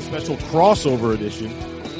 a 0.00 0.02
special 0.02 0.36
crossover 0.48 1.14
edition 1.14 1.48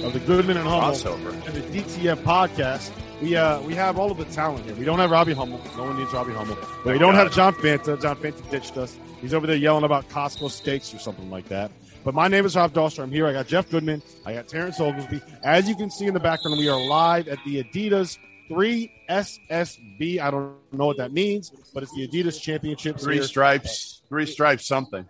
of 0.04 0.14
the 0.14 0.20
Goodman 0.20 0.56
and 0.56 0.66
Hummel 0.66 0.92
Crossover. 0.92 1.32
and 1.46 1.54
the 1.54 1.82
DTF 1.82 2.22
podcast. 2.22 2.90
We 3.20 3.36
uh 3.36 3.60
we 3.60 3.74
have 3.74 3.98
all 3.98 4.10
of 4.10 4.16
the 4.16 4.24
talent 4.26 4.64
here. 4.64 4.74
We 4.74 4.86
don't 4.86 4.98
have 4.98 5.10
Robbie 5.10 5.34
Hummel. 5.34 5.60
No 5.76 5.84
one 5.84 5.98
needs 5.98 6.10
Robbie 6.12 6.32
Hummel. 6.32 6.56
But 6.82 6.94
we 6.94 6.98
don't 6.98 7.14
have 7.14 7.30
John 7.32 7.52
Fanta. 7.54 8.00
John 8.00 8.16
Fanta 8.16 8.50
ditched 8.50 8.78
us. 8.78 8.98
He's 9.20 9.34
over 9.34 9.46
there 9.46 9.56
yelling 9.56 9.84
about 9.84 10.08
Costco 10.08 10.50
steaks 10.50 10.94
or 10.94 10.98
something 10.98 11.30
like 11.30 11.48
that. 11.48 11.70
But 12.02 12.14
my 12.14 12.26
name 12.28 12.46
is 12.46 12.56
Rob 12.56 12.72
Dauster. 12.72 13.02
I'm 13.02 13.10
here. 13.10 13.26
I 13.26 13.34
got 13.34 13.46
Jeff 13.46 13.68
Goodman. 13.68 14.02
I 14.24 14.32
got 14.32 14.48
Terrence 14.48 14.80
Oglesby. 14.80 15.20
As 15.44 15.68
you 15.68 15.76
can 15.76 15.90
see 15.90 16.06
in 16.06 16.14
the 16.14 16.20
background, 16.20 16.58
we 16.58 16.70
are 16.70 16.80
live 16.80 17.28
at 17.28 17.38
the 17.44 17.62
Adidas 17.62 18.16
3SSB. 18.50 20.20
I 20.20 20.30
don't 20.30 20.54
know 20.72 20.86
what 20.86 20.96
that 20.96 21.12
means, 21.12 21.50
but 21.74 21.82
it's 21.82 21.92
the 21.92 22.08
Adidas 22.08 22.40
Championships. 22.40 23.04
Three 23.04 23.16
here. 23.16 23.24
stripes, 23.24 24.00
three 24.08 24.24
stripes, 24.24 24.66
something. 24.66 25.04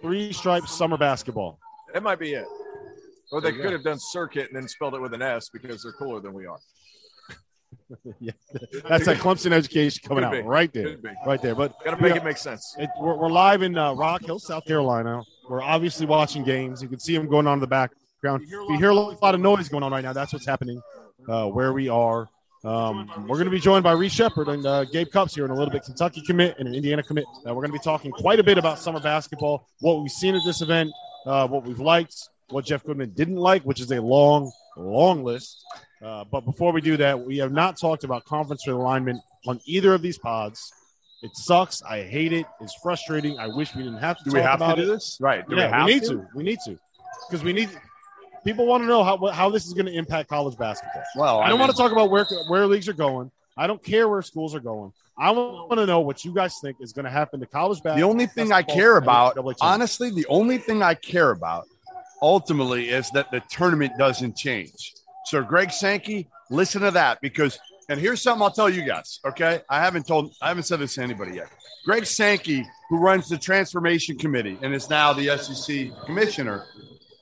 Three 0.00 0.32
stripes 0.32 0.70
summer 0.70 0.96
basketball. 0.96 1.58
That 1.92 2.02
might 2.02 2.18
be 2.18 2.34
it. 2.34 2.46
Or 3.30 3.40
they 3.40 3.52
could 3.52 3.72
have 3.72 3.84
done 3.84 3.98
circuit 3.98 4.48
and 4.48 4.56
then 4.56 4.68
spelled 4.68 4.94
it 4.94 5.00
with 5.00 5.12
an 5.12 5.22
S 5.22 5.50
because 5.50 5.82
they're 5.82 5.92
cooler 5.92 6.20
than 6.20 6.32
we 6.32 6.46
are. 6.46 6.58
yeah, 8.20 8.32
that's 8.88 9.06
a 9.06 9.14
Clemson 9.14 9.52
education 9.52 10.02
coming 10.06 10.24
out 10.24 10.44
right 10.44 10.72
there, 10.72 10.96
right 11.26 11.40
there. 11.40 11.54
But 11.54 11.72
Got 11.84 11.96
to 11.96 12.02
we 12.02 12.08
make 12.08 12.16
it 12.16 12.24
make 12.24 12.36
sense. 12.36 12.74
It, 12.78 12.88
we're, 12.98 13.14
we're 13.14 13.30
live 13.30 13.62
in 13.62 13.76
uh, 13.76 13.92
Rock 13.94 14.24
Hill, 14.24 14.38
South 14.38 14.64
Carolina. 14.66 15.22
We're 15.48 15.62
obviously 15.62 16.06
watching 16.06 16.44
games. 16.44 16.82
You 16.82 16.88
can 16.88 16.98
see 16.98 17.16
them 17.16 17.28
going 17.28 17.46
on 17.46 17.54
in 17.54 17.60
the 17.60 17.66
background. 17.66 18.46
You 18.48 18.76
hear 18.78 18.90
a 18.90 18.94
lot 18.94 19.34
of 19.34 19.40
noise 19.40 19.68
going 19.68 19.82
on 19.82 19.92
right 19.92 20.04
now, 20.04 20.12
that's 20.12 20.32
what's 20.32 20.46
happening 20.46 20.80
uh, 21.28 21.46
where 21.46 21.72
we 21.72 21.88
are. 21.88 22.28
Um, 22.64 23.08
we're 23.28 23.36
going 23.36 23.44
to 23.44 23.50
be 23.50 23.60
joined 23.60 23.84
by 23.84 23.92
Reed 23.92 24.10
Sheppard 24.10 24.48
and 24.48 24.66
uh, 24.66 24.84
Gabe 24.84 25.08
Cupps 25.12 25.34
here 25.34 25.44
in 25.44 25.50
a 25.50 25.54
little 25.54 25.70
bit. 25.70 25.84
Kentucky 25.84 26.22
commit 26.26 26.56
and 26.58 26.68
an 26.68 26.74
Indiana 26.74 27.02
commit. 27.02 27.24
Uh, 27.46 27.54
we're 27.54 27.62
going 27.62 27.72
to 27.72 27.78
be 27.78 27.84
talking 27.84 28.10
quite 28.10 28.40
a 28.40 28.42
bit 28.42 28.58
about 28.58 28.78
summer 28.78 29.00
basketball, 29.00 29.66
what 29.80 30.02
we've 30.02 30.10
seen 30.10 30.34
at 30.34 30.42
this 30.44 30.60
event, 30.60 30.90
uh, 31.26 31.46
what 31.48 31.64
we've 31.64 31.80
liked, 31.80 32.14
what 32.50 32.64
Jeff 32.64 32.84
Goodman 32.84 33.10
didn't 33.10 33.36
like, 33.36 33.62
which 33.62 33.80
is 33.80 33.90
a 33.92 34.00
long, 34.00 34.50
long 34.76 35.24
list. 35.24 35.64
Uh, 36.02 36.24
but 36.30 36.44
before 36.44 36.72
we 36.72 36.80
do 36.80 36.96
that, 36.96 37.18
we 37.20 37.38
have 37.38 37.52
not 37.52 37.78
talked 37.78 38.04
about 38.04 38.24
conference 38.24 38.64
realignment 38.66 39.20
on 39.46 39.60
either 39.66 39.94
of 39.94 40.02
these 40.02 40.18
pods. 40.18 40.72
It 41.22 41.30
sucks. 41.34 41.82
I 41.82 42.02
hate 42.02 42.32
it. 42.32 42.46
It's 42.60 42.74
frustrating. 42.80 43.38
I 43.38 43.48
wish 43.48 43.74
we 43.74 43.82
didn't 43.82 43.98
have 43.98 44.16
to 44.18 44.24
Do 44.24 44.32
we 44.32 44.40
have 44.40 44.60
to 44.60 44.76
do 44.76 44.82
it. 44.82 44.86
this? 44.86 45.18
Right. 45.20 45.46
Do 45.48 45.56
yeah, 45.56 45.66
we 45.66 45.72
have 45.72 45.86
need 45.86 46.02
to? 46.04 46.26
We 46.34 46.44
need 46.44 46.58
to 46.66 46.78
because 47.28 47.42
we 47.42 47.52
need. 47.52 47.70
People 48.44 48.66
want 48.66 48.84
to 48.84 48.86
know 48.86 49.02
how 49.02 49.16
how 49.26 49.50
this 49.50 49.66
is 49.66 49.74
going 49.74 49.86
to 49.86 49.92
impact 49.92 50.28
college 50.28 50.56
basketball. 50.56 51.02
Well, 51.16 51.40
I 51.40 51.48
don't 51.48 51.58
want 51.58 51.72
to 51.72 51.76
talk 51.76 51.90
about 51.90 52.10
where 52.10 52.24
where 52.48 52.66
leagues 52.66 52.88
are 52.88 52.92
going. 52.92 53.32
I 53.56 53.66
don't 53.66 53.82
care 53.82 54.08
where 54.08 54.22
schools 54.22 54.54
are 54.54 54.60
going. 54.60 54.92
I 55.20 55.30
want 55.32 55.78
to 55.78 55.86
know 55.86 56.00
what 56.00 56.24
you 56.24 56.32
guys 56.32 56.58
think 56.60 56.76
is 56.80 56.92
going 56.92 57.04
to 57.04 57.10
happen 57.10 57.40
to 57.40 57.46
college 57.46 57.82
basketball. 57.82 57.96
The 57.96 58.02
only 58.04 58.26
thing 58.26 58.52
I 58.52 58.62
care 58.62 58.96
about, 58.98 59.36
honestly, 59.60 60.10
the 60.10 60.26
only 60.26 60.58
thing 60.58 60.82
I 60.82 60.94
care 60.94 61.32
about 61.32 61.66
ultimately 62.22 62.90
is 62.90 63.10
that 63.10 63.30
the 63.32 63.42
tournament 63.50 63.92
doesn't 63.98 64.36
change. 64.36 64.94
So, 65.26 65.42
Greg 65.42 65.72
Sankey, 65.72 66.28
listen 66.50 66.82
to 66.82 66.92
that 66.92 67.20
because, 67.20 67.58
and 67.88 68.00
here's 68.00 68.22
something 68.22 68.42
I'll 68.42 68.50
tell 68.50 68.70
you 68.70 68.84
guys. 68.86 69.18
Okay, 69.26 69.60
I 69.68 69.80
haven't 69.80 70.06
told, 70.06 70.32
I 70.40 70.48
haven't 70.48 70.64
said 70.64 70.78
this 70.78 70.94
to 70.94 71.02
anybody 71.02 71.34
yet. 71.36 71.48
Greg 71.84 72.06
Sankey, 72.06 72.64
who 72.88 72.98
runs 72.98 73.28
the 73.28 73.38
transformation 73.38 74.16
committee 74.18 74.58
and 74.62 74.74
is 74.74 74.88
now 74.88 75.12
the 75.12 75.36
SEC 75.36 75.90
commissioner, 76.06 76.64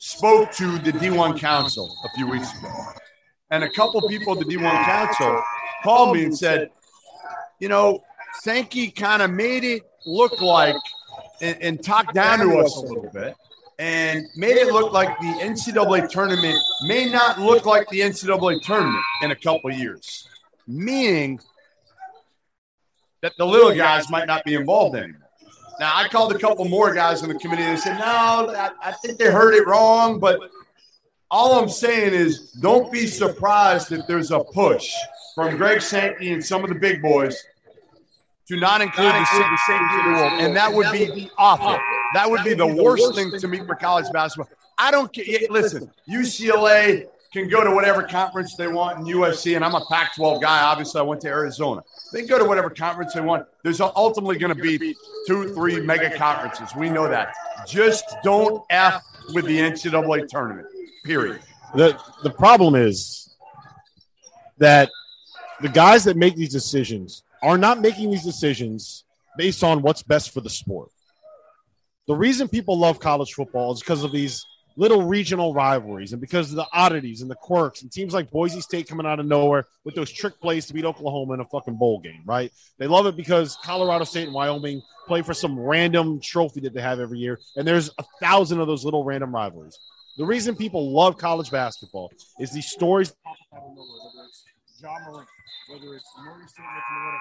spoke 0.00 0.52
to 0.52 0.78
the 0.78 0.92
D1 0.92 1.38
Council 1.38 1.96
a 2.04 2.16
few 2.16 2.28
weeks 2.28 2.56
ago, 2.58 2.72
and 3.50 3.64
a 3.64 3.70
couple 3.70 4.06
people 4.08 4.34
at 4.34 4.46
the 4.46 4.54
D1 4.54 4.84
Council 4.84 5.42
called 5.82 6.14
me 6.14 6.24
and 6.24 6.36
said, 6.36 6.70
you 7.58 7.68
know, 7.68 8.02
Sankey 8.40 8.90
kind 8.90 9.22
of 9.22 9.30
made 9.30 9.64
it 9.64 9.82
look 10.04 10.40
like 10.40 10.76
and, 11.40 11.60
and 11.62 11.84
talked 11.84 12.14
down 12.14 12.40
to 12.40 12.58
us 12.58 12.76
a 12.76 12.80
little 12.80 13.10
bit 13.12 13.34
and 13.78 14.26
made 14.36 14.56
it 14.56 14.72
look 14.72 14.92
like 14.92 15.18
the 15.18 15.26
NCAA 15.26 16.08
tournament 16.08 16.58
may 16.86 17.10
not 17.10 17.38
look 17.38 17.66
like 17.66 17.88
the 17.88 18.00
NCAA 18.00 18.62
tournament 18.62 19.04
in 19.22 19.30
a 19.30 19.36
couple 19.36 19.70
years, 19.70 20.28
meaning 20.66 21.38
that 23.22 23.32
the 23.36 23.46
little 23.46 23.74
guys 23.74 24.08
might 24.10 24.26
not 24.26 24.44
be 24.44 24.54
involved 24.54 24.96
anymore. 24.96 25.22
Now, 25.78 25.92
I 25.94 26.08
called 26.08 26.32
a 26.32 26.38
couple 26.38 26.64
more 26.64 26.94
guys 26.94 27.22
on 27.22 27.28
the 27.28 27.34
committee 27.34 27.62
and 27.62 27.76
they 27.76 27.80
said, 27.80 27.98
no, 27.98 28.04
I, 28.04 28.70
I 28.82 28.92
think 28.92 29.18
they 29.18 29.30
heard 29.30 29.54
it 29.54 29.66
wrong. 29.66 30.18
But 30.18 30.40
all 31.30 31.60
I'm 31.60 31.68
saying 31.68 32.14
is 32.14 32.52
don't 32.52 32.90
be 32.90 33.06
surprised 33.06 33.92
if 33.92 34.06
there's 34.06 34.30
a 34.30 34.40
push 34.40 34.90
from 35.36 35.56
Greg 35.56 35.82
Sankey 35.82 36.32
and 36.32 36.44
some 36.44 36.64
of 36.64 36.70
the 36.70 36.74
big 36.74 37.00
boys 37.02 37.44
to 38.48 38.56
not 38.56 38.80
include 38.80 39.12
the 39.12 39.24
city 39.26 39.56
safety 39.66 40.08
rule, 40.08 40.28
and 40.40 40.56
that 40.56 40.72
would 40.72 40.90
be 40.90 41.30
awful. 41.36 41.78
That 42.14 42.28
would 42.28 42.42
be 42.42 42.54
the 42.54 42.66
worst 42.66 43.14
thing 43.14 43.30
to 43.38 43.46
me 43.46 43.58
for 43.58 43.74
college 43.74 44.06
basketball. 44.12 44.48
I 44.78 44.90
don't 44.90 45.12
care. 45.12 45.40
Listen, 45.50 45.90
UCLA 46.08 47.06
can 47.32 47.48
go 47.48 47.62
to 47.62 47.70
whatever 47.70 48.02
conference 48.02 48.54
they 48.56 48.66
want 48.68 48.98
in 48.98 49.04
USC, 49.04 49.56
and 49.56 49.64
I'm 49.64 49.74
a 49.74 49.84
Pac-12 49.90 50.40
guy. 50.40 50.62
Obviously, 50.62 51.00
I 51.00 51.04
went 51.04 51.20
to 51.22 51.28
Arizona. 51.28 51.82
They 52.12 52.20
can 52.20 52.28
go 52.28 52.38
to 52.38 52.44
whatever 52.44 52.70
conference 52.70 53.12
they 53.12 53.20
want. 53.20 53.46
There's 53.62 53.80
ultimately 53.80 54.38
going 54.38 54.54
to 54.54 54.62
be 54.62 54.94
two, 55.26 55.52
three 55.52 55.80
mega 55.80 56.16
conferences. 56.16 56.74
We 56.74 56.88
know 56.88 57.08
that. 57.08 57.34
Just 57.66 58.04
don't 58.22 58.64
f 58.70 59.02
with 59.34 59.44
the 59.44 59.58
NCAA 59.58 60.28
tournament. 60.28 60.68
Period. 61.04 61.40
the 61.74 62.00
the 62.22 62.30
problem 62.30 62.74
is 62.74 63.34
that 64.58 64.88
the 65.60 65.68
guys 65.68 66.04
that 66.04 66.16
make 66.16 66.36
these 66.36 66.52
decisions 66.52 67.22
are 67.42 67.58
not 67.58 67.80
making 67.80 68.10
these 68.10 68.24
decisions 68.24 69.04
based 69.36 69.62
on 69.62 69.82
what's 69.82 70.02
best 70.02 70.32
for 70.32 70.40
the 70.40 70.50
sport. 70.50 70.90
The 72.06 72.14
reason 72.14 72.48
people 72.48 72.78
love 72.78 73.00
college 73.00 73.32
football 73.32 73.72
is 73.72 73.80
because 73.80 74.04
of 74.04 74.12
these 74.12 74.44
little 74.76 75.02
regional 75.02 75.54
rivalries 75.54 76.12
and 76.12 76.20
because 76.20 76.50
of 76.50 76.56
the 76.56 76.66
oddities 76.72 77.22
and 77.22 77.30
the 77.30 77.34
quirks 77.34 77.82
and 77.82 77.90
teams 77.90 78.12
like 78.12 78.30
Boise 78.30 78.60
State 78.60 78.86
coming 78.86 79.06
out 79.06 79.18
of 79.18 79.26
nowhere 79.26 79.66
with 79.84 79.94
those 79.94 80.12
trick 80.12 80.38
plays 80.40 80.66
to 80.66 80.74
beat 80.74 80.84
Oklahoma 80.84 81.34
in 81.34 81.40
a 81.40 81.46
fucking 81.46 81.76
bowl 81.76 81.98
game, 82.00 82.22
right? 82.26 82.52
They 82.78 82.86
love 82.86 83.06
it 83.06 83.16
because 83.16 83.56
Colorado 83.64 84.04
State 84.04 84.26
and 84.26 84.34
Wyoming 84.34 84.82
play 85.06 85.22
for 85.22 85.34
some 85.34 85.58
random 85.58 86.20
trophy 86.20 86.60
that 86.60 86.74
they 86.74 86.82
have 86.82 87.00
every 87.00 87.18
year, 87.18 87.40
and 87.56 87.66
there's 87.66 87.90
a 87.98 88.04
thousand 88.20 88.60
of 88.60 88.66
those 88.66 88.84
little 88.84 89.02
random 89.02 89.34
rivalries. 89.34 89.78
The 90.18 90.26
reason 90.26 90.56
people 90.56 90.92
love 90.92 91.16
college 91.16 91.50
basketball 91.50 92.10
is 92.38 92.52
these 92.52 92.66
stories 92.66 93.14
Ja 94.82 94.98
Morant, 95.06 95.28
whether 95.68 95.94
it's 95.94 96.04
Morgan 96.22 96.48
State 96.48 96.64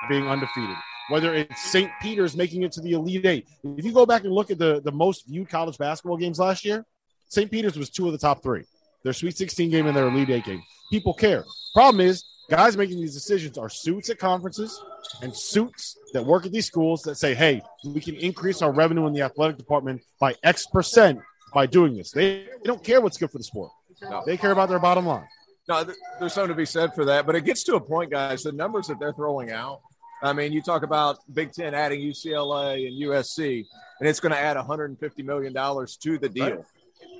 being 0.07 0.27
undefeated, 0.27 0.75
whether 1.09 1.33
it's 1.33 1.61
St. 1.71 1.89
Peter's 2.01 2.35
making 2.35 2.63
it 2.63 2.71
to 2.73 2.81
the 2.81 2.91
Elite 2.91 3.25
Eight. 3.25 3.47
If 3.63 3.85
you 3.85 3.91
go 3.91 4.05
back 4.05 4.23
and 4.23 4.31
look 4.31 4.51
at 4.51 4.59
the, 4.59 4.81
the 4.81 4.91
most 4.91 5.27
viewed 5.27 5.49
college 5.49 5.77
basketball 5.77 6.17
games 6.17 6.39
last 6.39 6.63
year, 6.63 6.85
St. 7.27 7.49
Peter's 7.49 7.77
was 7.77 7.89
two 7.89 8.05
of 8.05 8.11
the 8.11 8.17
top 8.17 8.43
three. 8.43 8.63
Their 9.03 9.13
Sweet 9.13 9.37
16 9.37 9.69
game 9.69 9.87
and 9.87 9.97
their 9.97 10.07
Elite 10.07 10.29
Eight 10.29 10.45
game. 10.45 10.61
People 10.91 11.13
care. 11.13 11.43
Problem 11.73 12.01
is, 12.01 12.23
guys 12.49 12.77
making 12.77 12.99
these 12.99 13.13
decisions 13.13 13.57
are 13.57 13.69
suits 13.69 14.09
at 14.09 14.19
conferences 14.19 14.79
and 15.21 15.35
suits 15.35 15.97
that 16.13 16.23
work 16.23 16.45
at 16.45 16.51
these 16.51 16.67
schools 16.67 17.01
that 17.03 17.15
say, 17.15 17.33
hey, 17.33 17.61
we 17.85 17.99
can 17.99 18.15
increase 18.15 18.61
our 18.61 18.71
revenue 18.71 19.07
in 19.07 19.13
the 19.13 19.21
athletic 19.21 19.57
department 19.57 20.01
by 20.19 20.35
X 20.43 20.67
percent 20.67 21.19
by 21.53 21.65
doing 21.65 21.95
this. 21.95 22.11
They, 22.11 22.45
they 22.45 22.65
don't 22.65 22.83
care 22.83 23.01
what's 23.01 23.17
good 23.17 23.31
for 23.31 23.37
the 23.37 23.43
sport. 23.43 23.71
No. 24.01 24.23
They 24.25 24.37
care 24.37 24.51
about 24.51 24.69
their 24.69 24.79
bottom 24.79 25.05
line. 25.05 25.25
No, 25.67 25.83
there's 26.19 26.33
something 26.33 26.49
to 26.49 26.55
be 26.55 26.65
said 26.65 26.93
for 26.93 27.05
that, 27.05 27.25
but 27.25 27.35
it 27.35 27.43
gets 27.43 27.63
to 27.63 27.75
a 27.75 27.81
point, 27.81 28.11
guys. 28.11 28.43
The 28.43 28.51
numbers 28.51 28.87
that 28.87 28.99
they're 28.99 29.13
throwing 29.13 29.51
out. 29.51 29.81
I 30.21 30.31
mean, 30.31 30.53
you 30.53 30.61
talk 30.61 30.83
about 30.83 31.19
Big 31.33 31.51
Ten 31.51 31.73
adding 31.73 32.01
UCLA 32.01 32.87
and 32.87 33.01
USC, 33.01 33.65
and 33.99 34.09
it's 34.09 34.19
going 34.19 34.31
to 34.31 34.39
add 34.39 34.57
150 34.57 35.23
million 35.23 35.53
dollars 35.53 35.97
to 35.97 36.17
the 36.17 36.29
deal. 36.29 36.49
Right. 36.49 36.65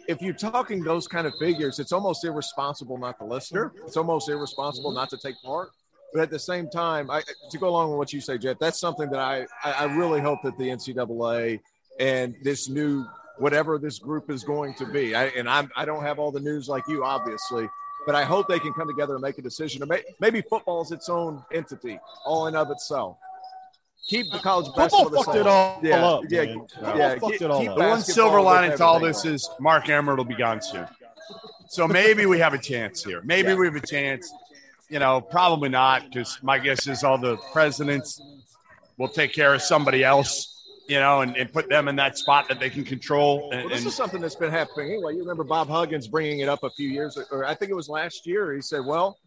If 0.08 0.22
you're 0.22 0.34
talking 0.34 0.84
those 0.84 1.08
kind 1.08 1.26
of 1.26 1.34
figures, 1.40 1.80
it's 1.80 1.92
almost 1.92 2.24
irresponsible 2.24 2.98
not 2.98 3.18
to 3.20 3.26
listen. 3.26 3.72
It's 3.86 3.98
almost 3.98 4.30
irresponsible 4.30 4.92
mm-hmm. 4.92 5.00
not 5.00 5.10
to 5.10 5.18
take 5.18 5.36
part. 5.44 5.72
But 6.14 6.22
at 6.22 6.30
the 6.30 6.40
same 6.40 6.70
time, 6.70 7.10
I, 7.10 7.24
to 7.50 7.58
go 7.58 7.68
along 7.70 7.90
with 7.90 7.98
what 7.98 8.14
you 8.14 8.22
say, 8.22 8.38
Jeff, 8.38 8.58
that's 8.60 8.80
something 8.80 9.10
that 9.10 9.20
I, 9.20 9.48
I, 9.64 9.72
I 9.72 9.84
really 9.96 10.22
hope 10.22 10.40
that 10.44 10.58
the 10.58 10.70
NCAA 10.70 11.60
and 12.00 12.36
this 12.44 12.70
new 12.70 13.06
whatever 13.38 13.78
this 13.78 14.00
group 14.00 14.30
is 14.30 14.44
going 14.44 14.76
to 14.76 14.86
be. 14.86 15.16
I, 15.16 15.26
and 15.26 15.50
I'm, 15.50 15.70
I 15.76 15.86
don't 15.86 16.04
have 16.04 16.20
all 16.20 16.32
the 16.32 16.40
news 16.40 16.70
like 16.70 16.84
you, 16.88 17.04
obviously, 17.04 17.68
but 18.06 18.16
I 18.16 18.24
hope 18.24 18.48
they 18.48 18.60
can 18.60 18.74
come 18.74 18.88
together 18.88 19.13
and 19.13 19.22
make 19.22 19.38
a 19.38 19.42
decision. 19.42 19.84
Or 19.84 19.86
may, 19.88 20.04
maybe 20.19 20.42
football 20.42 20.81
is 20.81 20.92
its 20.92 21.10
own 21.10 21.44
entity, 21.52 22.00
all 22.25 22.48
in 22.48 22.56
of 22.56 22.69
itself. 22.72 23.18
Keep 24.07 24.31
the 24.31 24.38
college 24.40 24.68
Football 24.68 25.10
basketball 25.10 25.10
the 25.10 25.24
fucked 25.24 25.38
it 25.38 25.48
all 25.48 25.80
Yeah, 25.81 26.06
up. 26.06 26.24
yeah, 26.30 26.44
man. 26.46 26.68
yeah. 26.96 27.16
Fucked 27.18 27.42
it 27.42 27.50
all 27.50 27.60
keep 27.62 27.69
up. 27.72 27.78
The 27.78 27.84
one 27.88 28.02
silver 28.02 28.40
lining 28.40 28.78
to 28.78 28.84
all 28.84 29.00
this 29.00 29.25
is 29.25 29.50
Mark 29.60 29.90
Emmert 29.90 30.18
will 30.18 30.25
be 30.25 30.36
gone 30.36 30.62
soon. 30.62 30.88
So 31.69 31.88
maybe 32.00 32.28
we 32.28 32.38
have 32.40 32.54
a 32.54 32.60
chance 32.60 33.04
here. 33.04 33.22
Maybe 33.24 33.50
Yeah. 33.50 33.56
we 33.56 33.66
have 33.66 33.75
a 33.75 33.86
chance. 33.86 34.31
You 34.90 35.00
know, 35.00 35.19
probably 35.19 35.69
not 35.69 36.04
because 36.12 36.38
my 36.44 36.60
guess 36.60 36.86
is 36.86 37.04
all 37.04 37.18
the 37.18 37.38
presidents 37.51 38.22
will 38.98 39.10
take 39.10 39.34
care 39.34 39.56
of 39.56 39.63
somebody 39.63 40.04
else, 40.04 40.55
you 40.88 41.00
know, 41.00 41.22
and, 41.22 41.36
and 41.36 41.52
put 41.52 41.70
them 41.70 41.88
in 41.88 41.96
that 41.96 42.18
spot 42.18 42.48
that 42.48 42.60
they 42.60 42.70
can 42.70 42.84
control. 42.84 43.50
And, 43.52 43.62
Well, 43.62 43.70
this 43.70 43.80
and 43.80 43.88
is 43.88 43.96
something 43.96 44.22
that's 44.22 44.36
been 44.36 44.52
happening 44.52 44.92
anyway. 44.92 45.14
You 45.14 45.20
remember 45.20 45.44
Bob 45.44 45.68
Huggins 45.68 46.08
bringing 46.08 46.40
it 46.40 46.50
up 46.50 46.64
a 46.64 46.70
few 46.72 46.90
years, 46.90 47.18
or 47.32 47.46
I 47.46 47.56
think 47.56 47.72
it 47.72 47.76
was 47.76 47.90
last 47.90 48.26
year. 48.28 48.54
He 48.54 48.62
said, 48.62 48.86
"Well, 48.86 49.18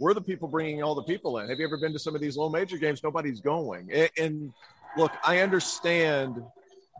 we're 0.00 0.14
the 0.14 0.22
people 0.22 0.48
bringing 0.48 0.82
all 0.82 0.94
the 0.94 1.02
people 1.02 1.38
in. 1.38 1.48
Have 1.48 1.58
you 1.58 1.66
ever 1.66 1.78
been 1.78 1.92
to 1.92 1.98
some 1.98 2.14
of 2.14 2.20
these 2.20 2.36
low 2.36 2.48
major 2.48 2.78
games? 2.78 3.02
Nobody's 3.02 3.40
going." 3.40 3.90
And, 3.92 4.10
and 4.18 4.52
look, 4.96 5.12
I 5.24 5.38
understand 5.38 6.42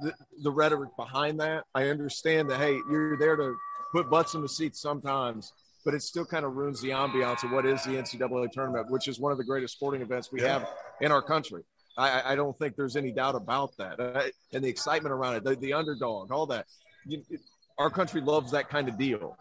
the, 0.03 0.13
the 0.43 0.51
rhetoric 0.51 0.91
behind 0.97 1.41
that. 1.41 1.65
I 1.75 1.89
understand 1.89 2.51
that 2.51 2.59
hey, 2.59 2.79
you're 2.91 3.17
there 3.17 3.37
to 3.37 3.55
put 3.93 4.11
butts 4.11 4.35
in 4.35 4.43
the 4.43 4.49
seats 4.49 4.81
sometimes, 4.81 5.53
but 5.85 5.95
it 5.95 6.03
still 6.03 6.25
kind 6.25 6.45
of 6.45 6.55
ruins 6.55 6.81
the 6.81 6.91
ambiance 6.91 7.45
of 7.45 7.53
what 7.53 7.67
is 7.67 7.85
the 7.85 7.91
NCAA 7.91 8.51
tournament, 8.51 8.91
which 8.91 9.07
is 9.07 9.21
one 9.21 9.31
of 9.31 9.39
the 9.39 9.45
greatest 9.45 9.75
sporting 9.75 10.03
events 10.03 10.33
we 10.33 10.41
have 10.41 10.69
in 11.01 11.13
our 11.13 11.23
country. 11.23 11.63
I, 11.97 12.33
I- 12.33 12.35
don't 12.37 12.57
think 12.59 12.77
there's 12.77 12.97
any 12.97 13.13
doubt 13.13 13.35
about 13.35 13.77
that. 13.79 14.01
Uh, 14.01 14.23
and 14.53 14.65
the 14.65 14.69
excitement 14.69 15.13
around 15.13 15.37
it, 15.37 15.45
the, 15.45 15.55
the 15.57 15.73
underdog, 15.75 16.31
all 16.33 16.47
that. 16.47 16.67
You, 17.07 17.23
it, 17.31 17.41
our 17.79 17.91
country 17.91 18.21
loves 18.21 18.53
that 18.53 18.69
kind 18.69 18.89
of 18.89 18.97
deal. 18.99 19.37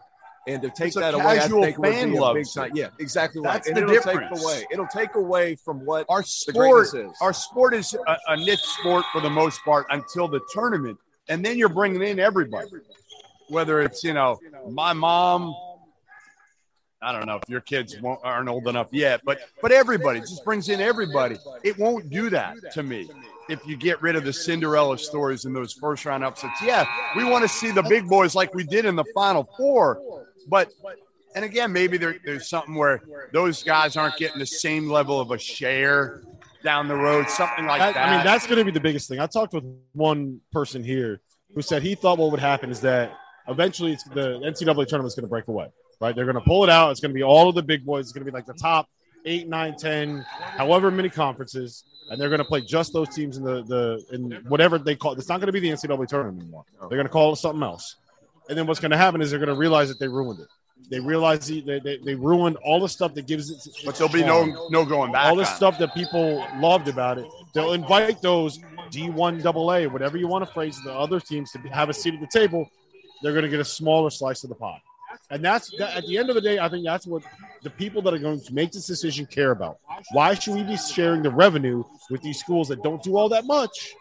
And 0.48 0.60
to 0.62 0.70
take 0.70 0.88
It's 0.88 0.96
that 0.96 1.14
away, 1.14 1.38
I 1.38 1.46
think 1.48 1.78
would 1.78 1.92
fan 1.92 2.08
be 2.10 2.10
a 2.10 2.12
big 2.14 2.20
loves 2.20 2.54
time. 2.54 2.70
it. 2.72 2.76
Yeah, 2.76 2.88
exactly 2.98 3.40
right. 3.40 3.52
That's 3.54 3.68
and 3.68 3.76
the 3.76 3.82
it'll 3.82 3.94
difference. 3.94 4.30
take 4.40 4.42
away. 4.44 4.66
It'll 4.72 4.86
take 4.88 5.14
away 5.14 5.54
from 5.54 5.84
what 5.86 6.04
our 6.08 6.24
sport, 6.24 6.88
is. 6.94 6.96
our 7.20 7.32
sport 7.32 7.74
is 7.74 7.94
a, 7.94 8.16
a 8.26 8.36
niche 8.36 8.58
sport 8.58 9.04
for 9.12 9.20
the 9.20 9.30
most 9.30 9.60
part 9.64 9.86
until 9.90 10.26
the 10.26 10.40
tournament, 10.52 10.98
and 11.28 11.44
then 11.44 11.58
you're 11.58 11.68
bringing 11.68 12.02
in 12.02 12.18
everybody. 12.18 12.68
Whether 13.50 13.82
it's 13.82 14.02
you 14.02 14.14
know 14.14 14.40
my 14.68 14.92
mom, 14.92 15.54
I 17.02 17.12
don't 17.12 17.26
know 17.26 17.36
if 17.36 17.48
your 17.48 17.60
kids 17.60 18.00
won't, 18.00 18.20
aren't 18.22 18.48
old 18.48 18.68
enough 18.68 18.88
yet, 18.90 19.22
but 19.24 19.40
but 19.60 19.72
everybody 19.72 20.20
just 20.20 20.44
brings 20.44 20.68
in 20.68 20.80
everybody. 20.80 21.36
It 21.64 21.78
won't 21.78 22.10
do 22.10 22.30
that 22.30 22.56
to 22.72 22.82
me 22.82 23.10
if 23.48 23.66
you 23.66 23.76
get 23.76 24.00
rid 24.00 24.16
of 24.16 24.24
the 24.24 24.32
Cinderella 24.32 24.96
stories 24.98 25.44
and 25.44 25.54
those 25.54 25.72
first 25.72 26.04
round 26.04 26.24
upsets. 26.24 26.60
Yeah, 26.62 26.86
we 27.16 27.24
want 27.24 27.42
to 27.42 27.48
see 27.48 27.70
the 27.70 27.82
big 27.82 28.08
boys 28.08 28.34
like 28.34 28.54
we 28.54 28.64
did 28.64 28.84
in 28.84 28.96
the 28.96 29.04
Final 29.14 29.48
Four, 29.56 30.00
but 30.48 30.70
and 31.34 31.44
again, 31.44 31.72
maybe 31.72 31.96
there, 31.98 32.16
there's 32.24 32.48
something 32.48 32.74
where 32.74 33.02
those 33.32 33.62
guys 33.62 33.96
aren't 33.96 34.16
getting 34.16 34.38
the 34.38 34.46
same 34.46 34.88
level 34.90 35.20
of 35.20 35.30
a 35.30 35.38
share 35.38 36.22
down 36.62 36.88
the 36.88 36.94
road, 36.94 37.28
something 37.28 37.66
like 37.66 37.80
That-. 37.80 37.96
I 37.96 38.16
mean, 38.16 38.24
that's 38.24 38.46
going 38.46 38.58
to 38.58 38.64
be 38.64 38.70
the 38.70 38.80
biggest 38.80 39.08
thing. 39.08 39.18
I 39.18 39.26
talked 39.26 39.54
with 39.54 39.64
one 39.92 40.40
person 40.52 40.84
here 40.84 41.20
who 41.54 41.62
said 41.62 41.82
he 41.82 41.94
thought 41.94 42.18
what 42.18 42.30
would 42.30 42.40
happen 42.40 42.70
is 42.70 42.80
that 42.80 43.12
eventually 43.48 43.92
it's 43.92 44.04
the 44.04 44.38
NCAA 44.40 44.86
tournament 44.86 45.06
is 45.06 45.14
going 45.14 45.24
to 45.24 45.28
break 45.28 45.48
away, 45.48 45.68
right? 46.02 46.14
They're 46.14 46.24
going 46.26 46.34
to 46.34 46.40
pull 46.42 46.64
it 46.64 46.70
out. 46.70 46.90
It's 46.90 47.00
going 47.00 47.10
to 47.12 47.14
be 47.14 47.22
all 47.22 47.48
of 47.48 47.54
the 47.54 47.62
big 47.62 47.86
boys. 47.86 48.06
It's 48.06 48.12
going 48.12 48.26
to 48.26 48.30
be 48.30 48.34
like 48.34 48.46
the 48.46 48.54
top 48.54 48.88
eight, 49.24 49.48
nine, 49.48 49.76
ten, 49.76 50.26
however 50.58 50.90
many 50.90 51.08
conferences, 51.08 51.84
and 52.10 52.20
they're 52.20 52.28
going 52.28 52.40
to 52.40 52.44
play 52.44 52.60
just 52.60 52.92
those 52.92 53.08
teams 53.08 53.36
in 53.36 53.44
the 53.44 53.62
the 53.64 54.04
in 54.12 54.32
whatever 54.48 54.78
they 54.78 54.96
call. 54.96 55.12
it. 55.12 55.18
It's 55.18 55.28
not 55.28 55.38
going 55.38 55.46
to 55.46 55.52
be 55.52 55.60
the 55.60 55.70
NCAA 55.70 56.08
tournament 56.08 56.42
anymore. 56.42 56.64
They're 56.80 56.98
going 56.98 57.04
to 57.04 57.08
call 57.08 57.32
it 57.32 57.36
something 57.36 57.62
else. 57.62 57.96
And 58.48 58.58
then 58.58 58.66
what's 58.66 58.80
going 58.80 58.90
to 58.90 58.96
happen 58.98 59.22
is 59.22 59.30
they're 59.30 59.38
going 59.38 59.48
to 59.48 59.54
realize 59.54 59.88
that 59.88 60.00
they 60.00 60.08
ruined 60.08 60.40
it. 60.40 60.48
They 60.90 60.98
realize 60.98 61.46
they, 61.46 61.60
they, 61.60 61.98
they- 62.04 62.14
ruined 62.16 62.56
all 62.64 62.80
the 62.80 62.88
stuff 62.88 63.14
that 63.14 63.26
gives 63.26 63.50
it. 63.50 63.56
but 63.86 63.94
there'll 63.94 64.12
be 64.12 64.24
no 64.24 64.42
um, 64.42 64.58
no 64.70 64.84
going 64.84 65.12
back. 65.12 65.26
all 65.26 65.38
it. 65.38 65.46
stuff 65.46 65.78
that 65.78 65.94
people 65.94 66.44
loved 66.58 66.88
about 66.88 67.18
it. 67.18 67.26
They'll 67.54 67.72
invite 67.72 68.20
those 68.20 68.58
D1 68.90 69.44
AA, 69.46 69.88
whatever 69.90 70.16
you 70.18 70.26
want 70.26 70.44
to 70.46 70.52
phrase 70.52 70.78
the 70.84 70.92
other 70.92 71.20
teams 71.20 71.52
to 71.52 71.58
have 71.70 71.88
a 71.88 71.94
seat 71.94 72.14
at 72.14 72.20
the 72.20 72.26
table. 72.26 72.68
They're 73.22 73.32
going 73.32 73.44
to 73.44 73.48
get 73.48 73.60
a 73.60 73.64
smaller 73.64 74.10
slice 74.10 74.42
of 74.42 74.48
the 74.50 74.56
pie. 74.56 74.82
And 75.30 75.44
that's 75.44 75.70
that, 75.78 75.96
at 75.96 76.06
the 76.06 76.18
end 76.18 76.28
of 76.28 76.34
the 76.34 76.40
day, 76.40 76.58
I 76.58 76.68
think 76.68 76.84
that's 76.84 77.06
what 77.06 77.22
the 77.62 77.70
people 77.70 78.02
that 78.02 78.14
are 78.14 78.18
going 78.18 78.40
to 78.40 78.54
make 78.54 78.72
this 78.72 78.86
decision 78.86 79.26
care 79.26 79.50
about. 79.50 79.78
Why 80.12 80.34
should 80.34 80.54
we 80.54 80.62
be 80.62 80.76
sharing 80.76 81.22
the 81.22 81.30
revenue 81.30 81.84
with 82.10 82.22
these 82.22 82.38
schools 82.38 82.68
that 82.68 82.82
don't 82.82 83.02
do 83.02 83.16
all 83.16 83.28
that 83.30 83.44
much 83.46 83.94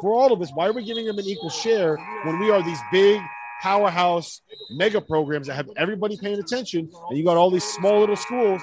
for 0.00 0.12
all 0.12 0.32
of 0.32 0.40
us? 0.40 0.50
Why 0.52 0.66
are 0.68 0.72
we 0.72 0.84
giving 0.84 1.06
them 1.06 1.18
an 1.18 1.24
equal 1.24 1.50
share 1.50 1.96
when 2.24 2.38
we 2.38 2.50
are 2.50 2.62
these 2.62 2.80
big 2.92 3.20
powerhouse 3.60 4.40
mega 4.70 5.00
programs 5.00 5.46
that 5.46 5.54
have 5.54 5.68
everybody 5.76 6.16
paying 6.16 6.38
attention, 6.38 6.90
and 7.08 7.18
you 7.18 7.24
got 7.24 7.36
all 7.36 7.50
these 7.50 7.64
small 7.64 8.00
little 8.00 8.16
schools, 8.16 8.62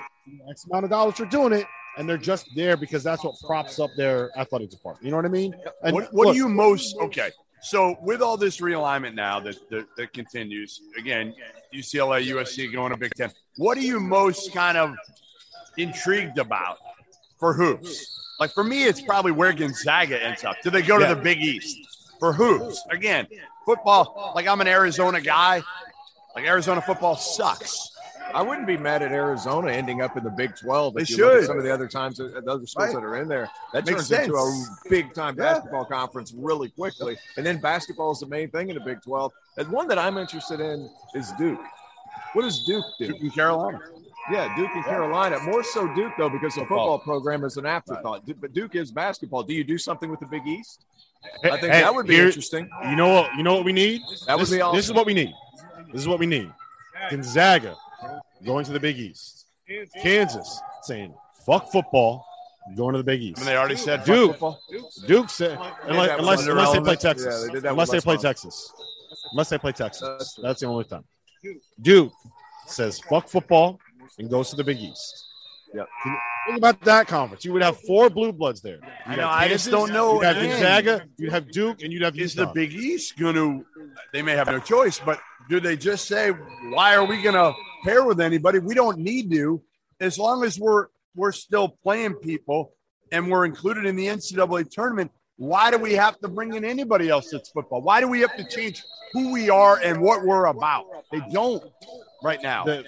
X 0.50 0.66
amount 0.66 0.86
of 0.86 0.90
dollars 0.90 1.16
for 1.16 1.26
doing 1.26 1.54
it, 1.54 1.66
and 1.98 2.08
they're 2.08 2.18
just 2.18 2.48
there 2.56 2.78
because 2.78 3.04
that's 3.04 3.24
what 3.24 3.36
props 3.46 3.80
up 3.80 3.90
their 3.98 4.32
athletic 4.38 4.70
department. 4.70 5.06
You 5.06 5.12
know 5.12 5.18
what 5.18 5.26
I 5.26 5.30
mean? 5.30 5.54
And 5.84 5.94
what, 5.94 6.14
what 6.14 6.28
look, 6.28 6.34
do 6.34 6.38
you 6.40 6.50
most 6.50 6.96
okay? 6.98 7.32
So 7.68 7.98
with 8.02 8.22
all 8.22 8.38
this 8.38 8.62
realignment 8.62 9.14
now 9.14 9.42
that, 9.42 9.70
that 9.70 9.88
that 9.98 10.14
continues, 10.14 10.80
again, 10.98 11.34
UCLA, 11.74 12.26
USC 12.28 12.72
going 12.72 12.92
to 12.92 12.98
Big 12.98 13.14
Ten. 13.14 13.30
What 13.58 13.78
are 13.78 13.82
you 13.82 14.00
most 14.00 14.54
kind 14.54 14.78
of 14.78 14.96
intrigued 15.78 16.38
about 16.38 16.78
for 17.38 17.54
hoops? 17.54 18.14
Like 18.40 18.54
for 18.54 18.64
me, 18.64 18.86
it's 18.86 19.02
probably 19.02 19.34
where 19.34 19.52
Gonzaga 19.52 20.24
ends 20.24 20.46
up. 20.46 20.56
Do 20.64 20.70
they 20.70 20.82
go 20.82 20.98
Yeah. 20.98 21.10
to 21.10 21.16
the 21.16 21.22
Big 21.22 21.40
East 21.42 21.78
for 22.20 22.32
hoops? 22.32 22.82
Again, 22.90 23.28
football. 23.66 24.32
Like 24.34 24.48
I'm 24.48 24.62
an 24.62 24.68
Arizona 24.68 25.20
guy. 25.20 25.62
Like 26.36 26.46
Arizona 26.46 26.82
football 26.82 27.18
sucks. 27.18 27.92
I 28.34 28.42
wouldn't 28.42 28.68
be 28.68 28.78
mad 28.78 29.02
at 29.02 29.12
Arizona 29.12 29.72
ending 29.72 30.02
up 30.02 30.16
in 30.18 30.24
the 30.24 30.30
Big 30.30 30.56
12. 30.56 30.94
They 30.96 31.02
if 31.04 31.10
you 31.10 31.18
look 31.26 31.34
at 31.34 31.40
should. 31.40 31.48
some 31.48 31.58
of 31.58 31.64
the 31.64 31.74
other 31.74 31.88
times, 31.88 32.20
uh, 32.20 32.42
the 32.44 32.52
other 32.52 32.68
schools 32.68 32.88
Right. 32.88 32.96
that 32.96 33.04
are 33.04 33.16
in 33.18 33.28
there, 33.28 33.50
that 33.74 33.86
Makes 33.86 34.10
turns 34.10 34.12
into 34.12 34.36
a 34.36 34.90
big 34.90 35.14
time 35.14 35.36
Yeah. 35.38 35.54
basketball 35.54 35.86
conference 35.86 36.34
really 36.36 36.70
quickly. 36.70 37.18
And 37.38 37.46
then 37.46 37.60
basketball 37.60 38.12
is 38.12 38.20
the 38.20 38.28
main 38.28 38.50
thing 38.52 38.70
in 38.70 38.76
the 38.76 38.82
Big 38.84 39.02
12. 39.02 39.32
And 39.58 39.68
one 39.70 39.88
that 39.88 39.98
I'm 39.98 40.18
interested 40.18 40.60
in 40.60 40.90
is 41.16 41.32
Duke. 41.34 41.60
What 42.34 42.42
does 42.44 42.66
Duke 42.66 42.86
do? 43.00 43.08
Duke 43.08 43.22
and 43.22 43.34
Carolina. 43.34 43.80
Yeah, 44.32 44.54
Duke 44.58 44.70
and 44.76 44.84
Carolina. 44.84 45.40
More 45.40 45.64
so 45.64 45.88
Duke, 45.96 46.12
though, 46.18 46.30
because 46.30 46.54
the 46.56 46.62
football 46.62 47.00
program 47.00 47.44
is 47.46 47.56
an 47.58 47.66
afterthought. 47.66 48.26
Du- 48.26 48.36
But 48.36 48.54
Duke 48.54 48.76
is 48.76 48.92
basketball. 48.92 49.42
Do 49.44 49.54
you 49.54 49.64
do 49.64 49.78
something 49.78 50.12
with 50.12 50.20
the 50.20 50.26
Big 50.28 50.46
East? 50.46 50.84
I 51.44 51.52
think 51.58 51.74
Hey, 51.74 51.82
that 51.82 51.96
would 51.96 52.06
be 52.08 52.16
here- 52.16 52.28
interesting. 52.28 52.70
You 52.90 52.96
know 52.96 53.08
what? 53.14 53.34
You 53.36 53.44
know 53.44 53.56
what 53.56 53.64
we 53.66 53.74
need. 53.74 54.02
That 54.28 54.36
would 54.38 54.44
this, 54.48 54.52
be 54.54 54.62
awesome. 54.62 54.76
This 54.78 54.86
is 54.86 54.94
what 54.94 55.06
we 55.06 55.14
need. 55.14 55.34
This 55.92 56.02
is 56.02 56.08
what 56.08 56.20
we 56.20 56.26
need. 56.26 56.52
Gonzaga 57.10 57.76
going 58.46 58.66
to 58.66 58.72
the 58.72 58.80
Big 58.80 58.98
East. 58.98 59.46
Kansas 60.02 60.62
saying 60.84 61.14
fuck 61.46 61.72
football, 61.72 62.26
going 62.76 62.94
to 62.94 62.98
the 62.98 63.04
Big 63.04 63.22
East. 63.22 63.40
I 63.40 63.42
mean, 63.42 63.48
they 63.48 63.58
already 63.58 63.76
said 63.76 64.00
fuck 64.00 64.06
Duke. 64.06 64.32
football. 64.32 64.60
Duke 65.08 65.30
said 65.30 65.58
unless, 65.84 66.20
unless, 66.20 66.48
unless 66.48 66.72
they 66.74 66.80
play. 66.80 66.96
Texas. 66.96 67.50
Yeah, 67.54 67.60
they 67.60 67.70
unless 67.70 67.92
they 67.92 68.00
play 68.00 68.14
Miles. 68.16 68.24
Texas. 68.24 68.74
Unless 69.32 69.50
they 69.50 69.58
play 69.58 69.72
Texas. 69.72 70.40
That's 70.42 70.62
the 70.62 70.68
only 70.68 70.86
time. 70.86 71.04
Duke 71.82 72.14
says 72.68 73.00
fuck 73.00 73.28
football 73.28 73.80
and 74.20 74.30
goes 74.30 74.50
to 74.52 74.56
the 74.56 74.64
Big 74.64 74.78
East. 74.78 75.26
Yep. 75.74 75.88
Think 76.48 76.58
about 76.58 76.80
that 76.82 77.08
conference. 77.08 77.44
You 77.44 77.52
would 77.54 77.62
have 77.62 77.78
four 77.82 78.10
blue 78.10 78.32
bloods 78.32 78.62
there. 78.62 78.80
I 79.06 79.18
know, 79.18 79.24
have 79.24 79.32
I 79.32 79.48
just 79.50 79.70
don't 79.70 79.92
know, 79.92 80.16
You'd 80.16 80.24
have. 80.24 80.36
Gonzaga. 80.38 81.06
You'd 81.18 81.32
have 81.34 81.52
Duke, 81.52 81.82
and 81.84 81.92
you'd 81.92 82.04
have 82.04 82.18
is 82.18 82.36
Utah. 82.36 82.48
the 82.48 82.54
Big 82.54 82.74
East 82.74 83.18
going 83.18 83.36
to? 83.36 83.66
They 84.14 84.22
may 84.22 84.32
have 84.32 84.48
no 84.48 84.60
choice, 84.60 84.98
but 84.98 85.20
do 85.50 85.60
they 85.60 85.76
just 85.76 86.08
say, 86.08 86.32
"Why 86.70 86.96
are 86.96 87.04
we 87.04 87.22
going 87.22 87.36
to 87.36 87.54
pair 87.84 88.04
with 88.04 88.20
anybody? 88.22 88.60
We 88.60 88.74
don't 88.76 89.00
need 89.00 89.32
to, 89.32 89.62
as 90.00 90.18
long 90.18 90.44
as 90.44 90.60
we're 90.60 90.88
we're 91.16 91.32
still 91.32 91.70
playing 91.84 92.14
people 92.16 92.74
and 93.12 93.30
we're 93.32 93.46
included 93.46 93.86
in 93.86 93.96
the 93.96 94.08
NCAA 94.08 94.70
tournament." 94.70 95.12
Why 95.40 95.70
do 95.70 95.78
we 95.78 95.94
have 95.94 96.18
to 96.22 96.28
bring 96.28 96.56
in 96.56 96.66
anybody 96.66 97.10
else 97.10 97.30
that's 97.32 97.52
football? 97.52 97.84
Why 97.84 98.02
do 98.02 98.08
we 98.08 98.22
have 98.22 98.36
to 98.38 98.44
change 98.44 98.84
who 99.14 99.32
we 99.32 99.52
are 99.52 99.80
and 99.84 100.02
what 100.02 100.24
we're 100.26 100.48
about? 100.48 100.86
They 101.12 101.22
don't 101.32 101.64
right 102.24 102.42
now. 102.42 102.64
The- 102.64 102.86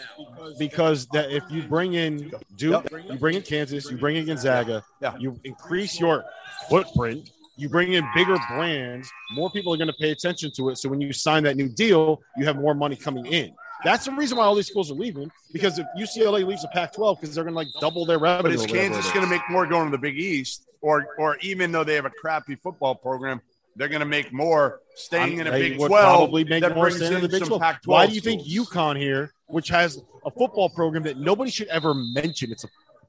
because 0.58 1.06
that 1.14 1.32
if 1.32 1.44
you 1.52 1.62
bring 1.62 1.94
in 1.94 2.32
Duke, 2.56 2.88
you 3.08 3.20
bring 3.20 3.36
in 3.36 3.44
Kansas, 3.44 3.92
you 3.92 3.98
bring 3.98 4.16
in 4.16 4.26
Gonzaga, 4.26 4.84
Yeah. 5.00 5.16
you 5.20 5.40
increase 5.44 6.00
your 6.00 6.26
footprint, 6.70 7.30
you 7.56 7.70
bring 7.70 7.94
in 7.94 8.04
bigger 8.16 8.38
brands, 8.50 9.12
more 9.34 9.52
people 9.52 9.72
are 9.74 9.78
going 9.78 9.88
to 9.88 9.98
pay 10.00 10.10
attention 10.10 10.52
to 10.56 10.70
it. 10.70 10.80
So 10.80 10.90
when 10.90 11.02
you 11.02 11.14
sign 11.14 11.44
that 11.44 11.56
new 11.56 11.70
deal, 11.70 12.20
you 12.36 12.46
have 12.46 12.56
more 12.56 12.74
money 12.74 12.96
coming 12.96 13.28
in. 13.28 13.54
That's 13.84 14.06
the 14.06 14.12
reason 14.12 14.38
why 14.38 14.44
all 14.46 14.56
these 14.56 14.68
schools 14.68 14.92
are 14.92 14.96
leaving. 14.96 15.32
Because 15.54 15.80
if 15.80 15.86
UCLA 15.98 16.46
leaves 16.46 16.62
the 16.62 16.68
Pac-12, 16.70 17.20
because 17.22 17.36
they're 17.36 17.44
going 17.44 17.54
to 17.54 17.58
like 17.58 17.68
double 17.80 18.06
their 18.06 18.20
revenue. 18.20 18.58
But 18.58 18.66
is 18.66 18.72
Kansas 18.72 19.10
going 19.12 19.24
to 19.24 19.30
make 19.30 19.42
more 19.50 19.66
going 19.66 19.86
to 19.86 19.92
the 19.92 19.98
Big 19.98 20.18
East, 20.20 20.66
or 20.82 21.08
or 21.18 21.38
even 21.38 21.72
though 21.72 21.84
they 21.84 21.96
have 21.96 22.06
a 22.06 22.10
crappy 22.12 22.56
football 22.56 22.96
program, 22.96 23.42
they're 23.76 23.88
going 23.88 24.02
to 24.02 24.06
make 24.06 24.34
more 24.34 24.82
staying 24.96 25.40
in 25.40 25.48
a 25.48 25.52
Big 25.52 25.78
Twelve? 25.78 25.90
probably 25.92 26.44
make 26.44 26.64
more 26.76 26.90
sense 26.92 27.16
in 27.16 27.22
the 27.22 27.30
Big 27.30 27.40
some 27.40 27.48
12. 27.50 27.62
Pac-12 27.62 27.88
Why 27.88 28.08
do 28.08 28.14
you 28.14 28.22
think 28.22 28.42
schools. 28.42 28.70
UConn 28.70 28.98
here, 28.98 29.34
which 29.48 29.70
has 29.70 30.02
a 30.26 30.32
football 30.32 30.70
program 30.70 31.04
that 31.04 31.18
nobody 31.18 31.50
should 31.52 31.68
ever 31.68 31.94
mention? 31.94 32.52
It's 32.52 32.66
a 32.66 32.68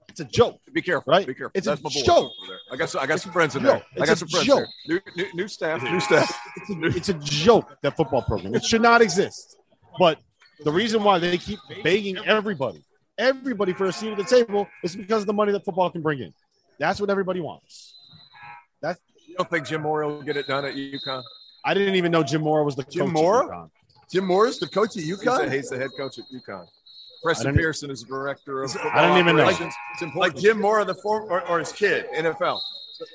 It's 0.08 0.20
a 0.20 0.24
joke. 0.24 0.60
Be 0.72 0.82
careful, 0.82 1.10
Right? 1.12 1.26
Be 1.26 1.34
careful. 1.34 1.52
It's 1.54 1.66
a 1.66 1.70
That's 1.70 1.82
boy 1.82 2.02
joke. 2.04 2.32
there. 2.48 2.58
I 2.72 2.76
got 2.76 2.90
some, 2.90 3.00
I 3.00 3.06
got 3.06 3.20
some 3.20 3.32
friends 3.32 3.56
in 3.56 3.62
there. 3.64 3.82
I 3.96 3.98
got 3.98 4.10
a 4.10 4.16
some 4.16 4.28
friends 4.28 4.46
joke. 4.46 4.68
New, 4.86 5.00
new, 5.16 5.26
new 5.34 5.48
staff. 5.48 5.82
New 5.82 6.00
staff. 6.00 6.38
It's 6.56 6.70
a, 6.70 6.96
it's 6.96 7.08
a 7.08 7.14
joke 7.14 7.76
that 7.82 7.96
football 7.96 8.22
program. 8.22 8.54
It 8.54 8.64
should 8.64 8.82
not 8.82 9.02
exist. 9.02 9.56
But 9.98 10.20
the 10.64 10.70
reason 10.72 11.02
why 11.02 11.18
they 11.18 11.38
keep 11.38 11.58
begging 11.82 12.18
everybody, 12.26 12.82
everybody 13.18 13.72
for 13.72 13.86
a 13.86 13.92
seat 13.92 14.12
at 14.12 14.18
the 14.18 14.24
table 14.24 14.66
is 14.82 14.96
because 14.96 15.22
of 15.22 15.26
the 15.26 15.32
money 15.32 15.52
that 15.52 15.64
football 15.64 15.90
can 15.90 16.02
bring 16.02 16.20
in. 16.20 16.32
That's 16.78 17.00
what 17.00 17.10
everybody 17.10 17.40
wants. 17.40 17.94
You 19.30 19.36
don't 19.36 19.48
think 19.48 19.64
Jim 19.64 19.82
Mora 19.82 20.08
will 20.08 20.22
get 20.22 20.36
it 20.36 20.48
done 20.48 20.64
at 20.64 20.74
UConn? 20.74 21.22
I 21.64 21.72
didn't 21.72 21.94
even 21.94 22.10
know 22.10 22.24
Jim 22.24 22.42
Mora 22.42 22.64
was 22.64 22.74
the 22.74 22.82
Jim 22.82 23.06
coach. 23.06 23.12
Mora? 23.12 23.44
At 23.44 23.52
UConn. 23.52 23.70
Jim 24.12 24.24
Morris, 24.24 24.58
the 24.58 24.66
coach 24.66 24.96
at 24.96 25.04
He's, 25.04 25.20
the, 25.20 25.26
UConn, 25.26 25.52
he's 25.52 25.68
the 25.68 25.78
head 25.78 25.90
coach 25.96 26.18
at 26.18 26.24
UConn. 26.34 26.64
I 26.64 26.66
Preston 27.22 27.54
Pearson 27.54 27.90
is 27.90 28.00
the 28.00 28.08
director 28.08 28.64
of 28.64 28.72
football 28.72 28.90
I 28.92 29.02
don't 29.02 29.18
even 29.18 29.36
know. 29.36 29.42
operations. 29.44 29.74
It's 30.00 30.16
like. 30.16 30.34
Jim 30.34 30.60
Mora, 30.60 30.84
the 30.84 30.94
former, 30.96 31.30
or, 31.30 31.48
or 31.48 31.58
his 31.60 31.70
kid, 31.70 32.06
NFL. 32.16 32.58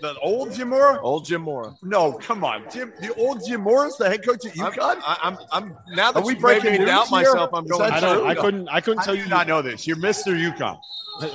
The 0.02 0.16
old 0.20 0.54
Jim 0.54 0.70
Mora. 0.70 1.00
Old 1.02 1.26
Jim 1.26 1.42
Mora. 1.42 1.74
No, 1.84 2.14
come 2.14 2.44
on, 2.44 2.64
Jim. 2.72 2.92
The 3.02 3.14
old 3.16 3.46
Jim 3.46 3.62
Morris, 3.62 3.96
the 3.98 4.10
head 4.10 4.26
coach 4.26 4.46
at 4.46 4.52
I'm, 4.60 4.72
UConn. 4.74 5.02
I, 5.06 5.18
I'm, 5.22 5.38
I'm 5.52 5.78
now 5.96 6.12
that 6.12 6.20
Are 6.22 6.26
we 6.26 6.34
you 6.34 6.40
made 6.40 6.42
breaking 6.42 6.72
me 6.74 6.78
news 6.80 6.88
doubt 6.88 7.08
here? 7.08 7.20
myself. 7.20 7.50
I'm 7.54 7.66
Is 7.66 7.72
going. 7.72 7.90
that 7.90 7.94
I 7.94 8.00
don't. 8.00 8.28
I 8.28 8.36
couldn't. 8.36 8.68
I 8.70 8.82
couldn't 8.82 9.00
How 9.00 9.06
tell 9.06 9.14
do 9.14 9.20
you. 9.20 9.24
you 9.26 9.30
not 9.30 9.48
know 9.48 9.62
this? 9.62 9.86
You're 9.88 9.98
Mister 9.98 10.32
UConn. 10.32 10.78
Do 11.22 11.28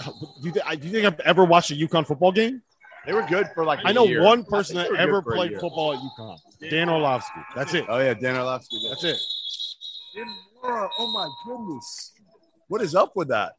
you, 0.42 0.52
thi- 0.52 0.76
do 0.76 0.86
you 0.88 0.92
think 0.92 1.06
I've 1.06 1.20
ever 1.20 1.42
watched 1.42 1.70
a 1.70 1.74
UConn 1.74 2.06
football 2.06 2.32
game? 2.32 2.60
They 3.06 3.14
were 3.14 3.22
good 3.22 3.46
for 3.54 3.64
like. 3.64 3.78
I 3.82 3.90
a 3.90 3.94
know 3.94 4.04
year. 4.04 4.22
one 4.22 4.44
person 4.44 4.76
that 4.76 4.88
think 4.88 4.98
they 4.98 5.04
were 5.06 5.08
ever 5.08 5.22
good 5.22 5.24
for 5.24 5.32
a 5.32 5.36
played 5.36 5.52
football 5.60 5.92
at 5.94 6.00
UConn. 6.00 6.70
Dan 6.70 6.90
Orlovsky. 6.90 7.40
That's 7.56 7.72
it. 7.72 7.86
Oh 7.88 7.98
yeah, 7.98 8.12
Dan 8.12 8.36
Orlovsky. 8.36 8.76
That's 8.90 9.04
it. 9.04 9.16
Jim 10.14 10.26
Mora. 10.62 10.86
Oh 10.98 11.10
my 11.12 11.28
goodness. 11.46 12.12
What 12.68 12.82
is 12.82 12.94
up 12.94 13.16
with 13.16 13.28
that? 13.28 13.54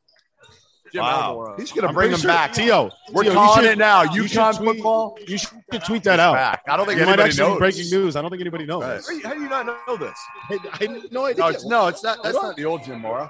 Jim 0.94 1.02
wow. 1.04 1.34
Almora. 1.36 1.60
He's 1.60 1.72
gonna 1.72 1.88
I'm 1.88 1.94
bring 1.94 2.12
him 2.12 2.20
sure- 2.20 2.28
back. 2.30 2.54
Tio. 2.54 2.92
We're 3.12 3.24
Tio, 3.24 3.34
calling 3.34 3.64
should- 3.64 3.72
it 3.72 3.78
now. 3.78 4.04
you 4.04 4.28
should 4.28 4.40
UConn 4.40 4.58
tweet- 4.58 4.76
football. 4.76 5.18
You 5.28 5.38
should 5.38 5.84
tweet 5.86 6.04
that 6.04 6.20
out. 6.20 6.34
Back. 6.34 6.64
I 6.68 6.76
don't 6.78 6.86
think 6.86 7.00
You 7.00 7.06
might 7.06 7.14
anybody 7.14 7.30
actually 7.30 7.48
knows. 7.48 7.56
be 7.56 7.60
breaking 7.60 7.90
news. 7.90 8.16
I 8.16 8.22
don't 8.22 8.30
think 8.32 8.42
anybody 8.42 8.66
knows. 8.66 8.84
Right. 8.84 9.02
How 9.02 9.10
do 9.10 9.16
you- 9.16 9.24
how 9.28 9.34
do 9.34 9.42
you 9.42 9.50
not 9.50 9.66
know 9.88 9.98
this? 9.98 10.18
Hey, 10.50 10.58
I 10.72 10.78
had 10.78 11.12
no 11.12 11.26
idea. 11.26 11.44
No, 11.44 11.48
it's 11.50 11.66
no, 11.66 11.88
it's 11.88 12.04
not. 12.04 12.22
That's 12.24 12.36
What? 12.36 12.44
not 12.44 12.56
the 12.56 12.66
old 12.66 12.84
Jim 12.84 13.00
Mora. 13.02 13.30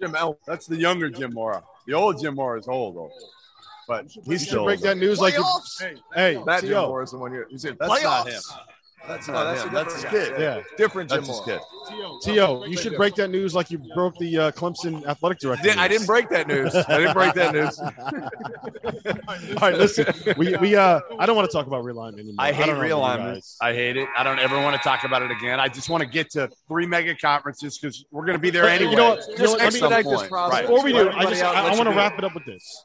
Jim 0.00 0.14
El. 0.14 0.38
That's 0.46 0.66
the 0.66 0.76
younger 0.76 1.08
Jim 1.10 1.32
Mora. 1.32 1.62
The 1.86 1.94
old 1.94 2.20
Jim 2.20 2.34
Mora 2.34 2.58
is 2.58 2.68
old, 2.68 2.96
old. 2.96 3.12
but 3.88 4.04
he's 4.06 4.16
You 4.26 4.38
should 4.38 4.48
still 4.48 4.64
break 4.64 4.80
older. 4.80 4.88
that 4.88 4.96
news 4.98 5.20
like 5.20 5.34
you. 5.34 5.44
Hey, 6.14 6.40
That 6.46 6.60
Jim 6.60 6.70
Tio. 6.70 6.88
Mora 6.88 7.04
is 7.04 7.10
the 7.12 7.18
one 7.18 7.32
you. 7.32 7.44
He's 7.48 7.64
in 7.64 7.76
That's 7.78 7.90
playoffs. 7.92 8.02
not 8.04 8.28
him. 8.28 8.42
That's 9.08 9.26
No, 9.26 9.34
not 9.34 9.44
that's 9.44 9.62
a 9.62 9.66
him. 9.66 9.74
That's 9.74 9.94
his 9.94 10.02
different 10.04 10.26
kid. 10.28 10.36
guy. 10.36 10.42
Yeah, 10.42 10.62
Different 10.76 11.10
Jim 11.10 11.16
That's 11.24 11.28
his 11.38 11.46
Mora. 11.46 11.58
kid. 11.58 12.22
Tio, 12.22 12.64
you 12.64 12.76
should 12.76 12.96
break 12.96 13.14
that 13.16 13.30
news 13.30 13.54
like 13.54 13.70
you 13.70 13.78
broke 13.94 14.16
the 14.18 14.38
uh, 14.38 14.50
Clemson 14.52 15.04
athletic 15.06 15.38
director. 15.40 15.70
I 15.76 15.88
didn't 15.88 16.02
news. 16.02 16.06
break 16.06 16.28
that 16.28 16.46
news. 16.46 16.74
I 16.74 16.98
didn't 16.98 17.14
break 17.14 17.34
that 17.34 17.52
news. 17.52 17.78
All 19.60 19.68
right, 19.68 19.76
listen. 19.76 20.06
We 20.36 20.56
we 20.56 20.76
uh, 20.76 21.00
I 21.18 21.26
don't 21.26 21.34
want 21.36 21.50
to 21.50 21.56
talk 21.56 21.66
about 21.66 21.84
realignment 21.84 22.20
anymore. 22.20 22.36
I 22.38 22.52
hate 22.52 22.66
don't 22.66 22.78
know 22.78 22.82
about 23.02 23.18
you 23.18 23.24
realignment. 23.26 23.56
I 23.60 23.72
hate 23.74 23.96
it. 23.96 24.08
I 24.16 24.22
don't 24.22 24.38
ever 24.38 24.56
want 24.62 24.76
to 24.76 24.82
talk 24.82 25.04
about 25.04 25.22
it 25.22 25.30
again. 25.30 25.58
I 25.58 25.68
just 25.68 25.88
want 25.90 26.02
to 26.02 26.08
get 26.08 26.30
to 26.30 26.48
three 26.68 26.86
mega 26.86 27.14
conferences 27.16 27.78
because 27.78 28.04
we're 28.10 28.24
going 28.24 28.36
to 28.38 28.42
be 28.42 28.50
there 28.50 28.62
But, 28.62 28.80
you 28.80 28.86
anyway. 28.88 28.94
know 29.02 29.10
what? 29.16 29.28
You 29.28 29.38
know 29.44 29.50
what? 29.50 29.58
Let 29.58 29.72
me- 29.72 29.78
expedite 29.80 30.04
this 30.04 30.14
point. 30.20 30.28
process. 30.30 30.52
Right. 30.52 30.62
Before 30.68 30.84
we 30.84 30.92
do, 30.92 31.10
I 31.10 31.24
just 31.24 31.42
I, 31.42 31.66
I 31.68 31.76
want 31.76 31.88
to 31.88 31.94
wrap 31.96 32.18
it 32.18 32.24
up 32.24 32.34
with 32.34 32.44
this. 32.46 32.84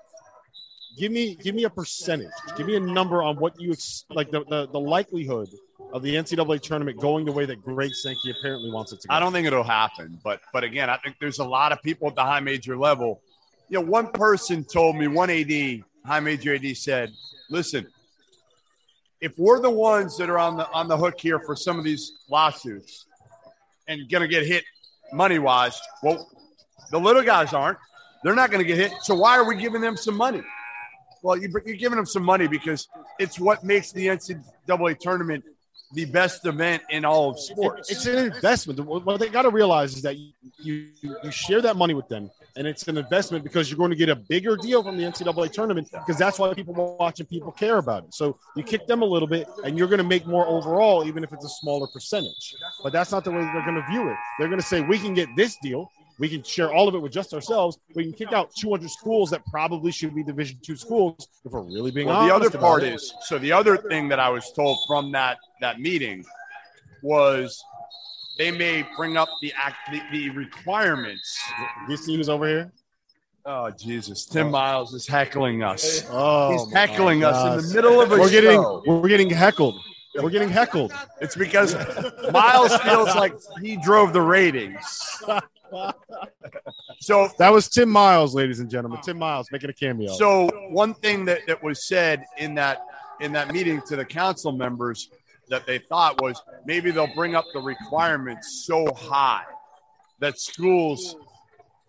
Give 0.98 1.12
me 1.12 1.36
give 1.36 1.54
me 1.54 1.66
a 1.66 1.70
percentage. 1.70 2.32
Give 2.58 2.66
me 2.66 2.76
a 2.76 2.80
number 2.80 3.22
on 3.22 3.36
what 3.38 3.54
you 3.62 3.72
ex- 3.72 4.06
like 4.10 4.32
the, 4.32 4.44
the 4.46 4.68
the 4.72 4.80
likelihood 4.80 5.48
of 5.94 6.04
the 6.04 6.16
NCAA 6.16 6.62
tournament 6.62 7.00
going 7.00 7.26
the 7.26 7.32
way 7.32 7.46
that 7.46 7.64
Greg 7.64 7.94
Sankey 7.94 8.32
apparently 8.40 8.70
wants 8.72 8.92
it 8.92 9.02
to 9.02 9.08
go. 9.08 9.14
I 9.14 9.20
don't 9.20 9.32
think 9.32 9.48
it'll 9.48 9.64
happen. 9.64 10.20
But 10.24 10.42
but 10.54 10.64
again, 10.64 10.90
I 10.90 10.98
think 10.98 11.16
there's 11.20 11.40
a 11.40 11.46
lot 11.46 11.72
of 11.72 11.82
people 11.82 12.08
at 12.10 12.16
the 12.16 12.24
high 12.24 12.40
major 12.42 12.78
level. 12.78 13.22
You 13.70 13.80
know, 13.80 13.86
one 13.86 14.12
person 14.12 14.64
told 14.64 14.96
me, 14.96 15.08
one 15.08 15.30
AD, 15.30 15.84
high 16.06 16.20
major 16.20 16.56
AD 16.56 16.76
said, 16.78 17.12
listen, 17.50 17.88
if 19.22 19.38
we're 19.38 19.60
the 19.62 19.70
ones 19.70 20.18
that 20.18 20.30
are 20.30 20.38
on 20.40 20.58
the 20.58 20.70
on 20.72 20.88
the 20.88 20.98
hook 20.98 21.20
here 21.20 21.40
for 21.40 21.56
some 21.56 21.78
of 21.80 21.84
these 21.86 22.14
lawsuits 22.30 23.06
and 23.88 24.10
gonna 24.10 24.28
get 24.28 24.46
hit 24.46 24.64
money 25.14 25.40
wise, 25.40 25.80
well, 26.04 26.30
the 26.92 27.00
little 27.00 27.24
guys 27.24 27.54
aren't. 27.54 27.78
They're 28.24 28.36
not 28.36 28.52
gonna 28.52 28.64
get 28.64 28.78
hit. 28.78 28.92
So 29.02 29.16
why 29.16 29.38
are 29.38 29.48
we 29.48 29.56
giving 29.56 29.82
them 29.82 29.96
some 29.98 30.16
money? 30.16 30.42
Well, 31.24 31.38
you- 31.38 31.50
you're 31.66 31.76
giving 31.76 31.96
them 31.96 32.06
some 32.06 32.24
money 32.24 32.48
because 32.48 32.88
it's 33.20 33.40
what 33.40 33.64
makes 33.64 33.92
the 33.92 34.08
NCAA 34.08 34.94
tournament 35.00 35.44
the 35.94 36.06
best 36.06 36.46
event 36.46 36.84
in 36.90 37.06
all 37.06 37.30
of 37.30 37.40
sports. 37.40 37.90
It's 37.90 38.06
an 38.06 38.34
investment. 38.34 38.80
What 38.80 39.20
they 39.20 39.30
got 39.30 39.44
to 39.44 39.50
realize 39.50 39.96
is 39.96 40.02
that 40.02 40.18
you, 40.18 40.32
you 40.62 40.88
you 41.24 41.32
share 41.32 41.62
that 41.62 41.78
money 41.78 41.94
with 41.94 42.08
them, 42.10 42.30
and 42.58 42.68
it's 42.68 42.88
an 42.88 42.98
investment 42.98 43.44
because 43.44 43.70
you're 43.70 43.78
going 43.78 43.92
to 43.92 43.96
get 43.96 44.10
a 44.10 44.16
bigger 44.16 44.58
deal 44.58 44.84
from 44.84 44.98
the 44.98 45.04
NCAA 45.04 45.52
tournament 45.52 45.90
because 45.92 46.18
that's 46.18 46.40
why 46.40 46.54
people 46.54 46.98
watch 47.00 47.20
and 47.20 47.30
people 47.30 47.52
care 47.52 47.78
about 47.78 48.04
it. 48.04 48.14
So 48.14 48.38
you 48.56 48.64
kick 48.64 48.86
them 48.88 49.02
a 49.02 49.06
little 49.06 49.28
bit, 49.28 49.48
and 49.64 49.78
you're 49.78 49.88
going 49.88 50.00
to 50.00 50.04
make 50.04 50.28
more 50.28 50.46
overall, 50.46 51.06
even 51.06 51.24
if 51.24 51.32
it's 51.32 51.46
a 51.46 51.50
smaller 51.50 51.88
percentage. 51.88 52.56
But 52.84 52.92
that's 52.92 53.12
not 53.12 53.24
the 53.24 53.32
way 53.32 53.42
they're 53.42 53.66
going 53.66 53.76
to 53.76 53.88
view 53.90 54.10
it. 54.10 54.18
They're 54.40 54.50
going 54.50 54.60
to 54.60 54.68
say 54.68 54.82
we 54.82 55.00
can 55.00 55.14
get 55.14 55.30
this 55.36 55.58
deal. 55.62 55.90
We 56.20 56.30
can 56.30 56.42
share 56.44 56.74
all 56.74 56.88
of 56.88 56.96
it 56.96 57.00
with 57.00 57.12
just 57.12 57.34
ourselves. 57.34 57.78
We 57.94 58.04
can 58.04 58.14
kick 58.14 58.34
out 58.34 58.50
200 58.56 58.90
schools 58.90 59.30
that 59.30 59.46
probably 59.46 59.92
should 59.92 60.16
be 60.16 60.24
Division 60.24 60.58
two 60.64 60.76
schools 60.76 61.28
if 61.46 61.52
we're 61.52 61.62
really 61.62 61.92
being 61.92 62.08
Well, 62.08 62.26
the 62.26 62.34
other 62.34 62.50
part 62.50 62.84
it. 62.84 62.94
is 62.94 63.14
so 63.22 63.38
the 63.38 63.52
other 63.52 63.78
thing 63.78 64.10
that 64.10 64.20
I 64.20 64.30
was 64.30 64.52
told 64.52 64.80
from 64.88 65.12
that 65.12 65.38
that 65.62 65.80
meeting 65.80 66.26
was 67.04 67.64
they 68.38 68.52
may 68.52 68.86
bring 68.96 69.18
up 69.18 69.30
the 69.42 69.54
act 69.56 69.78
the, 69.92 70.02
the 70.12 70.30
requirements. 70.32 71.40
this 71.88 72.06
team 72.06 72.20
is 72.20 72.30
over 72.30 72.48
here. 72.48 72.72
Oh 73.46 73.72
Jesus! 73.72 74.26
Tim 74.26 74.48
oh. 74.48 74.52
Miles 74.52 74.94
is 74.94 75.08
heckling 75.08 75.64
us. 75.64 76.06
Oh, 76.10 76.52
He's 76.52 76.74
heckling 76.74 77.24
us 77.24 77.64
in 77.64 77.70
the 77.70 77.76
middle 77.76 78.02
of 78.02 78.12
a 78.12 78.18
We're 78.18 78.30
getting 78.30 78.62
show. 78.62 78.84
we're 78.86 79.08
getting 79.08 79.30
heckled. 79.30 79.80
We're 80.16 80.32
getting 80.32 80.50
heckled. 80.50 80.92
It's 81.22 81.36
because 81.36 81.76
Miles 82.32 82.76
feels 82.78 83.16
like 83.16 83.36
he 83.62 83.78
drove 83.78 84.14
the 84.14 84.22
ratings. 84.22 85.22
So 87.00 87.30
That 87.38 87.52
was 87.52 87.70
Tim 87.70 87.90
Miles, 87.90 88.34
ladies 88.36 88.60
and 88.60 88.70
gentlemen. 88.70 89.00
Tim 89.02 89.18
Miles 89.18 89.48
making 89.52 89.70
a 89.70 89.74
cameo. 89.74 90.14
So 90.14 90.50
one 90.70 90.94
thing 90.96 91.26
that, 91.26 91.42
that 91.48 91.64
was 91.64 91.88
said 91.88 92.26
in 92.38 92.56
that 92.56 92.86
in 93.20 93.32
that 93.34 93.52
meeting 93.52 93.82
to 93.88 93.96
the 93.96 94.06
council 94.06 94.52
members 94.52 95.10
that 95.50 95.66
they 95.66 95.80
thought 95.80 96.22
was 96.22 96.42
maybe 96.66 96.92
they'll 96.92 97.14
bring 97.16 97.36
up 97.36 97.46
the 97.54 97.60
requirements 97.60 98.64
so 98.66 98.94
high 98.94 99.44
that 100.20 100.40
schools 100.40 101.16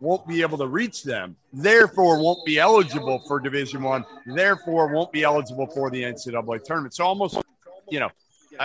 won't 0.01 0.27
be 0.29 0.43
able 0.43 0.57
to 0.59 0.67
reach 0.67 1.03
them, 1.03 1.37
therefore 1.53 2.23
won't 2.23 2.45
be 2.45 2.59
eligible 2.59 3.21
for 3.27 3.41
Division 3.41 3.83
One, 3.83 4.05
therefore 4.27 4.93
won't 4.93 5.13
be 5.13 5.25
eligible 5.25 5.67
for 5.67 5.91
the 5.91 6.03
NCAA 6.03 6.63
tournament. 6.63 6.95
So 6.95 7.05
almost, 7.05 7.39
you 7.91 7.99
know, 7.99 8.11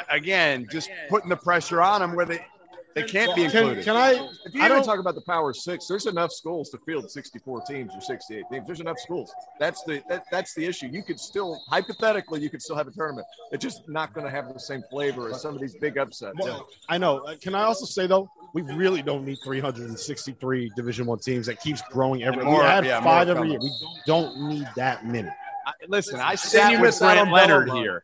again, 0.09 0.67
just 0.71 0.89
putting 1.09 1.29
the 1.29 1.35
pressure 1.35 1.81
on 1.81 2.01
them 2.01 2.15
where 2.15 2.25
they 2.25 2.45
they 2.95 3.03
can't 3.03 3.35
be 3.35 3.43
included. 3.43 3.83
can 3.83 3.95
I? 3.95 4.29
If 4.45 4.53
you 4.53 4.61
I 4.61 4.67
don't. 4.67 4.83
talk 4.83 4.99
about 4.99 5.15
the 5.15 5.21
Power 5.21 5.53
Six, 5.53 5.87
there's 5.87 6.05
enough 6.05 6.31
schools 6.31 6.69
to 6.71 6.77
field 6.79 7.09
64 7.09 7.61
teams 7.61 7.91
or 7.95 8.01
68 8.01 8.43
teams. 8.51 8.67
There's 8.67 8.79
enough 8.79 8.99
schools. 8.99 9.33
That's 9.59 9.83
the 9.83 10.01
that, 10.09 10.25
that's 10.31 10.53
the 10.53 10.65
issue. 10.65 10.87
You 10.87 11.03
could 11.03 11.19
still 11.19 11.61
hypothetically 11.69 12.41
you 12.41 12.49
could 12.49 12.61
still 12.61 12.75
have 12.75 12.87
a 12.87 12.91
tournament. 12.91 13.25
It's 13.51 13.63
just 13.63 13.87
not 13.87 14.13
going 14.13 14.25
to 14.25 14.31
have 14.31 14.53
the 14.53 14.59
same 14.59 14.83
flavor 14.91 15.29
as 15.29 15.41
some 15.41 15.55
of 15.55 15.61
these 15.61 15.75
big 15.75 15.97
upsets. 15.97 16.35
Well, 16.39 16.67
I 16.89 16.97
know. 16.97 17.19
Uh, 17.19 17.35
Can 17.41 17.55
I 17.55 17.63
also 17.63 17.85
say 17.85 18.07
though, 18.07 18.29
we 18.53 18.61
really 18.61 19.01
don't 19.01 19.25
need 19.25 19.37
363 19.43 20.71
Division 20.75 21.05
One 21.05 21.19
teams. 21.19 21.47
That 21.47 21.59
keeps 21.61 21.81
growing 21.89 22.23
every. 22.23 22.43
More, 22.43 22.59
we 22.59 22.65
add 22.65 22.85
yeah, 22.85 23.01
five 23.01 23.29
every 23.29 23.49
year. 23.49 23.59
We 23.59 23.71
don't 24.05 24.49
need 24.49 24.67
that 24.75 25.05
many. 25.05 25.29
I- 25.65 25.71
listen, 25.87 26.19
I 26.19 26.29
Then 26.29 26.37
sat 26.37 26.71
you 26.71 26.77
with 26.79 26.87
miss 26.87 27.01
out 27.01 27.17
on 27.17 27.31
Leonard 27.31 27.71
here. 27.71 28.03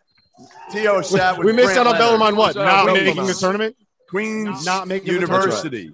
Tio 0.72 1.02
sat 1.02 1.38
with 1.38 1.46
we 1.46 1.54
missed 1.54 1.74
Grant 1.74 1.80
out 1.80 1.88
on 1.88 1.94
Leonard. 1.94 2.20
Bellarmine. 2.20 2.36
What? 2.38 2.56
Not 2.56 2.90
on 2.90 2.94
making 2.94 3.26
the 3.26 3.34
tournament. 3.34 3.76
Queens 4.10 4.66
Not 4.66 4.88
making 4.88 5.08
the 5.14 5.20
University. 5.20 5.92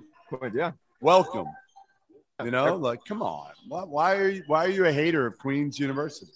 Yeah. 0.53 0.71
Welcome. 1.01 1.47
You 2.43 2.51
know, 2.51 2.75
like, 2.75 2.99
come 3.05 3.21
on. 3.21 3.51
Why, 3.67 3.83
why 3.83 4.15
are 4.15 4.29
you? 4.29 4.43
Why 4.47 4.65
are 4.65 4.69
you 4.69 4.85
a 4.85 4.91
hater 4.91 5.25
of 5.25 5.37
Queens 5.37 5.79
University? 5.79 6.31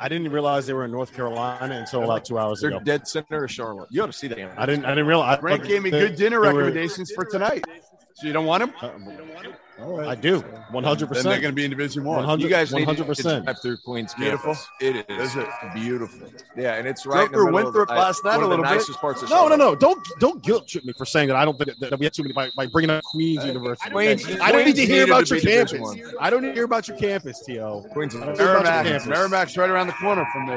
I 0.00 0.08
didn't 0.08 0.32
realize 0.32 0.66
they 0.66 0.72
were 0.72 0.84
in 0.84 0.90
North 0.90 1.14
Carolina 1.14 1.76
until 1.76 2.02
about 2.02 2.24
two 2.24 2.36
hours 2.38 2.62
ago. 2.64 2.76
They're 2.76 2.98
dead 2.98 3.06
center 3.06 3.44
of 3.44 3.50
Charlotte. 3.52 3.88
You 3.92 4.02
ought 4.02 4.06
to 4.06 4.12
see 4.12 4.26
them. 4.26 4.50
I 4.56 4.66
didn't. 4.66 4.84
I 4.84 4.90
didn't 4.90 5.06
realize. 5.06 5.38
Grant 5.40 5.62
gave 5.64 5.82
me 5.82 5.90
they- 5.90 6.00
good 6.00 6.16
dinner 6.16 6.40
they 6.40 6.52
were- 6.52 6.58
recommendations 6.64 7.12
for 7.12 7.24
tonight. 7.24 7.64
So 8.16 8.28
you 8.28 8.32
don't 8.32 8.46
want 8.46 8.60
them? 8.62 8.72
Uh, 9.76 9.96
I 10.06 10.14
do. 10.14 10.38
One 10.70 10.84
hundred 10.84 11.10
Then 11.10 11.24
they're 11.24 11.40
going 11.40 11.50
to 11.50 11.52
be 11.52 11.64
in 11.64 11.70
Division 11.72 12.04
One. 12.04 12.18
100 12.18 12.42
You 12.44 12.48
guys 12.48 12.72
need 12.72 12.86
100%. 12.86 13.42
drive 13.44 13.60
through 13.60 13.76
Queens. 13.78 14.14
Beautiful. 14.14 14.54
campus. 14.54 14.68
It 14.80 15.04
is. 15.10 15.30
Is 15.30 15.36
it? 15.36 15.48
beautiful? 15.74 16.28
Yeah, 16.56 16.74
and 16.74 16.86
it's 16.86 17.04
right. 17.06 17.28
Drove 17.32 17.48
in 17.48 17.52
through 17.72 17.72
middle 17.72 17.82
of 17.82 17.88
last 17.88 18.24
night 18.24 18.40
a 18.40 18.46
little 18.46 18.64
bit. 18.64 18.86
parts 19.00 19.22
of 19.22 19.30
No, 19.30 19.48
no, 19.48 19.56
no! 19.56 19.74
Don't 19.74 20.00
don't 20.20 20.40
guilt 20.44 20.68
trip 20.68 20.84
me 20.84 20.92
for 20.96 21.04
saying 21.04 21.26
that 21.26 21.36
I 21.36 21.44
don't 21.44 21.58
think 21.58 21.76
that, 21.76 21.90
that 21.90 21.98
we 21.98 22.06
have 22.06 22.12
too 22.12 22.22
many 22.22 22.32
by, 22.34 22.50
by 22.56 22.66
bringing 22.66 22.90
up 22.90 23.02
Queens 23.02 23.44
University. 23.44 23.90
Queens- 23.90 24.24
I 24.40 24.52
don't 24.52 24.64
need 24.64 24.76
to 24.76 24.86
hear 24.86 25.04
about 25.04 25.26
to 25.26 25.34
your 25.34 25.42
campus. 25.42 25.80
one. 25.80 26.00
I 26.20 26.30
don't 26.30 26.42
need 26.42 26.48
to 26.50 26.54
hear 26.54 26.64
about 26.64 26.86
your 26.86 26.96
campus, 26.96 27.40
To. 27.46 27.82
Queens. 27.92 28.14
I 28.14 28.26
don't 28.26 28.36
care 28.36 28.56
about 28.56 28.84
your 28.84 28.84
Merrimack. 28.84 29.06
Merrimack's 29.08 29.56
right 29.56 29.68
around 29.70 29.88
the 29.88 29.92
corner 29.94 30.24
from 30.32 30.46
me. 30.46 30.56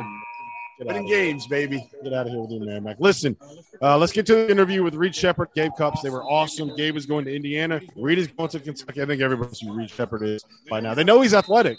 Get 0.77 0.85
Winning 0.89 1.01
out 1.01 1.05
of 1.05 1.09
here. 1.09 1.17
games, 1.25 1.47
baby. 1.47 1.89
Get 2.03 2.13
out 2.13 2.27
of 2.27 2.31
here 2.33 2.39
with 2.41 2.51
you, 2.51 2.63
man, 2.63 2.83
Mac. 2.83 2.97
Listen, 2.99 3.35
uh, 3.81 3.97
let's 3.97 4.11
get 4.11 4.25
to 4.27 4.35
the 4.35 4.51
interview 4.51 4.83
with 4.83 4.95
Reed 4.95 5.15
Sheppard, 5.15 5.49
Gabe 5.55 5.71
Cupps. 5.77 6.01
They 6.01 6.09
were 6.09 6.23
awesome. 6.23 6.75
Gabe 6.75 6.95
is 6.95 7.05
going 7.05 7.25
to 7.25 7.35
Indiana. 7.35 7.81
Reed 7.95 8.17
is 8.19 8.27
going 8.27 8.49
to 8.49 8.59
Kentucky. 8.59 9.01
I 9.01 9.05
think 9.05 9.21
everybody 9.21 9.49
knows 9.49 9.59
who 9.59 9.73
Reed 9.73 9.89
Sheppard 9.89 10.23
is 10.23 10.43
by 10.69 10.79
now. 10.79 10.93
They 10.93 11.03
know 11.03 11.21
he's 11.21 11.33
athletic. 11.33 11.77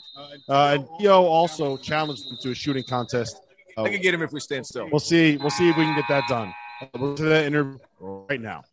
Uh, 0.49 0.77
and 0.79 0.89
Theo 0.99 1.23
also 1.23 1.77
challenged 1.77 2.25
him 2.31 2.39
to 2.43 2.51
a 2.51 2.55
shooting 2.55 2.85
contest. 2.89 3.41
Uh, 3.77 3.83
I 3.83 3.91
can 3.91 4.03
get 4.03 4.15
him 4.15 4.23
if 4.23 4.33
we 4.33 4.41
stand 4.41 4.67
still. 4.67 4.89
we'll 4.91 5.01
see. 5.01 5.37
We'll 5.37 5.51
see 5.51 5.69
if 5.69 5.77
we 5.77 5.85
can 5.85 5.95
get 5.95 6.09
that 6.09 6.25
done. 6.29 6.53
We'll 6.95 7.15
to 7.17 7.25
that 7.25 7.47
interview 7.47 7.79
right 8.01 8.41
now. 8.41 8.65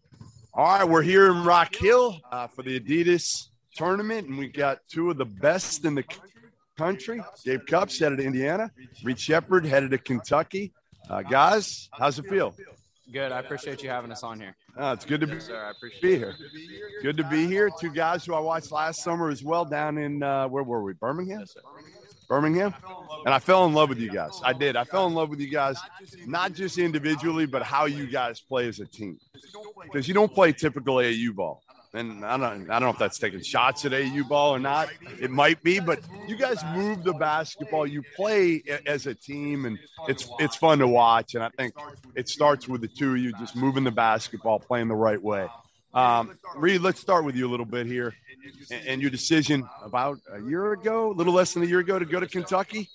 All 0.54 0.80
right, 0.80 0.88
we're 0.88 1.02
here 1.02 1.32
in 1.32 1.44
Rock 1.44 1.76
Hill 1.76 2.18
uh, 2.32 2.48
for 2.48 2.64
the 2.64 2.80
Adidas 2.80 3.50
tournament, 3.76 4.28
and 4.28 4.38
we've 4.38 4.54
got 4.54 4.80
two 4.88 5.12
of 5.12 5.18
the 5.18 5.26
best 5.26 5.84
in 5.86 5.96
the 5.96 6.04
country. 6.78 7.22
Gabe 7.44 7.66
Cupps 7.68 8.00
headed 8.00 8.20
to 8.20 8.24
Indiana. 8.24 8.72
Reed 9.04 9.20
Sheppard 9.20 9.66
headed 9.66 9.92
to 9.92 9.98
Kentucky. 9.98 10.72
Uh, 11.10 11.22
guys, 11.22 11.90
how's 11.94 12.20
it 12.20 12.28
feel? 12.28 12.56
Good. 13.12 13.32
I 13.32 13.40
appreciate 13.40 13.84
you 13.84 13.90
having 13.90 14.12
us 14.12 14.24
on 14.24 14.40
here. 14.40 14.56
Uh, 14.78 14.94
it's 14.96 15.06
good 15.06 15.22
to 15.22 15.28
be, 15.28 15.34
Yes, 15.34 15.46
sir. 15.46 15.64
I 15.64 15.72
appreciate 15.72 16.02
be 16.02 16.16
here. 16.18 16.36
Good 17.02 17.18
to 17.18 17.24
be 17.24 17.46
here. 17.48 17.70
Two 17.80 17.92
guys 17.92 18.26
who 18.26 18.34
I 18.34 18.40
watched 18.40 18.72
last 18.72 19.04
summer 19.04 19.30
as 19.30 19.44
well 19.44 19.64
down 19.64 19.98
in 19.98 20.24
uh, 20.24 20.48
where 20.48 20.64
were 20.64 20.82
we? 20.84 20.94
Birmingham. 20.94 21.46
Birmingham, 22.28 22.74
and 23.26 23.34
I 23.34 23.38
fell 23.40 23.66
in 23.66 23.74
love 23.74 23.90
with 23.90 24.00
you 24.00 24.10
guys. 24.10 24.42
I 24.44 24.52
did. 24.52 24.76
I 24.76 24.84
fell 24.84 25.06
in 25.06 25.14
love 25.14 25.30
with 25.30 25.40
you 25.40 25.48
guys, 25.48 25.78
not 26.26 26.54
just 26.54 26.80
individually, 26.80 27.46
but 27.46 27.62
how 27.62 27.86
you 27.86 28.08
guys 28.08 28.40
play 28.40 28.68
as 28.68 28.80
a 28.80 28.86
team. 28.86 29.20
Because 29.84 30.08
you 30.08 30.16
don't 30.16 30.34
play 30.34 30.52
typical 30.52 30.98
AU 30.98 31.34
ball, 31.34 31.62
and 31.96 32.26
I 32.26 32.38
don't. 32.38 32.70
I 32.70 32.80
don't 32.80 32.84
know 32.84 32.90
if 32.90 32.98
that's 32.98 33.18
taking 33.18 33.42
shots 33.42 33.86
at 33.86 33.92
AAU 33.92 34.28
ball 34.28 34.56
or 34.56 34.60
not. 34.60 34.90
It 35.20 35.32
might 35.32 35.62
be, 35.64 35.80
but 35.80 36.00
you 36.28 36.36
guys 36.36 36.64
move 36.74 37.04
the 37.04 37.14
basketball. 37.14 37.88
You 37.88 38.04
play 38.16 38.64
as 38.86 39.08
a 39.08 39.16
team, 39.16 39.66
and 39.66 39.80
it's 40.08 40.28
it's 40.40 40.56
fun 40.56 40.80
to 40.80 40.88
watch. 40.88 41.36
And 41.36 41.44
I 41.44 41.50
think 41.50 41.74
it 42.16 42.30
starts 42.30 42.68
with 42.68 42.82
the 42.82 42.88
two 42.88 43.12
of 43.12 43.18
you 43.18 43.34
just 43.40 43.56
moving 43.56 43.84
the 43.84 43.92
basketball, 43.92 44.60
playing 44.60 44.88
the 44.88 44.96
right 44.96 45.22
way. 45.22 45.48
Um, 45.94 46.38
Reed, 46.58 46.82
let's 46.82 47.00
start 47.00 47.24
with 47.24 47.36
you 47.36 47.48
a 47.48 47.52
little 47.52 47.66
bit 47.66 47.88
here 47.88 48.14
and, 48.72 48.88
and 48.88 49.02
your 49.02 49.10
decision 49.10 49.68
about 49.84 50.20
a 50.32 50.42
year 50.42 50.74
ago, 50.74 51.12
a 51.12 51.14
little 51.14 51.34
less 51.34 51.54
than 51.54 51.64
a 51.64 51.66
year 51.66 51.80
ago, 51.80 51.98
to 51.98 52.06
go 52.06 52.20
to 52.20 52.28
Kentucky. 52.28 52.90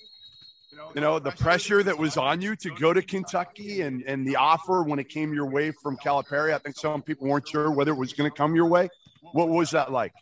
You 0.95 1.01
know, 1.01 1.19
the 1.19 1.31
pressure 1.33 1.83
that 1.83 1.97
was 1.97 2.17
on 2.17 2.41
you 2.41 2.57
to 2.57 2.71
go 2.71 2.93
to 2.93 3.03
Kentucky 3.03 3.83
and, 3.83 4.03
and 4.03 4.27
the 4.27 4.37
offer 4.37 4.83
when 4.83 4.99
it 4.99 5.09
came 5.09 5.33
your 5.33 5.47
way 5.47 5.71
from 5.71 5.97
Calipari. 5.97 6.53
I 6.55 6.59
think 6.59 6.77
some 6.77 7.03
people 7.03 7.29
weren't 7.29 7.49
sure 7.49 7.71
whether 7.71 7.93
it 7.93 7.99
was 7.99 8.13
going 8.13 8.31
to 8.31 8.37
come 8.37 8.55
your 8.55 8.67
way. 8.67 8.89
What 9.33 9.49
was 9.49 9.71
that 9.71 9.93
like? 9.93 10.13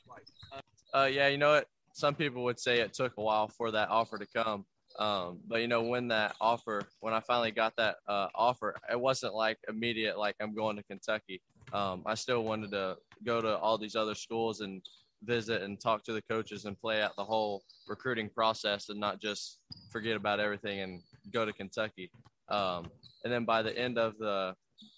Uh, 0.92 1.08
yeah, 1.10 1.28
you 1.28 1.38
know 1.38 1.52
what? 1.52 1.66
Some 1.92 2.14
people 2.14 2.44
would 2.44 2.60
say 2.60 2.80
it 2.80 2.92
took 2.92 3.14
a 3.16 3.22
while 3.22 3.48
for 3.48 3.70
that 3.70 3.88
offer 3.88 4.18
to 4.18 4.26
come. 4.26 4.64
Um, 4.98 5.38
but 5.46 5.60
you 5.60 5.68
know, 5.68 5.82
when 5.82 6.08
that 6.08 6.34
offer, 6.40 6.82
when 7.00 7.14
I 7.14 7.20
finally 7.20 7.52
got 7.52 7.76
that 7.76 7.96
uh, 8.08 8.28
offer, 8.34 8.74
it 8.90 8.98
wasn't 8.98 9.34
like 9.34 9.58
immediate, 9.68 10.18
like 10.18 10.34
I'm 10.40 10.54
going 10.54 10.76
to 10.76 10.82
Kentucky. 10.82 11.40
Um, 11.72 12.02
I 12.04 12.14
still 12.14 12.42
wanted 12.42 12.72
to 12.72 12.96
go 13.24 13.40
to 13.40 13.56
all 13.58 13.78
these 13.78 13.94
other 13.94 14.14
schools 14.14 14.60
and 14.60 14.82
visit 15.24 15.62
and 15.62 15.80
talk 15.80 16.04
to 16.04 16.12
the 16.12 16.22
coaches 16.22 16.64
and 16.64 16.80
play 16.80 17.02
out 17.02 17.16
the 17.16 17.24
whole 17.24 17.62
recruiting 17.88 18.28
process 18.28 18.88
and 18.88 19.00
not 19.00 19.20
just 19.20 19.58
forget 19.90 20.16
about 20.16 20.40
everything 20.40 20.80
and 20.80 21.02
go 21.32 21.44
to 21.44 21.52
Kentucky. 21.52 22.10
Um, 22.48 22.86
and 23.24 23.32
then 23.32 23.44
by 23.44 23.62
the 23.62 23.76
end 23.76 23.98
of 23.98 24.16
the 24.18 24.54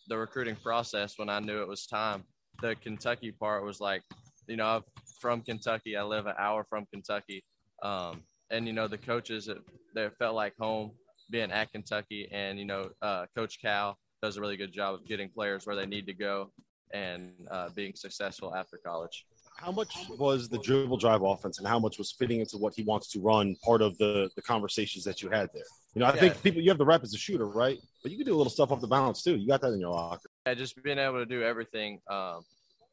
the 0.08 0.16
recruiting 0.16 0.56
process, 0.56 1.18
when 1.18 1.28
I 1.28 1.40
knew 1.40 1.62
it 1.62 1.68
was 1.68 1.86
time, 1.86 2.24
the 2.60 2.74
Kentucky 2.76 3.32
part 3.32 3.64
was 3.64 3.80
like, 3.80 4.02
you 4.46 4.56
know, 4.56 4.66
I'm 4.66 4.82
from 5.20 5.40
Kentucky. 5.40 5.96
I 5.96 6.02
live 6.02 6.26
an 6.26 6.34
hour 6.38 6.64
from 6.64 6.86
Kentucky. 6.92 7.44
Um, 7.82 8.22
and, 8.50 8.66
you 8.66 8.72
know, 8.72 8.88
the 8.88 8.98
coaches, 8.98 9.48
it, 9.48 9.58
they 9.94 10.08
felt 10.18 10.34
like 10.34 10.54
home 10.58 10.90
being 11.30 11.52
at 11.52 11.70
Kentucky. 11.72 12.28
And, 12.32 12.58
you 12.58 12.64
know, 12.64 12.90
uh, 13.00 13.26
Coach 13.36 13.60
Cal 13.60 13.96
does 14.22 14.36
a 14.36 14.40
really 14.40 14.56
good 14.56 14.72
job 14.72 14.94
of 14.96 15.06
getting 15.06 15.28
players 15.28 15.66
where 15.66 15.76
they 15.76 15.86
need 15.86 16.06
to 16.06 16.14
go 16.14 16.50
and 16.92 17.32
uh, 17.50 17.68
being 17.74 17.94
successful 17.94 18.54
after 18.54 18.78
college. 18.84 19.26
How 19.56 19.70
much 19.70 19.94
was 20.18 20.48
the 20.48 20.58
dribble 20.58 20.96
drive 20.96 21.22
offense 21.22 21.58
and 21.58 21.68
how 21.68 21.78
much 21.78 21.98
was 21.98 22.12
fitting 22.12 22.40
into 22.40 22.56
what 22.56 22.74
he 22.74 22.82
wants 22.82 23.10
to 23.12 23.20
run 23.20 23.56
part 23.64 23.82
of 23.82 23.96
the, 23.98 24.30
the 24.34 24.42
conversations 24.42 25.04
that 25.04 25.20
you 25.22 25.28
had 25.28 25.50
there? 25.52 25.64
You 25.94 26.00
know, 26.00 26.06
I 26.06 26.14
Yeah. 26.14 26.20
think 26.20 26.42
people, 26.42 26.62
you 26.62 26.70
have 26.70 26.78
the 26.78 26.84
rep 26.86 27.02
as 27.02 27.12
a 27.12 27.18
shooter, 27.18 27.46
right? 27.46 27.78
But 28.02 28.10
you 28.10 28.16
can 28.16 28.26
do 28.26 28.34
a 28.34 28.38
little 28.38 28.50
stuff 28.50 28.70
off 28.72 28.80
the 28.80 28.86
balance 28.88 29.22
too. 29.22 29.36
You 29.36 29.46
got 29.46 29.60
that 29.60 29.72
in 29.72 29.80
your 29.80 29.90
locker. 29.90 30.30
yeah, 30.46 30.54
just 30.54 30.82
being 30.82 30.98
able 30.98 31.18
to 31.18 31.26
do 31.26 31.42
everything. 31.42 32.00
Um, 32.08 32.42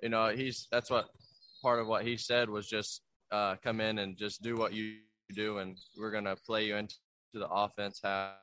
you 0.02 0.10
know, 0.10 0.28
he's 0.30 0.68
that's 0.72 0.90
what 0.90 1.08
part 1.62 1.80
of 1.80 1.88
what 1.88 2.06
he 2.06 2.18
said 2.18 2.50
was 2.50 2.68
just 2.68 3.02
uh, 3.32 3.56
come 3.64 3.80
in 3.82 4.00
and 4.00 4.18
just 4.18 4.42
do 4.42 4.56
what 4.56 4.74
you 4.74 4.98
do, 5.34 5.60
and 5.60 5.78
we're 5.98 6.12
gonna 6.12 6.36
play 6.46 6.66
you 6.66 6.76
into 6.76 6.96
the 7.34 7.48
offense 7.48 8.00
how 8.04 8.34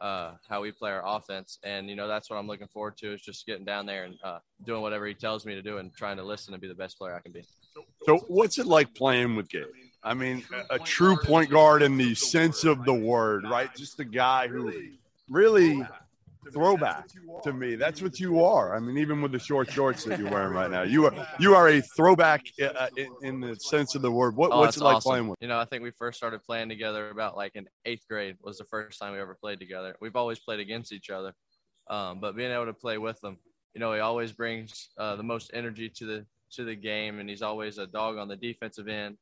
uh, 0.00 0.32
how 0.48 0.60
we 0.60 0.70
play 0.70 0.90
our 0.90 1.02
offense, 1.04 1.58
and 1.62 1.88
you 1.88 1.96
know 1.96 2.08
that's 2.08 2.30
what 2.30 2.36
I'm 2.36 2.46
looking 2.46 2.68
forward 2.68 2.96
to 2.98 3.12
is 3.12 3.20
just 3.20 3.46
getting 3.46 3.64
down 3.64 3.86
there 3.86 4.04
and 4.04 4.14
uh, 4.22 4.38
doing 4.64 4.82
whatever 4.82 5.06
he 5.06 5.14
tells 5.14 5.44
me 5.44 5.54
to 5.54 5.62
do, 5.62 5.78
and 5.78 5.94
trying 5.94 6.16
to 6.18 6.24
listen 6.24 6.54
and 6.54 6.60
be 6.60 6.68
the 6.68 6.74
best 6.74 6.98
player 6.98 7.14
I 7.14 7.20
can 7.20 7.32
be. 7.32 7.44
So, 8.04 8.18
what's 8.28 8.58
it 8.58 8.66
like 8.66 8.94
playing 8.94 9.36
with 9.36 9.48
Gabe? 9.48 9.64
I 10.02 10.14
mean, 10.14 10.44
a, 10.70 10.78
true 10.78 11.16
point 11.16 11.50
guard 11.50 11.82
in 11.82 11.96
the 11.96 12.14
sense 12.14 12.64
of 12.64 12.84
the 12.84 12.94
word, 12.94 13.44
right? 13.44 13.74
Just 13.74 13.98
a 13.98 14.04
guy 14.04 14.46
who 14.46 14.72
really 15.28 15.84
throwback 16.52 17.06
to 17.42 17.52
me. 17.52 17.74
That's 17.76 18.02
what 18.02 18.18
you 18.20 18.44
are. 18.44 18.76
I 18.76 18.80
mean, 18.80 18.98
even 18.98 19.22
with 19.22 19.32
the 19.32 19.38
short 19.38 19.70
shorts 19.70 20.04
that 20.04 20.18
you're 20.18 20.30
wearing 20.30 20.52
right 20.54 20.70
now, 20.70 20.82
you 20.82 21.06
are 21.06 21.28
you 21.40 21.54
are 21.54 21.68
a 21.68 21.80
throwback 21.96 22.42
uh, 22.62 22.88
in, 22.96 23.08
in 23.22 23.40
the 23.40 23.54
sense 23.56 23.94
of 23.94 24.02
the 24.02 24.10
word. 24.10 24.36
What, 24.36 24.52
Oh, 24.52 24.60
what's 24.60 24.76
that's 24.76 24.80
it 24.82 24.84
like 24.84 24.96
awesome. 24.96 25.10
playing 25.10 25.28
with? 25.28 25.38
You 25.40 25.48
know, 25.48 25.58
I 25.58 25.64
think 25.64 25.82
we 25.82 25.90
first 25.90 26.16
started 26.18 26.42
playing 26.44 26.68
together 26.68 27.10
about 27.10 27.36
like 27.36 27.52
in 27.54 27.66
eighth 27.84 28.04
grade 28.08 28.36
was 28.42 28.58
the 28.58 28.64
first 28.64 28.98
time 28.98 29.12
we 29.12 29.20
ever 29.20 29.36
played 29.40 29.58
together. 29.60 29.96
We've 30.00 30.16
always 30.16 30.38
played 30.38 30.60
against 30.60 30.92
each 30.92 31.10
other, 31.10 31.34
um, 31.90 32.20
but 32.20 32.36
being 32.36 32.50
able 32.52 32.66
to 32.66 32.74
play 32.74 32.98
with 32.98 33.22
him, 33.22 33.38
you 33.74 33.80
know, 33.80 33.92
he 33.92 34.00
always 34.00 34.32
brings 34.32 34.90
uh, 34.98 35.16
the 35.16 35.22
most 35.22 35.50
energy 35.54 35.88
to 35.96 36.06
the 36.06 36.26
to 36.52 36.64
the 36.64 36.74
game, 36.74 37.18
and 37.20 37.28
he's 37.28 37.42
always 37.42 37.78
a 37.78 37.86
dog 37.86 38.16
on 38.16 38.28
the 38.28 38.36
defensive 38.36 38.88
end. 38.88 39.16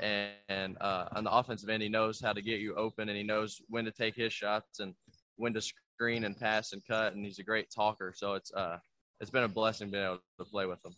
And, 0.00 0.30
and 0.48 0.76
uh, 0.80 1.04
on 1.14 1.22
the 1.22 1.30
offensive 1.30 1.68
end, 1.68 1.82
he 1.82 1.88
knows 1.90 2.18
how 2.18 2.32
to 2.32 2.40
get 2.40 2.60
you 2.60 2.74
open, 2.76 3.08
and 3.10 3.16
he 3.16 3.22
knows 3.22 3.60
when 3.68 3.84
to 3.84 3.90
take 3.90 4.16
his 4.16 4.32
shots 4.32 4.80
and 4.80 4.94
when 5.36 5.52
to 5.52 5.60
screen 6.02 6.24
and 6.24 6.38
pass 6.38 6.72
and 6.72 6.82
cut. 6.84 7.14
And 7.14 7.24
he's 7.24 7.38
a 7.38 7.44
great 7.44 7.70
talker, 7.70 8.12
so 8.16 8.34
it's 8.34 8.52
uh, 8.54 8.78
it's 9.20 9.30
been 9.30 9.44
a 9.44 9.48
blessing 9.48 9.88
being 9.90 10.04
able 10.04 10.18
to 10.38 10.44
play 10.44 10.66
with 10.66 10.84
him. 10.84 10.92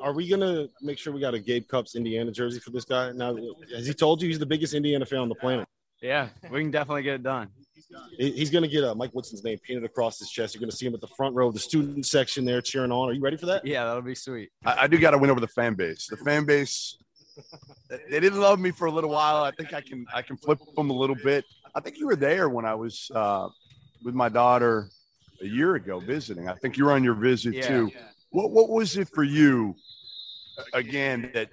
Are 0.00 0.12
we 0.12 0.26
gonna 0.28 0.66
make 0.80 0.98
sure 0.98 1.12
we 1.12 1.20
got 1.20 1.34
a 1.34 1.38
Gabe 1.38 1.68
Cupps 1.68 1.94
Indiana 1.94 2.32
jersey 2.32 2.58
for 2.58 2.70
this 2.70 2.84
guy? 2.84 3.12
Now, 3.12 3.36
has 3.74 3.86
he 3.86 3.94
told 3.94 4.22
you 4.22 4.28
he's 4.28 4.38
the 4.38 4.46
biggest 4.46 4.74
Indiana 4.74 5.06
fan 5.06 5.20
on 5.20 5.28
the 5.28 5.34
planet? 5.36 5.68
Yeah, 6.02 6.28
we 6.50 6.62
can 6.62 6.70
definitely 6.70 7.02
get 7.02 7.14
it 7.14 7.22
done. 7.22 7.48
He's 8.18 8.50
gonna 8.50 8.66
get 8.66 8.82
uh, 8.82 8.94
Mike 8.94 9.14
Woodson's 9.14 9.44
name 9.44 9.58
painted 9.66 9.84
across 9.84 10.18
his 10.18 10.30
chest. 10.30 10.54
You're 10.54 10.60
gonna 10.60 10.72
see 10.72 10.86
him 10.86 10.94
at 10.94 11.00
the 11.00 11.14
front 11.16 11.36
row 11.36 11.46
of 11.46 11.54
the 11.54 11.60
student 11.60 12.04
section 12.06 12.44
there 12.44 12.60
cheering 12.60 12.90
on. 12.90 13.08
Are 13.08 13.12
you 13.12 13.20
ready 13.20 13.36
for 13.36 13.46
that? 13.46 13.64
Yeah, 13.64 13.84
that'll 13.84 14.02
be 14.02 14.16
sweet. 14.16 14.50
I, 14.64 14.84
I 14.84 14.86
do 14.88 14.98
got 14.98 15.12
to 15.12 15.18
win 15.18 15.30
over 15.30 15.40
the 15.40 15.48
fan 15.48 15.74
base. 15.74 16.08
The 16.08 16.16
fan 16.16 16.44
base, 16.44 16.98
they 18.10 18.20
didn't 18.20 18.40
love 18.40 18.58
me 18.58 18.72
for 18.72 18.86
a 18.86 18.90
little 18.90 19.10
while. 19.10 19.44
I 19.44 19.52
think 19.52 19.72
I 19.72 19.80
can 19.80 20.06
I 20.12 20.22
can 20.22 20.36
flip 20.38 20.58
them 20.74 20.90
a 20.90 20.94
little 20.94 21.16
bit. 21.22 21.44
I 21.74 21.80
think 21.80 21.98
you 21.98 22.06
were 22.06 22.16
there 22.16 22.48
when 22.48 22.64
I 22.64 22.74
was 22.74 23.10
uh, 23.14 23.48
with 24.04 24.14
my 24.14 24.28
daughter 24.28 24.90
a 25.40 25.46
year 25.46 25.74
ago 25.74 25.98
visiting. 25.98 26.48
I 26.48 26.54
think 26.54 26.76
you 26.76 26.84
were 26.84 26.92
on 26.92 27.02
your 27.02 27.14
visit 27.14 27.54
Yeah. 27.54 27.66
too. 27.66 27.92
What 28.30 28.50
what 28.52 28.68
was 28.68 28.96
it 28.96 29.08
for 29.08 29.24
you? 29.24 29.76
Again, 30.72 31.30
that 31.34 31.50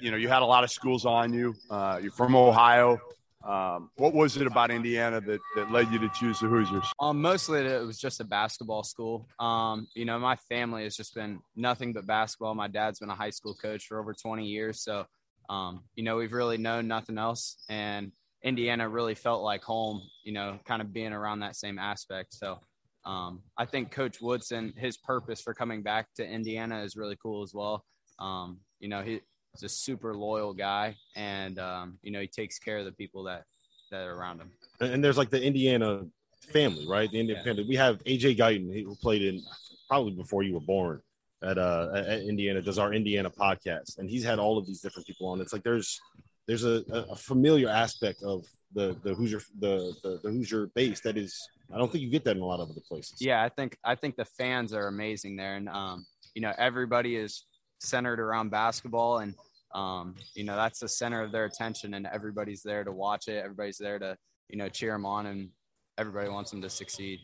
you 0.00 0.10
know 0.10 0.16
you 0.16 0.28
had 0.28 0.42
a 0.42 0.46
lot 0.46 0.64
of 0.64 0.70
schools 0.70 1.04
on 1.04 1.32
you. 1.32 1.54
Uh, 1.70 2.00
you're 2.02 2.10
from 2.10 2.34
Ohio. 2.34 2.98
Um, 3.44 3.90
what 3.94 4.12
was 4.12 4.36
it 4.36 4.46
about 4.48 4.72
Indiana 4.72 5.20
that, 5.20 5.40
that 5.54 5.70
led 5.70 5.92
you 5.92 6.00
to 6.00 6.08
choose 6.08 6.40
the 6.40 6.48
Hoosiers? 6.48 6.90
Um, 6.98 7.22
mostly 7.22 7.60
it 7.60 7.86
was 7.86 7.96
just 7.96 8.18
a 8.20 8.24
basketball 8.24 8.82
school. 8.82 9.28
Um, 9.38 9.86
you 9.94 10.04
know, 10.04 10.18
my 10.18 10.34
family 10.34 10.82
has 10.82 10.96
just 10.96 11.14
been 11.14 11.38
nothing 11.54 11.92
but 11.92 12.06
basketball. 12.08 12.56
My 12.56 12.66
dad's 12.66 12.98
been 12.98 13.10
a 13.10 13.14
high 13.14 13.30
school 13.30 13.54
coach 13.54 13.86
for 13.86 14.00
over 14.00 14.12
20 14.12 14.44
years, 14.44 14.82
so 14.82 15.06
um, 15.48 15.84
you 15.94 16.02
know 16.02 16.16
we've 16.16 16.32
really 16.32 16.58
known 16.58 16.88
nothing 16.88 17.18
else. 17.18 17.58
And 17.68 18.10
Indiana 18.46 18.88
really 18.88 19.14
felt 19.14 19.42
like 19.42 19.62
home. 19.62 20.00
You 20.24 20.32
know, 20.32 20.58
kind 20.64 20.80
of 20.80 20.92
being 20.92 21.12
around 21.12 21.40
that 21.40 21.56
same 21.56 21.78
aspect. 21.78 22.32
So 22.32 22.58
um, 23.04 23.42
I 23.58 23.64
think 23.66 23.90
Coach 23.90 24.20
Woodson, 24.20 24.72
his 24.76 24.96
purpose 24.96 25.40
for 25.40 25.52
coming 25.52 25.82
back 25.82 26.06
to 26.16 26.26
Indiana 26.26 26.82
is 26.82 26.96
really 26.96 27.16
cool 27.22 27.42
as 27.42 27.52
well. 27.52 27.84
Um, 28.18 28.60
you 28.80 28.88
know, 28.88 29.02
he's 29.02 29.20
a 29.62 29.68
super 29.68 30.14
loyal 30.14 30.54
guy, 30.54 30.96
and 31.14 31.58
um, 31.58 31.98
you 32.02 32.12
know 32.12 32.20
he 32.20 32.28
takes 32.28 32.58
care 32.58 32.78
of 32.78 32.84
the 32.84 32.92
people 32.92 33.24
that 33.24 33.44
that 33.90 34.06
are 34.06 34.14
around 34.14 34.40
him. 34.40 34.50
And, 34.80 35.02
there's 35.02 35.18
like 35.18 35.30
the 35.30 35.42
Indiana 35.42 36.04
family, 36.52 36.86
right? 36.88 37.10
The 37.10 37.20
independent. 37.20 37.68
We 37.68 37.76
have 37.76 38.02
AJ 38.04 38.36
Guyton, 38.38 38.72
he- 38.74 38.82
who 38.82 38.96
played 38.96 39.22
in 39.22 39.42
probably 39.88 40.12
before 40.12 40.42
you 40.42 40.54
were 40.54 40.60
born 40.60 41.00
at 41.42 41.58
uh 41.58 41.90
at 41.94 42.22
Indiana, 42.22 42.62
does 42.62 42.78
our 42.78 42.92
Indiana 42.92 43.30
podcast, 43.30 43.98
and 43.98 44.08
he's 44.10 44.24
had 44.24 44.38
all 44.38 44.58
of 44.58 44.66
these 44.66 44.80
different 44.80 45.06
people 45.06 45.28
on. 45.28 45.40
It's 45.40 45.52
like 45.52 45.62
there's 45.62 46.00
there's 46.46 46.64
a, 46.64 46.84
a- 46.90 47.12
a 47.12 47.16
familiar 47.16 47.68
aspect 47.68 48.22
of 48.22 48.44
the 48.72 48.96
the 49.02 49.14
Hoosier 49.14 49.40
the, 49.60 49.94
the 50.02 50.20
the 50.22 50.30
Hoosier 50.30 50.66
base 50.74 51.00
that 51.00 51.16
is 51.16 51.48
I 51.72 51.78
don't 51.78 51.90
think 51.90 52.02
you 52.02 52.10
get 52.10 52.24
that 52.24 52.36
in 52.36 52.42
a 52.42 52.46
lot 52.46 52.60
of 52.60 52.70
other 52.70 52.80
places. 52.86 53.16
Yeah, 53.20 53.42
I 53.42 53.48
think 53.48 53.76
I 53.84 53.94
think 53.94 54.16
the 54.16 54.24
fans 54.24 54.72
are 54.72 54.88
amazing 54.88 55.36
there, 55.36 55.56
and 55.56 55.68
um, 55.68 56.06
you 56.34 56.42
know 56.42 56.52
everybody 56.58 57.16
is 57.16 57.44
centered 57.80 58.20
around 58.20 58.50
basketball, 58.50 59.18
and 59.18 59.34
um, 59.74 60.14
you 60.34 60.44
know 60.44 60.56
that's 60.56 60.80
the 60.80 60.88
center 60.88 61.22
of 61.22 61.32
their 61.32 61.44
attention, 61.44 61.94
and 61.94 62.06
everybody's 62.12 62.62
there 62.62 62.84
to 62.84 62.92
watch 62.92 63.28
it. 63.28 63.38
Everybody's 63.44 63.78
there 63.78 63.98
to 63.98 64.16
you 64.48 64.58
know 64.58 64.68
cheer 64.68 64.92
them 64.92 65.06
on, 65.06 65.26
and 65.26 65.50
everybody 65.98 66.28
wants 66.28 66.50
them 66.50 66.60
to 66.62 66.70
succeed. 66.70 67.20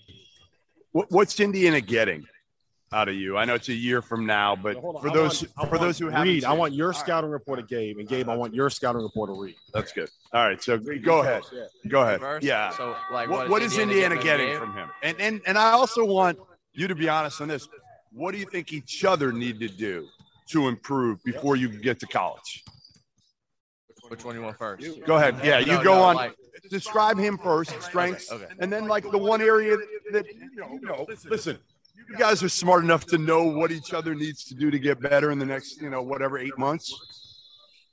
What, 0.93 1.11
what's 1.11 1.39
Indiana 1.41 1.81
getting 1.81 2.25
out 2.93 3.09
of 3.09 3.15
you? 3.15 3.37
I 3.37 3.45
know 3.45 3.55
it's 3.55 3.69
a 3.69 3.75
year 3.75 4.03
from 4.03 4.27
now, 4.27 4.55
but 4.57 4.77
Hold 4.77 4.97
on, 4.97 5.03
for 5.03 5.09
I 5.11 5.15
those 5.15 5.45
want- 5.57 5.71
for 5.71 5.79
those 5.79 5.99
who 5.99 6.07
haven't, 6.09 6.29
Reed, 6.29 6.45
I 6.45 6.53
want 6.53 6.75
your 6.75 6.89
All 6.89 6.93
right, 6.93 7.01
scouting 7.01 7.31
report 7.31 7.59
of 7.59 7.69
Gabe, 7.69 7.99
and 7.99 8.09
Gabe, 8.09 8.29
I 8.29 8.37
want 8.37 8.55
your 8.55 8.71
scouting 8.71 9.03
report 9.03 9.31
of 9.31 9.39
Reed. 9.39 9.57
That's 9.73 9.93
good. 9.93 10.11
All 10.33 10.47
right, 10.47 10.63
so 10.63 10.79
go 10.79 11.21
ahead. 11.23 11.43
Go 11.89 12.03
ahead. 12.03 12.21
First, 12.21 12.45
Yeah. 12.45 12.71
So 12.71 12.97
like, 13.13 13.29
what, 13.29 13.41
what, 13.41 13.49
what 13.51 13.63
is 13.63 13.79
Indiana 13.79 14.17
getting 14.23 14.49
Gabe? 14.49 14.59
from 14.59 14.75
him? 14.75 14.89
And 15.03 15.21
and 15.21 15.41
and 15.47 15.59
I 15.59 15.73
also 15.73 16.05
want 16.05 16.39
you 16.73 16.89
to 16.89 16.95
be 16.95 17.09
honest 17.09 17.41
on 17.41 17.49
this. 17.49 17.69
What 18.13 18.33
do 18.33 18.39
you 18.39 18.47
think 18.47 18.73
each 18.73 19.05
other 19.05 19.33
need 19.33 19.59
to 19.61 19.69
do 19.69 20.07
to 20.51 20.69
improve 20.69 21.23
before 21.25 21.57
you 21.57 21.69
get 21.69 21.99
to 22.01 22.07
college? 22.07 22.63
Which 24.09 24.25
one 24.25 24.35
you 24.35 24.43
want 24.43 24.59
first? 24.59 24.87
Go 25.07 25.17
ahead. 25.17 25.37
Yeah, 25.43 25.59
you 25.61 25.73
No, 25.73 25.83
go 25.83 25.95
no, 25.95 26.03
on. 26.03 26.17
like- 26.17 26.35
describe 26.71 27.19
him 27.19 27.39
first, 27.39 27.71
strengths, 27.83 28.31
Okay, 28.31 28.45
okay. 28.45 28.55
and 28.61 28.71
then 28.73 28.87
like 28.87 29.11
the 29.11 29.19
one 29.19 29.41
area 29.43 29.77
that 30.13 30.27
you 30.27 30.51
know, 30.57 30.69
you 30.75 30.81
know, 30.87 31.07
listen. 31.29 31.59
You 32.09 32.17
guys 32.19 32.43
are 32.43 32.49
smart 32.49 32.85
enough 32.85 33.07
to 33.07 33.19
know 33.19 33.45
what 33.45 33.71
each 33.71 33.93
other 33.95 34.15
needs 34.15 34.45
to 34.45 34.55
do 34.55 34.71
to 34.71 34.79
get 34.79 35.01
better 35.01 35.31
in 35.31 35.39
the 35.39 35.47
next, 35.47 35.81
you 35.81 35.91
know, 35.91 36.03
whatever 36.03 36.39
eight 36.39 36.57
months. 36.59 36.95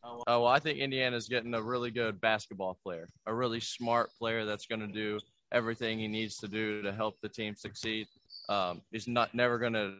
Oh 0.03 0.23
well, 0.25 0.47
I 0.47 0.59
think 0.59 0.79
Indiana's 0.79 1.27
getting 1.27 1.53
a 1.53 1.61
really 1.61 1.91
good 1.91 2.19
basketball 2.19 2.79
player, 2.83 3.09
a 3.25 3.33
really 3.33 3.59
smart 3.59 4.09
player 4.17 4.45
that's 4.45 4.65
going 4.65 4.81
to 4.81 4.87
do 4.87 5.19
everything 5.51 5.99
he 5.99 6.07
needs 6.07 6.37
to 6.37 6.47
do 6.47 6.81
to 6.81 6.91
help 6.91 7.19
the 7.21 7.29
team 7.29 7.55
succeed. 7.55 8.07
Um, 8.47 8.81
he's 8.91 9.07
not 9.07 9.33
never 9.33 9.57
going 9.57 9.73
to 9.73 9.93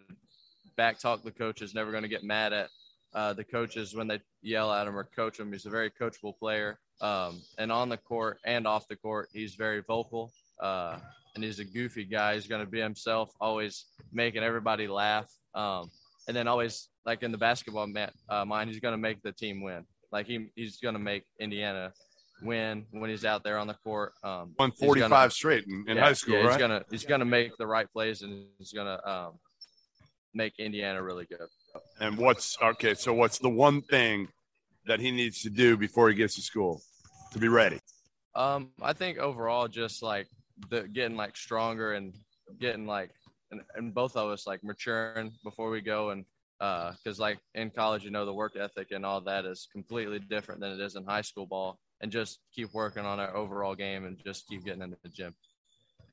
backtalk 0.78 1.24
the 1.24 1.32
coaches, 1.32 1.74
never 1.74 1.92
going 1.92 2.04
to 2.04 2.10
get 2.10 2.24
mad 2.24 2.54
at 2.54 2.70
uh, 3.14 3.34
the 3.34 3.44
coaches 3.44 3.96
when 3.96 4.08
they 4.08 4.20
yell 4.42 4.72
at 4.72 4.88
him 4.88 4.98
or 4.98 5.04
coach 5.04 5.40
him. 5.40 5.52
He's 5.52 5.66
a 5.66 5.70
very 5.70 5.90
coachable 5.90 6.38
player, 6.38 6.80
um, 7.02 7.42
and 7.58 7.72
on 7.72 7.90
the 7.90 7.98
court 7.98 8.40
and 8.46 8.66
off 8.66 8.88
the 8.88 8.96
court, 8.96 9.30
he's 9.34 9.56
very 9.56 9.82
vocal. 9.82 10.32
Uh, 10.60 10.98
and 11.36 11.44
he's 11.44 11.60
a 11.60 11.66
goofy 11.66 12.06
guy. 12.06 12.36
He's 12.36 12.48
going 12.48 12.64
to 12.64 12.70
be 12.70 12.80
himself, 12.80 13.32
always 13.40 13.86
making 14.12 14.44
everybody 14.44 14.88
laugh. 14.88 15.30
Um, 15.54 15.90
and 16.28 16.36
then 16.36 16.48
always 16.48 16.90
like 17.06 17.24
in 17.24 17.32
the 17.32 17.38
basketball 17.38 17.88
uh, 18.30 18.46
mind, 18.46 18.70
he's 18.70 18.80
going 18.80 18.94
to 18.94 18.98
make 18.98 19.22
the 19.22 19.32
team 19.32 19.62
win. 19.62 19.86
Like 20.12 20.28
he, 20.28 20.50
he's 20.56 20.78
going 20.78 20.94
to 20.94 21.00
make 21.00 21.24
Indiana 21.40 21.94
win 22.42 22.86
when 22.92 23.10
he's 23.10 23.26
out 23.26 23.44
there 23.44 23.58
on 23.58 23.68
the 23.68 23.74
court. 23.76 24.14
Um, 24.24 24.54
Won 24.58 24.72
45 24.72 25.10
gonna- 25.10 25.30
straight 25.30 25.66
in, 25.68 25.86
in 25.88 25.98
yeah, 25.98 26.04
high 26.04 26.14
school, 26.14 26.36
yeah, 26.36 26.42
right? 26.42 26.52
He's 26.52 26.58
gonna 26.58 26.86
he's 26.92 27.06
gonna 27.06 27.26
make 27.26 27.58
the 27.58 27.68
right 27.68 27.92
plays 27.92 28.22
and 28.22 28.46
he's 28.58 28.72
gonna 28.72 29.00
um, 29.06 29.40
make 30.34 30.54
Indiana 30.60 31.02
really 31.02 31.26
good. 31.26 31.48
and 32.00 32.18
what's 32.18 32.58
okay? 32.62 32.94
So 32.94 33.14
what's 33.14 33.40
the 33.40 33.50
one 33.50 33.82
thing 33.82 34.30
that 34.86 35.00
he 35.00 35.12
needs 35.12 35.42
to 35.44 35.50
do 35.50 35.78
before 35.78 36.10
he 36.10 36.16
gets 36.16 36.36
to 36.36 36.42
school 36.42 36.82
to 37.34 37.40
be 37.40 37.48
ready? 37.48 37.80
Um, 38.36 38.70
I 38.82 38.94
think 38.94 39.18
overall, 39.18 39.68
just 39.68 40.02
like 40.02 40.28
the 40.70 40.88
getting 40.88 41.18
like 41.18 41.38
stronger 41.38 41.94
and 41.94 42.16
getting 42.60 42.86
like, 42.86 43.12
and, 43.52 43.62
and 43.76 43.94
both 43.94 44.16
of 44.16 44.30
us 44.30 44.46
like 44.46 44.64
maturing 44.64 45.32
before 45.44 45.70
we 45.70 45.82
go 45.82 46.12
and 46.12 46.26
uh, 46.62 46.92
because 46.92 47.20
like 47.20 47.40
in 47.56 47.70
college, 47.70 48.04
you 48.04 48.12
know, 48.12 48.26
the 48.26 48.34
work 48.34 48.56
ethic 48.58 48.92
and 48.92 49.06
all 49.06 49.22
that 49.22 49.46
is 49.46 49.68
completely 49.72 50.20
different 50.20 50.60
than 50.60 50.72
it 50.72 50.80
is 50.80 50.96
in 50.96 51.06
high 51.06 51.22
school 51.22 51.46
ball, 51.46 51.80
and 52.02 52.12
just 52.12 52.40
keep 52.54 52.74
working 52.74 53.06
on 53.06 53.20
our 53.20 53.36
overall 53.36 53.76
game 53.76 54.06
and 54.06 54.22
just 54.26 54.48
keep 54.48 54.66
getting 54.66 54.82
into 54.82 54.98
the 55.04 55.10
gym. 55.10 55.34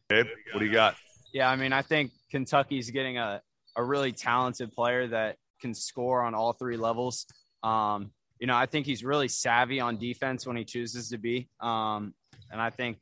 Gabe, 0.09 0.27
what 0.53 0.61
do 0.61 0.67
you 0.67 0.73
got? 0.73 0.95
Yeah, 1.33 1.51
I 1.51 1.57
mean, 1.57 1.73
I 1.73 1.83
think 1.83 2.13
Kentucky's 2.31 2.91
getting 2.91 3.19
a, 3.19 3.43
a 3.77 3.83
really 3.83 4.13
talented 4.13 4.73
player 4.73 5.09
that 5.09 5.37
can 5.61 5.75
score 5.75 6.23
on 6.23 6.35
all 6.35 6.53
three 6.53 6.77
levels. 6.77 7.27
Um, 7.63 8.13
you 8.39 8.47
know, 8.47 8.55
I 8.55 8.67
think 8.67 8.87
he's 8.87 9.03
really 9.03 9.29
savvy 9.29 9.81
on 9.81 9.99
defense 9.99 10.47
when 10.47 10.57
he 10.57 10.65
chooses 10.65 11.09
to 11.09 11.19
be. 11.19 11.49
Um, 11.61 12.15
and 12.53 12.61
I 12.61 12.71
think 12.71 12.99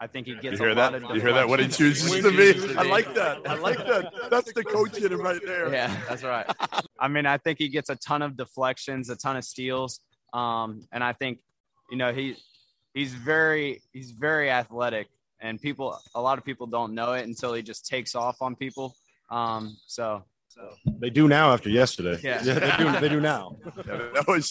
I 0.00 0.06
think 0.06 0.26
he 0.26 0.34
You 0.34 0.40
gets 0.40 0.58
hear 0.60 0.70
a 0.70 0.74
that? 0.76 0.92
lot 0.92 1.02
of 1.10 1.14
You 1.16 1.20
hear 1.20 1.32
that? 1.32 1.48
What 1.48 1.58
he 1.60 1.66
deflections. 1.66 2.02
chooses 2.02 2.22
to 2.22 2.68
be. 2.68 2.76
I 2.78 2.82
like 2.82 3.12
that. 3.14 3.38
I 3.48 3.54
like 3.56 3.78
that. 3.78 4.12
That's 4.30 4.52
the 4.52 4.62
coach 4.64 4.96
in 4.98 5.12
him 5.12 5.20
right 5.22 5.40
there. 5.44 5.72
Yeah, 5.72 5.94
that's 6.08 6.22
right. 6.22 6.46
I 7.00 7.08
mean, 7.08 7.26
I 7.26 7.36
think 7.38 7.58
he 7.58 7.68
gets 7.68 7.90
a 7.90 7.96
ton 7.96 8.22
of 8.22 8.36
deflections, 8.36 9.10
a 9.10 9.16
ton 9.16 9.36
of 9.36 9.44
steals, 9.44 10.00
um, 10.32 10.86
and 10.92 11.02
I 11.02 11.12
think, 11.14 11.40
you 11.90 11.96
know, 11.96 12.12
he 12.12 12.36
he's 12.94 13.12
very 13.14 13.82
he's 13.92 14.10
very 14.12 14.50
athletic, 14.50 15.08
and 15.40 15.60
people 15.60 15.98
a 16.14 16.20
lot 16.20 16.38
of 16.38 16.44
people 16.44 16.66
don't 16.66 16.94
know 16.94 17.12
it 17.14 17.26
until 17.26 17.52
he 17.54 17.62
just 17.62 17.86
takes 17.86 18.14
off 18.14 18.36
on 18.40 18.54
people. 18.56 18.94
Um, 19.30 19.76
so 19.86 20.24
So. 20.48 20.62
They 21.02 21.10
do 21.10 21.28
now 21.28 21.52
after 21.52 21.68
yesterday. 21.70 22.18
Yeah. 22.22 22.38
they 22.42 22.72
do. 22.82 23.00
They 23.00 23.08
do 23.16 23.20
now. 23.20 23.56
Yeah, 23.86 24.10
that 24.14 24.24
was 24.28 24.46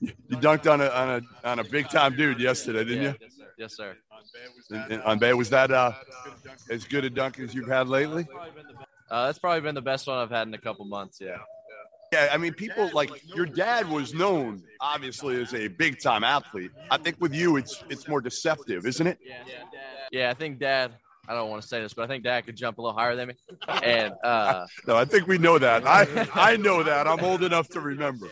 you 0.00 0.36
dunked 0.46 0.66
on 0.72 0.80
a 0.80 0.88
on 1.02 1.08
a 1.16 1.48
on 1.50 1.58
a 1.58 1.64
big 1.64 1.88
time 1.88 2.16
dude 2.16 2.38
yesterday, 2.40 2.84
didn't 2.84 3.02
Yeah, 3.04 3.28
yes, 3.58 3.76
sir. 3.76 3.90
you? 3.90 3.90
And- 3.90 4.09
On 5.04 5.18
Bay, 5.18 5.32
was 5.34 5.50
that 5.50 5.70
uh, 5.70 5.92
as 6.70 6.84
good 6.84 7.04
a 7.04 7.10
dunk 7.10 7.38
as 7.40 7.54
you've 7.54 7.68
had 7.68 7.88
lately? 7.88 8.26
Uh, 9.10 9.26
that's 9.26 9.38
probably 9.38 9.60
been 9.60 9.74
the 9.74 9.82
best 9.82 10.06
one 10.06 10.18
I've 10.18 10.30
had 10.30 10.46
in 10.46 10.54
a 10.54 10.58
couple 10.58 10.84
months. 10.84 11.18
Yeah. 11.20 11.36
Yeah, 12.12 12.28
I 12.32 12.38
mean, 12.38 12.54
people 12.54 12.90
like 12.92 13.10
your 13.36 13.46
dad 13.46 13.88
was 13.88 14.12
known 14.14 14.64
obviously 14.80 15.40
as 15.40 15.54
a 15.54 15.68
big 15.68 16.00
time 16.00 16.24
athlete. 16.24 16.72
I 16.90 16.96
think 16.98 17.16
with 17.20 17.32
you, 17.32 17.56
it's 17.56 17.84
it's 17.88 18.08
more 18.08 18.20
deceptive, 18.20 18.84
isn't 18.84 19.06
it? 19.06 19.18
Yeah, 19.24 19.36
yeah, 20.10 20.30
I 20.30 20.34
think 20.34 20.58
Dad. 20.58 20.92
I 21.28 21.34
don't 21.34 21.48
want 21.48 21.62
to 21.62 21.68
say 21.68 21.80
this, 21.80 21.94
but 21.94 22.02
I 22.02 22.08
think 22.08 22.24
Dad 22.24 22.44
could 22.46 22.56
jump 22.56 22.78
a 22.78 22.82
little 22.82 22.98
higher 22.98 23.14
than 23.14 23.28
me. 23.28 23.34
And 23.84 24.12
uh, 24.24 24.66
No, 24.88 24.96
I 24.96 25.04
think 25.04 25.28
we 25.28 25.38
know 25.38 25.58
that. 25.60 25.86
I 25.86 26.26
I 26.34 26.56
know 26.56 26.82
that. 26.82 27.06
I'm 27.06 27.20
old 27.20 27.44
enough 27.44 27.68
to 27.68 27.80
remember. 27.80 28.26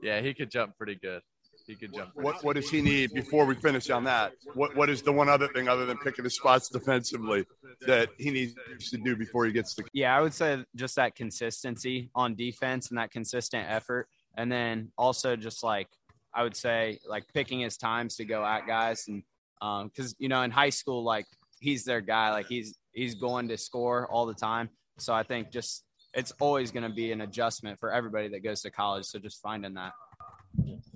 yeah, 0.00 0.20
he 0.20 0.32
could 0.32 0.52
jump 0.52 0.76
pretty 0.78 0.94
good. 0.94 1.20
He 1.66 1.74
could 1.74 1.94
jump. 1.94 2.10
What 2.14 2.44
what 2.44 2.56
does 2.56 2.68
he 2.68 2.82
need 2.82 3.14
before 3.14 3.46
we 3.46 3.54
finish 3.54 3.88
on 3.88 4.04
that? 4.04 4.32
What 4.54 4.76
what 4.76 4.90
is 4.90 5.02
the 5.02 5.12
one 5.12 5.28
other 5.28 5.48
thing 5.48 5.66
other 5.66 5.86
than 5.86 5.96
picking 5.98 6.24
his 6.24 6.36
spots 6.36 6.68
defensively 6.68 7.46
that 7.86 8.10
he 8.18 8.30
needs 8.30 8.54
to 8.90 8.98
do 8.98 9.16
before 9.16 9.46
he 9.46 9.52
gets 9.52 9.74
to? 9.76 9.84
yeah, 9.94 10.16
I 10.16 10.20
would 10.20 10.34
say 10.34 10.64
just 10.74 10.96
that 10.96 11.14
consistency 11.14 12.10
on 12.14 12.34
defense 12.34 12.90
and 12.90 12.98
that 12.98 13.10
consistent 13.10 13.66
effort, 13.68 14.08
and 14.36 14.52
then 14.52 14.92
also 14.98 15.36
just 15.36 15.64
like 15.64 15.88
I 16.34 16.42
would 16.42 16.56
say 16.56 16.98
like 17.08 17.24
picking 17.32 17.60
his 17.60 17.78
times 17.78 18.16
to 18.16 18.24
go 18.24 18.44
at 18.44 18.66
guys, 18.66 19.06
and 19.08 19.22
um, 19.62 19.88
because 19.88 20.14
you 20.18 20.28
know 20.28 20.42
in 20.42 20.50
high 20.50 20.70
school 20.70 21.02
like 21.02 21.26
he's 21.60 21.84
their 21.84 22.02
guy, 22.02 22.30
like 22.30 22.46
he's 22.46 22.76
he's 22.92 23.14
going 23.14 23.48
to 23.48 23.56
score 23.56 24.06
all 24.10 24.26
the 24.26 24.34
time. 24.34 24.68
So 24.98 25.14
I 25.14 25.22
think 25.22 25.50
just 25.50 25.84
it's 26.14 26.32
always 26.40 26.70
going 26.70 26.84
to 26.84 26.94
be 26.94 27.10
an 27.12 27.22
adjustment 27.22 27.80
for 27.80 27.92
everybody 27.92 28.28
that 28.28 28.44
goes 28.44 28.62
to 28.62 28.70
college. 28.70 29.04
So 29.06 29.18
just 29.18 29.40
finding 29.40 29.74
that. 29.74 29.92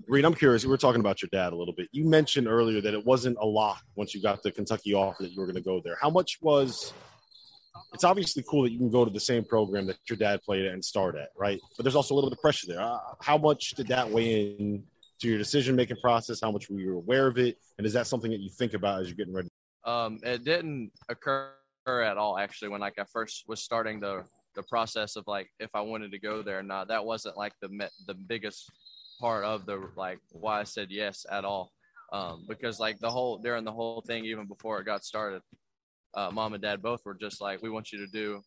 Reed, 0.09 0.25
I'm 0.25 0.35
curious. 0.35 0.65
We 0.65 0.71
were 0.71 0.79
talking 0.79 1.01
about 1.01 1.21
your 1.21 1.29
dad 1.31 1.53
a 1.53 1.57
little 1.57 1.75
bit. 1.75 1.89
You 1.93 2.07
mentioned 2.07 2.49
earlier 2.49 2.81
that 2.81 2.95
it 2.95 3.05
wasn't 3.05 3.37
a 3.41 3.47
lock 3.47 3.83
once 3.95 4.15
you 4.15 4.23
got 4.23 4.43
the 4.43 4.51
Kentucky 4.51 4.95
offer 4.95 5.23
that 5.23 5.33
you 5.33 5.41
were 5.41 5.47
going 5.47 5.57
to 5.57 5.63
go 5.63 5.81
there. 5.85 5.99
How 6.01 6.09
much 6.09 6.39
was? 6.41 6.95
It's 7.93 8.05
obviously 8.05 8.43
cool 8.49 8.63
that 8.63 8.73
you 8.73 8.79
can 8.79 8.91
go 8.91 9.05
to 9.05 9.11
the 9.11 9.21
same 9.21 9.45
program 9.45 9.87
that 9.87 9.99
your 10.09 10.17
dad 10.17 10.43
played 10.43 10.65
at 10.65 10.73
and 10.73 10.83
start 10.85 11.15
at, 11.15 11.29
right? 11.37 11.61
But 11.77 11.85
there's 11.85 11.95
also 11.95 12.15
a 12.15 12.17
little 12.17 12.31
bit 12.31 12.39
of 12.39 12.43
pressure 12.43 12.67
there. 12.69 12.81
Uh, 12.81 12.99
how 13.21 13.37
much 13.37 13.71
did 13.77 13.89
that 13.89 14.09
weigh 14.11 14.57
in 14.59 14.83
to 15.21 15.29
your 15.29 15.39
decision 15.39 15.77
making 15.77 15.99
process? 16.01 16.41
How 16.41 16.51
much 16.51 16.71
were 16.71 16.81
you 16.81 16.97
aware 16.97 17.27
of 17.27 17.39
it? 17.39 17.59
And 17.77 17.87
is 17.87 17.93
that 17.93 18.07
something 18.07 18.31
that 18.31 18.41
you 18.41 18.51
think 18.51 18.75
about 18.75 19.03
as 19.03 19.09
you're 19.09 19.17
getting 19.17 19.35
ready? 19.35 19.49
Um, 19.85 20.21
it 20.23 20.45
didn't 20.45 20.91
occur 21.09 21.53
at 21.87 22.19
all 22.19 22.39
actually 22.39 22.69
when 22.69 22.81
like 22.81 22.99
I 22.99 23.05
first 23.05 23.45
was 23.47 23.63
starting 23.63 24.01
the 24.01 24.25
the 24.55 24.63
process 24.65 25.17
of 25.17 25.25
like 25.27 25.49
if 25.61 25.71
I 25.75 25.81
wanted 25.81 26.11
to 26.13 26.19
go 26.19 26.43
there 26.43 26.59
or 26.59 26.63
not. 26.63 26.89
That 26.89 27.05
wasn't 27.05 27.37
like 27.37 27.53
the 27.61 27.91
the 28.07 28.15
biggest 28.15 28.71
part 29.19 29.45
of 29.45 29.67
the 29.67 29.89
like 29.97 30.19
why 30.33 30.61
I 30.61 30.65
said 30.65 30.89
yes 30.91 31.27
at 31.31 31.45
all. 31.45 31.73
Um, 32.13 32.45
because 32.49 32.81
like 32.81 32.99
the 32.99 33.11
whole 33.11 33.39
during 33.39 33.65
the 33.65 33.73
whole 33.73 34.03
thing 34.07 34.25
even 34.25 34.47
before 34.47 34.81
it 34.81 34.85
got 34.85 35.05
started, 35.05 35.43
uh, 36.15 36.31
mom 36.31 36.55
and 36.55 36.63
dad 36.63 36.83
both 36.83 37.05
were 37.05 37.15
just 37.15 37.41
like 37.41 37.63
we 37.63 37.71
want 37.71 37.93
you 37.93 37.99
to 37.99 38.07
do 38.07 38.41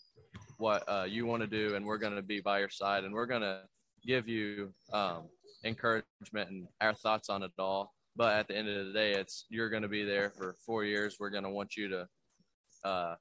what 0.57 0.83
uh, 0.87 1.05
you 1.07 1.25
want 1.25 1.41
to 1.41 1.47
do 1.47 1.75
and 1.75 1.85
we're 1.85 1.97
gonna 1.97 2.21
be 2.21 2.41
by 2.41 2.59
your 2.59 2.69
side 2.69 3.03
and 3.03 3.13
we're 3.13 3.25
gonna 3.25 3.61
give 4.05 4.27
you 4.27 4.73
um, 4.93 5.27
encouragement 5.63 6.49
and 6.49 6.67
our 6.79 6.93
thoughts 6.93 7.29
on 7.29 7.43
it 7.43 7.51
all. 7.59 7.93
But 8.15 8.35
at 8.35 8.47
the 8.47 8.57
end 8.57 8.67
of 8.67 8.87
the 8.87 8.93
day, 8.93 9.13
it's 9.13 9.45
you're 9.49 9.69
going 9.69 9.83
to 9.83 9.89
be 9.89 10.03
there 10.03 10.31
for 10.31 10.55
four 10.65 10.83
years. 10.83 11.17
We're 11.19 11.29
going 11.29 11.43
to 11.43 11.49
want 11.49 11.77
you 11.77 11.87
to 11.89 12.07
uh, 12.83 13.15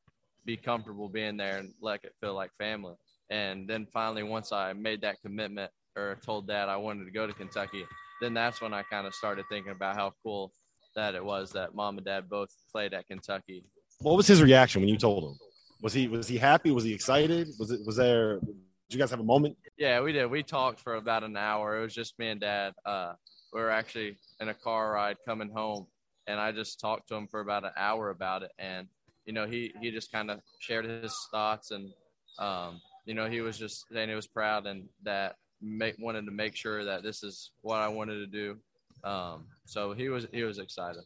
be 0.44 0.56
comfortable 0.56 1.08
being 1.08 1.36
there 1.36 1.58
and 1.58 1.72
let 1.80 2.04
it 2.04 2.14
feel 2.20 2.34
like 2.34 2.50
family. 2.58 2.94
And 3.30 3.68
then 3.68 3.86
finally, 3.92 4.24
once 4.24 4.50
I 4.50 4.72
made 4.72 5.02
that 5.02 5.20
commitment 5.22 5.70
or 5.96 6.16
told 6.24 6.46
dad 6.46 6.68
I 6.68 6.76
wanted 6.76 7.04
to 7.04 7.10
go 7.10 7.26
to 7.26 7.32
Kentucky, 7.32 7.84
then 8.20 8.34
that's 8.34 8.60
when 8.60 8.72
I 8.72 8.82
kind 8.82 9.06
of 9.06 9.14
started 9.14 9.44
thinking 9.48 9.72
about 9.72 9.96
how 9.96 10.12
cool 10.22 10.52
that 10.94 11.14
it 11.14 11.24
was 11.24 11.52
that 11.52 11.74
mom 11.74 11.98
and 11.98 12.04
dad 12.04 12.28
both 12.28 12.50
played 12.72 12.94
at 12.94 13.06
Kentucky. 13.06 13.64
What 14.00 14.16
was 14.16 14.26
his 14.26 14.42
reaction 14.42 14.80
when 14.80 14.88
you 14.88 14.96
told 14.96 15.24
him? 15.24 15.38
Was 15.82 15.92
he 15.92 16.08
was 16.08 16.28
he 16.28 16.36
happy? 16.36 16.70
Was 16.70 16.84
he 16.84 16.92
excited? 16.92 17.48
Was 17.58 17.70
it 17.70 17.80
was 17.86 17.96
there? 17.96 18.40
Did 18.40 18.94
you 18.94 18.98
guys 18.98 19.10
have 19.10 19.20
a 19.20 19.24
moment? 19.24 19.56
Yeah, 19.78 20.00
we 20.00 20.12
did. 20.12 20.26
We 20.26 20.42
talked 20.42 20.80
for 20.80 20.96
about 20.96 21.22
an 21.22 21.36
hour. 21.36 21.78
It 21.78 21.82
was 21.82 21.94
just 21.94 22.18
me 22.18 22.28
and 22.28 22.40
dad. 22.40 22.74
Uh, 22.84 23.12
we 23.52 23.60
were 23.60 23.70
actually 23.70 24.16
in 24.40 24.48
a 24.48 24.54
car 24.54 24.92
ride 24.92 25.16
coming 25.24 25.50
home, 25.50 25.86
and 26.26 26.40
I 26.40 26.52
just 26.52 26.80
talked 26.80 27.08
to 27.08 27.14
him 27.14 27.28
for 27.28 27.40
about 27.40 27.64
an 27.64 27.70
hour 27.76 28.10
about 28.10 28.42
it. 28.42 28.50
And 28.58 28.88
you 29.24 29.32
know, 29.32 29.46
he 29.46 29.72
he 29.80 29.90
just 29.90 30.12
kind 30.12 30.30
of 30.30 30.40
shared 30.58 30.84
his 30.84 31.14
thoughts, 31.30 31.70
and 31.70 31.90
um, 32.38 32.80
you 33.06 33.14
know, 33.14 33.28
he 33.28 33.40
was 33.40 33.58
just 33.58 33.86
saying 33.92 34.08
he 34.08 34.14
was 34.14 34.26
proud 34.26 34.66
and 34.66 34.88
that 35.02 35.36
make, 35.60 35.96
wanted 35.98 36.26
to 36.26 36.32
make 36.32 36.56
sure 36.56 36.84
that 36.84 37.02
this 37.02 37.22
is 37.22 37.50
what 37.62 37.76
I 37.76 37.88
wanted 37.88 38.18
to 38.18 38.26
do. 38.26 38.56
Um, 39.02 39.46
so 39.64 39.92
he 39.92 40.08
was 40.08 40.26
he 40.32 40.42
was 40.42 40.58
excited. 40.58 41.02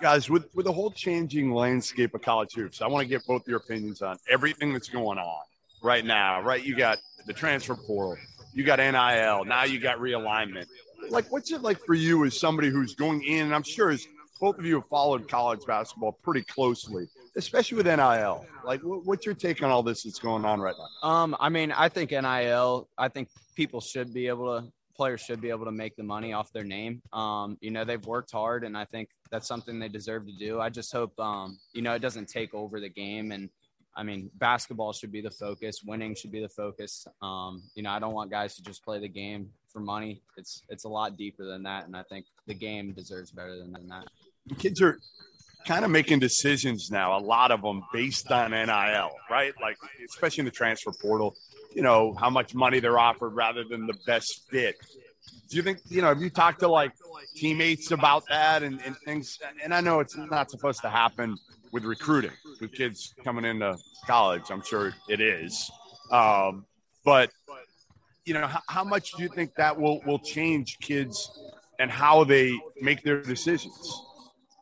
guys, 0.00 0.30
with 0.30 0.48
with 0.54 0.66
the 0.66 0.72
whole 0.72 0.90
changing 0.90 1.52
landscape 1.52 2.14
of 2.14 2.22
college 2.22 2.54
hoops, 2.54 2.80
I 2.80 2.86
want 2.86 3.02
to 3.02 3.08
get 3.08 3.26
both 3.26 3.46
your 3.46 3.58
opinions 3.58 4.00
on 4.02 4.16
everything 4.28 4.72
that's 4.72 4.88
going 4.88 5.18
on 5.18 5.42
right 5.82 6.04
now. 6.04 6.40
Right, 6.40 6.64
you 6.64 6.76
got 6.76 6.98
the 7.26 7.32
transfer 7.34 7.74
portal, 7.74 8.16
you 8.54 8.64
got 8.64 8.78
NIL, 8.78 9.44
now 9.44 9.64
you 9.64 9.78
got 9.78 9.98
realignment. 9.98 10.66
Like, 11.10 11.30
what's 11.30 11.50
it 11.52 11.62
like 11.62 11.78
for 11.84 11.94
you 11.94 12.24
as 12.24 12.38
somebody 12.38 12.68
who's 12.68 12.94
going 12.94 13.22
in? 13.24 13.46
And 13.46 13.54
I'm 13.54 13.62
sure 13.62 13.90
as 13.90 14.06
both 14.40 14.58
of 14.58 14.64
you 14.64 14.76
have 14.76 14.88
followed 14.88 15.28
college 15.28 15.60
basketball 15.66 16.12
pretty 16.22 16.42
closely, 16.42 17.08
especially 17.36 17.76
with 17.76 17.86
NIL. 17.86 18.46
Like, 18.64 18.80
what's 18.82 19.26
your 19.26 19.34
take 19.34 19.62
on 19.62 19.70
all 19.70 19.82
this 19.82 20.02
that's 20.02 20.18
going 20.18 20.44
on 20.44 20.60
right 20.60 20.74
now? 20.78 21.08
Um, 21.08 21.36
I 21.40 21.48
mean, 21.48 21.72
I 21.72 21.88
think 21.88 22.10
NIL. 22.10 22.88
I 22.98 23.08
think 23.08 23.28
people 23.54 23.80
should 23.80 24.12
be 24.12 24.28
able 24.28 24.60
to 24.60 24.72
players 25.00 25.22
should 25.22 25.40
be 25.40 25.48
able 25.48 25.64
to 25.64 25.72
make 25.72 25.96
the 25.96 26.02
money 26.02 26.34
off 26.34 26.52
their 26.52 26.62
name. 26.62 27.00
Um, 27.14 27.56
you 27.62 27.70
know, 27.70 27.86
they've 27.86 28.04
worked 28.04 28.30
hard, 28.32 28.64
and 28.64 28.76
I 28.76 28.84
think 28.84 29.08
that's 29.30 29.48
something 29.48 29.78
they 29.78 29.88
deserve 29.88 30.26
to 30.26 30.32
do. 30.38 30.60
I 30.60 30.68
just 30.68 30.92
hope, 30.92 31.18
um, 31.18 31.58
you 31.72 31.80
know, 31.80 31.94
it 31.94 32.00
doesn't 32.00 32.28
take 32.28 32.52
over 32.52 32.80
the 32.80 32.90
game. 32.90 33.32
And 33.32 33.48
I 33.96 34.02
mean, 34.02 34.30
basketball 34.34 34.92
should 34.92 35.10
be 35.10 35.22
the 35.22 35.30
focus. 35.30 35.82
Winning 35.82 36.14
should 36.14 36.32
be 36.32 36.42
the 36.42 36.50
focus. 36.50 37.06
Um, 37.22 37.62
you 37.74 37.82
know, 37.82 37.90
I 37.90 37.98
don't 37.98 38.12
want 38.12 38.30
guys 38.30 38.56
to 38.56 38.62
just 38.62 38.84
play 38.84 39.00
the 39.00 39.08
game 39.08 39.48
for 39.72 39.80
money. 39.80 40.20
It's 40.36 40.64
it's 40.68 40.84
a 40.84 40.88
lot 40.88 41.16
deeper 41.16 41.46
than 41.46 41.62
that, 41.62 41.86
and 41.86 41.96
I 41.96 42.02
think 42.02 42.26
the 42.46 42.54
game 42.54 42.92
deserves 42.92 43.30
better 43.30 43.56
than, 43.56 43.72
than 43.72 43.88
that. 43.88 44.04
Kids 44.58 44.82
are 44.82 44.98
kind 45.66 45.84
of 45.84 45.90
making 45.90 46.18
decisions 46.18 46.90
now, 46.90 47.16
a 47.16 47.20
lot 47.20 47.50
of 47.50 47.62
them 47.62 47.82
based 47.92 48.30
on 48.30 48.50
NIL, 48.50 49.10
right? 49.30 49.52
Like, 49.60 49.76
especially 50.04 50.42
in 50.42 50.44
the 50.46 50.50
transfer 50.50 50.92
portal 50.92 51.36
you 51.74 51.82
know, 51.82 52.14
how 52.14 52.30
much 52.30 52.54
money 52.54 52.80
they're 52.80 52.98
offered 52.98 53.30
rather 53.30 53.64
than 53.64 53.86
the 53.86 53.96
best 54.06 54.42
fit. 54.50 54.76
Do 55.48 55.56
you 55.56 55.62
think, 55.62 55.78
you 55.88 56.00
know, 56.00 56.08
have 56.08 56.20
you 56.20 56.30
talked 56.30 56.60
to 56.60 56.68
like 56.68 56.92
teammates 57.36 57.90
about 57.90 58.24
that 58.28 58.62
and, 58.62 58.80
and 58.84 58.96
things? 59.04 59.38
And 59.62 59.74
I 59.74 59.80
know 59.80 60.00
it's 60.00 60.16
not 60.16 60.50
supposed 60.50 60.80
to 60.82 60.90
happen 60.90 61.36
with 61.72 61.84
recruiting 61.84 62.32
with 62.60 62.72
kids 62.72 63.14
coming 63.24 63.44
into 63.44 63.76
college. 64.06 64.44
I'm 64.50 64.62
sure 64.62 64.94
it 65.08 65.20
is. 65.20 65.70
Um, 66.10 66.66
but, 67.04 67.30
you 68.24 68.34
know, 68.34 68.46
how, 68.46 68.60
how 68.68 68.84
much 68.84 69.12
do 69.12 69.22
you 69.22 69.28
think 69.28 69.54
that 69.56 69.78
will, 69.78 70.00
will 70.06 70.18
change 70.18 70.78
kids 70.80 71.30
and 71.78 71.90
how 71.90 72.24
they 72.24 72.52
make 72.80 73.02
their 73.02 73.22
decisions? 73.22 74.02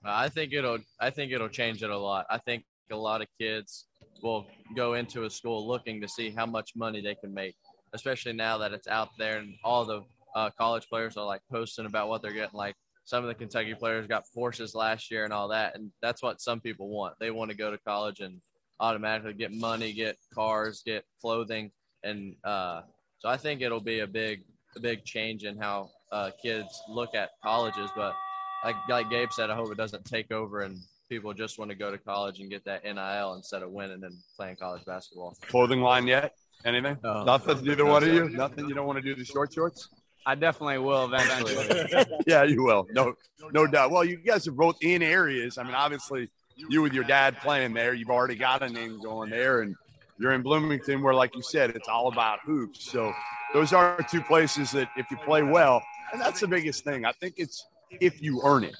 I 0.05 0.29
think 0.29 0.53
it'll, 0.53 0.79
I 1.01 1.11
think 1.11 1.33
it'll 1.33 1.49
change 1.49 1.83
it 1.83 1.91
a 1.91 1.99
lot. 1.99 2.27
I 2.31 2.39
think 2.39 2.65
a 2.91 2.97
lot 2.97 3.21
of 3.21 3.29
kids 3.39 3.87
will 4.23 4.47
go 4.77 4.95
into 4.95 5.25
a 5.25 5.31
school 5.31 5.67
looking 5.67 6.01
to 6.01 6.09
see 6.09 6.31
how 6.31 6.47
much 6.47 6.73
money 6.77 7.01
they 7.01 7.15
can 7.15 7.33
make, 7.33 7.55
especially 7.93 8.33
now 8.33 8.59
that 8.59 8.73
it's 8.73 8.89
out 8.89 9.11
there 9.19 9.39
and 9.39 9.55
all 9.65 9.85
the 9.85 10.03
uh, 10.35 10.51
college 10.51 10.89
players 10.89 11.17
are 11.17 11.27
like 11.27 11.43
posting 11.51 11.87
about 11.87 12.09
what 12.09 12.23
they're 12.23 12.33
getting. 12.33 12.57
Like 12.57 12.77
some 13.05 13.25
of 13.25 13.29
the 13.29 13.35
Kentucky 13.35 13.75
players 13.75 14.07
got 14.07 14.27
forces 14.27 14.75
last 14.75 15.11
year 15.11 15.25
and 15.25 15.33
all 15.33 15.49
that, 15.49 15.75
and 15.75 15.91
that's 16.03 16.23
what 16.23 16.41
some 16.41 16.61
people 16.61 16.89
want. 16.89 17.15
They 17.19 17.31
want 17.31 17.51
to 17.51 17.57
go 17.57 17.71
to 17.71 17.79
college 17.79 18.21
and 18.21 18.41
automatically 18.81 19.35
get 19.35 19.53
money, 19.53 19.93
get 19.93 20.17
cars, 20.35 20.83
get 20.85 21.05
clothing, 21.21 21.71
and 22.05 22.35
uh, 22.45 22.83
so 23.19 23.29
I 23.29 23.37
think 23.37 23.63
it'll 23.63 23.81
be 23.81 24.01
a 24.01 24.07
big, 24.07 24.45
a 24.77 24.81
big 24.81 25.05
change 25.05 25.45
in 25.45 25.59
how 25.59 25.91
uh, 26.13 26.31
kids 26.41 26.83
look 26.89 27.15
at 27.15 27.31
colleges. 27.43 27.91
But 27.97 28.15
like 28.65 28.77
like 28.89 29.11
Gabe 29.11 29.31
said, 29.33 29.51
I 29.51 29.55
hope 29.55 29.71
it 29.71 29.77
doesn't 29.77 30.05
take 30.05 30.33
over 30.33 30.63
and 30.63 30.79
people 31.09 31.33
just 31.33 31.59
want 31.59 31.71
to 31.71 31.77
go 31.77 31.91
to 31.91 31.99
college 31.99 32.41
and 32.41 32.51
get 32.51 32.65
that 32.65 32.85
NIL 32.85 33.35
instead 33.35 33.63
of 33.63 33.71
winning 33.71 34.05
and 34.05 34.15
playing 34.37 34.57
college 34.57 34.85
basketball. 34.85 35.37
Clothing 35.49 35.81
line 35.81 36.07
yet? 36.07 36.35
Anything? 36.65 36.99
No. 37.03 37.25
Nothing. 37.25 37.65
Neither 37.65 37.85
one 37.85 38.03
of 38.03 38.13
you. 38.13 38.29
Nothing. 38.29 38.69
You 38.69 38.75
don't 38.75 38.87
want 38.87 38.99
to 38.99 39.03
do 39.03 39.15
the 39.15 39.25
short 39.25 39.53
shorts? 39.53 39.89
I 40.27 40.35
definitely 40.35 40.79
will 40.79 41.07
eventually. 41.11 42.05
yeah, 42.27 42.43
you 42.43 42.63
will. 42.63 42.87
No, 42.91 43.15
no 43.53 43.67
doubt. 43.67 43.91
Well, 43.91 44.05
you 44.05 44.17
guys 44.17 44.47
are 44.47 44.53
both 44.53 44.77
in 44.83 45.03
areas. 45.03 45.57
I 45.57 45.63
mean, 45.63 45.75
obviously, 45.75 46.29
you 46.57 46.83
with 46.83 46.93
your 46.93 47.05
dad 47.05 47.39
playing 47.39 47.73
there, 47.73 47.95
you've 47.95 48.11
already 48.11 48.35
got 48.35 48.63
a 48.63 48.69
name 48.69 49.01
going 49.01 49.31
there, 49.31 49.63
and 49.63 49.75
you're 50.19 50.33
in 50.33 50.43
Bloomington, 50.43 51.03
where, 51.03 51.15
like 51.15 51.35
you 51.35 51.43
said, 51.43 51.71
it's 51.71 51.89
all 51.89 52.09
about 52.09 52.41
hoops. 52.45 52.91
So 52.91 53.15
those 53.55 53.73
are 53.73 54.05
two 54.11 54.21
places 54.21 54.73
that, 54.73 54.91
if 54.97 55.11
you 55.11 55.17
play 55.19 55.43
well, 55.43 55.83
and 56.13 56.21
that's 56.21 56.41
the 56.41 56.49
biggest 56.49 56.85
thing. 56.85 57.07
I 57.07 57.13
think 57.13 57.35
it's 57.39 57.67
if 57.91 58.23
you 58.23 58.41
earn 58.45 58.65
it. 58.65 58.77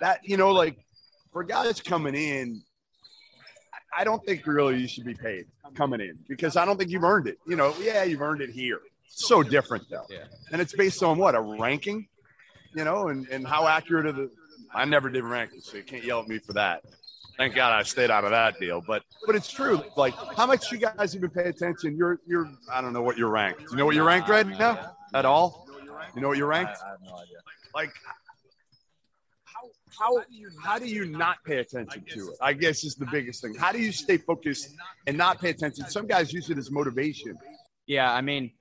That 0.00 0.20
you 0.22 0.36
know, 0.36 0.50
like 0.50 0.78
for 1.32 1.44
guys 1.44 1.80
coming 1.80 2.14
in, 2.14 2.62
I 3.96 4.04
don't 4.04 4.24
think 4.24 4.46
really 4.46 4.78
you 4.78 4.88
should 4.88 5.04
be 5.04 5.14
paid 5.14 5.46
coming 5.74 6.00
in 6.00 6.18
because 6.28 6.56
I 6.56 6.64
don't 6.64 6.76
think 6.76 6.90
you've 6.90 7.04
earned 7.04 7.26
it. 7.26 7.38
You 7.46 7.56
know, 7.56 7.74
yeah, 7.80 8.02
you've 8.04 8.22
earned 8.22 8.40
it 8.40 8.50
here. 8.50 8.80
So 9.06 9.42
different 9.42 9.84
though. 9.90 10.06
Yeah. 10.08 10.24
And 10.52 10.60
it's 10.60 10.74
based 10.74 11.02
on 11.02 11.18
what? 11.18 11.34
A 11.34 11.40
ranking, 11.40 12.08
you 12.74 12.84
know, 12.84 13.08
and, 13.08 13.26
and 13.28 13.46
how 13.46 13.66
accurate 13.66 14.06
are 14.06 14.12
the 14.12 14.30
I 14.72 14.84
never 14.84 15.10
did 15.10 15.24
rankings, 15.24 15.64
so 15.64 15.76
you 15.76 15.82
can't 15.82 16.04
yell 16.04 16.20
at 16.20 16.28
me 16.28 16.38
for 16.38 16.52
that. 16.52 16.84
Thank 17.36 17.54
God 17.54 17.72
I 17.72 17.82
stayed 17.82 18.10
out 18.10 18.24
of 18.24 18.30
that 18.30 18.60
deal. 18.60 18.82
But 18.86 19.02
but 19.26 19.34
it's 19.34 19.50
true. 19.50 19.82
Like 19.96 20.14
how 20.36 20.46
much 20.46 20.70
you 20.70 20.78
guys 20.78 21.16
even 21.16 21.30
pay 21.30 21.44
attention? 21.44 21.96
You're 21.96 22.20
you're 22.26 22.50
I 22.70 22.80
don't 22.80 22.92
know 22.92 23.02
what 23.02 23.16
you're 23.16 23.30
ranked. 23.30 23.60
Do 23.60 23.66
you 23.70 23.76
know 23.76 23.86
what 23.86 23.94
you're 23.94 24.04
ranked 24.04 24.28
right 24.28 24.46
now? 24.46 24.94
At 25.14 25.24
all? 25.24 25.66
You 26.14 26.20
know 26.20 26.28
what 26.28 26.38
you're 26.38 26.48
ranked? 26.48 26.76
I 26.84 26.90
have 26.90 27.00
no 27.02 27.14
idea. 27.14 27.38
Like 27.74 27.92
how 29.98 30.22
how 30.62 30.78
do 30.78 30.86
you 30.86 31.06
not 31.06 31.42
pay 31.44 31.58
attention 31.58 32.04
to 32.10 32.30
it? 32.30 32.36
I 32.40 32.52
guess 32.52 32.84
is 32.84 32.94
the 32.94 33.06
biggest 33.06 33.42
thing. 33.42 33.54
How 33.54 33.72
do 33.72 33.80
you 33.80 33.92
stay 33.92 34.18
focused 34.18 34.74
and 35.06 35.16
not 35.16 35.40
pay 35.40 35.50
attention? 35.50 35.88
Some 35.88 36.06
guys 36.06 36.32
use 36.32 36.50
it 36.50 36.58
as 36.58 36.70
motivation. 36.70 37.36
Yeah, 37.86 38.12
I 38.12 38.20
mean, 38.20 38.52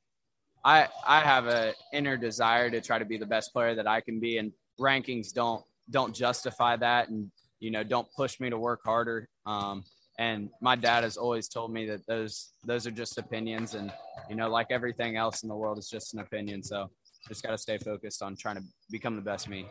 I 0.64 0.88
I 1.06 1.22
have 1.22 1.48
a 1.48 1.74
inner 1.94 2.18
desire 2.18 2.70
to 2.70 2.82
try 2.82 3.00
to 3.00 3.06
be 3.06 3.18
the 3.18 3.26
best 3.26 3.54
player 3.54 3.76
that 3.76 3.88
I 3.88 4.02
can 4.02 4.20
be, 4.20 4.38
and 4.38 4.52
rankings 4.80 5.34
don't 5.34 5.64
don't 5.90 6.14
justify 6.14 6.76
that, 6.78 7.10
and 7.10 7.32
you 7.60 7.72
know 7.72 7.84
don't 7.84 8.08
push 8.16 8.40
me 8.40 8.50
to 8.50 8.58
work 8.58 8.82
harder. 8.84 9.28
Um, 9.46 9.84
and 10.20 10.50
my 10.62 10.76
dad 10.76 11.06
has 11.06 11.16
always 11.16 11.48
told 11.48 11.72
me 11.72 11.86
that 11.88 12.06
those 12.06 12.52
those 12.66 12.86
are 12.86 12.92
just 12.92 13.18
opinions, 13.18 13.74
and 13.74 13.92
you 14.30 14.36
know, 14.36 14.50
like 14.50 14.68
everything 14.70 15.16
else 15.16 15.44
in 15.44 15.50
the 15.50 15.56
world, 15.56 15.78
is 15.78 15.90
just 15.90 16.14
an 16.14 16.20
opinion. 16.20 16.62
So 16.62 16.90
just 17.28 17.42
got 17.42 17.52
to 17.52 17.58
stay 17.58 17.78
focused 17.78 18.22
on 18.22 18.36
trying 18.36 18.58
to 18.58 18.64
become 18.92 19.16
the 19.16 19.22
best 19.22 19.48
me. 19.48 19.66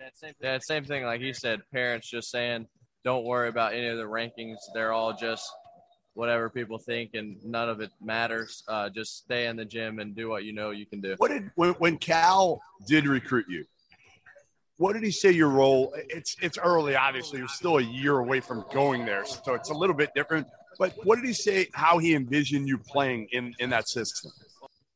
Yeah, 0.00 0.08
same, 0.14 0.34
yeah, 0.40 0.58
same 0.60 0.84
thing. 0.84 1.04
Like 1.04 1.20
you 1.20 1.34
said, 1.34 1.60
parents 1.72 2.08
just 2.08 2.30
saying, 2.30 2.66
don't 3.04 3.24
worry 3.24 3.48
about 3.48 3.74
any 3.74 3.86
of 3.86 3.98
the 3.98 4.04
rankings. 4.04 4.56
They're 4.72 4.92
all 4.92 5.14
just 5.14 5.46
whatever 6.14 6.48
people 6.48 6.78
think, 6.78 7.10
and 7.14 7.36
none 7.44 7.68
of 7.68 7.80
it 7.80 7.90
matters. 8.00 8.62
Uh, 8.66 8.88
just 8.88 9.18
stay 9.18 9.46
in 9.46 9.56
the 9.56 9.64
gym 9.64 9.98
and 9.98 10.14
do 10.14 10.30
what 10.30 10.44
you 10.44 10.54
know 10.54 10.70
you 10.70 10.86
can 10.86 11.02
do. 11.02 11.16
What 11.18 11.30
did 11.30 11.50
when, 11.54 11.72
when 11.74 11.98
Cal 11.98 12.62
did 12.86 13.06
recruit 13.06 13.46
you? 13.48 13.66
What 14.78 14.94
did 14.94 15.02
he 15.02 15.10
say 15.10 15.32
your 15.32 15.50
role? 15.50 15.94
It's 16.08 16.34
it's 16.40 16.56
early, 16.56 16.96
obviously. 16.96 17.38
You're 17.38 17.48
still 17.48 17.76
a 17.76 17.82
year 17.82 18.18
away 18.18 18.40
from 18.40 18.64
going 18.72 19.04
there, 19.04 19.26
so 19.26 19.52
it's 19.52 19.68
a 19.68 19.74
little 19.74 19.94
bit 19.94 20.10
different. 20.14 20.46
But 20.78 20.94
what 21.04 21.16
did 21.16 21.26
he 21.26 21.34
say? 21.34 21.68
How 21.74 21.98
he 21.98 22.14
envisioned 22.14 22.66
you 22.66 22.78
playing 22.78 23.28
in 23.32 23.54
in 23.58 23.68
that 23.68 23.86
system? 23.86 24.30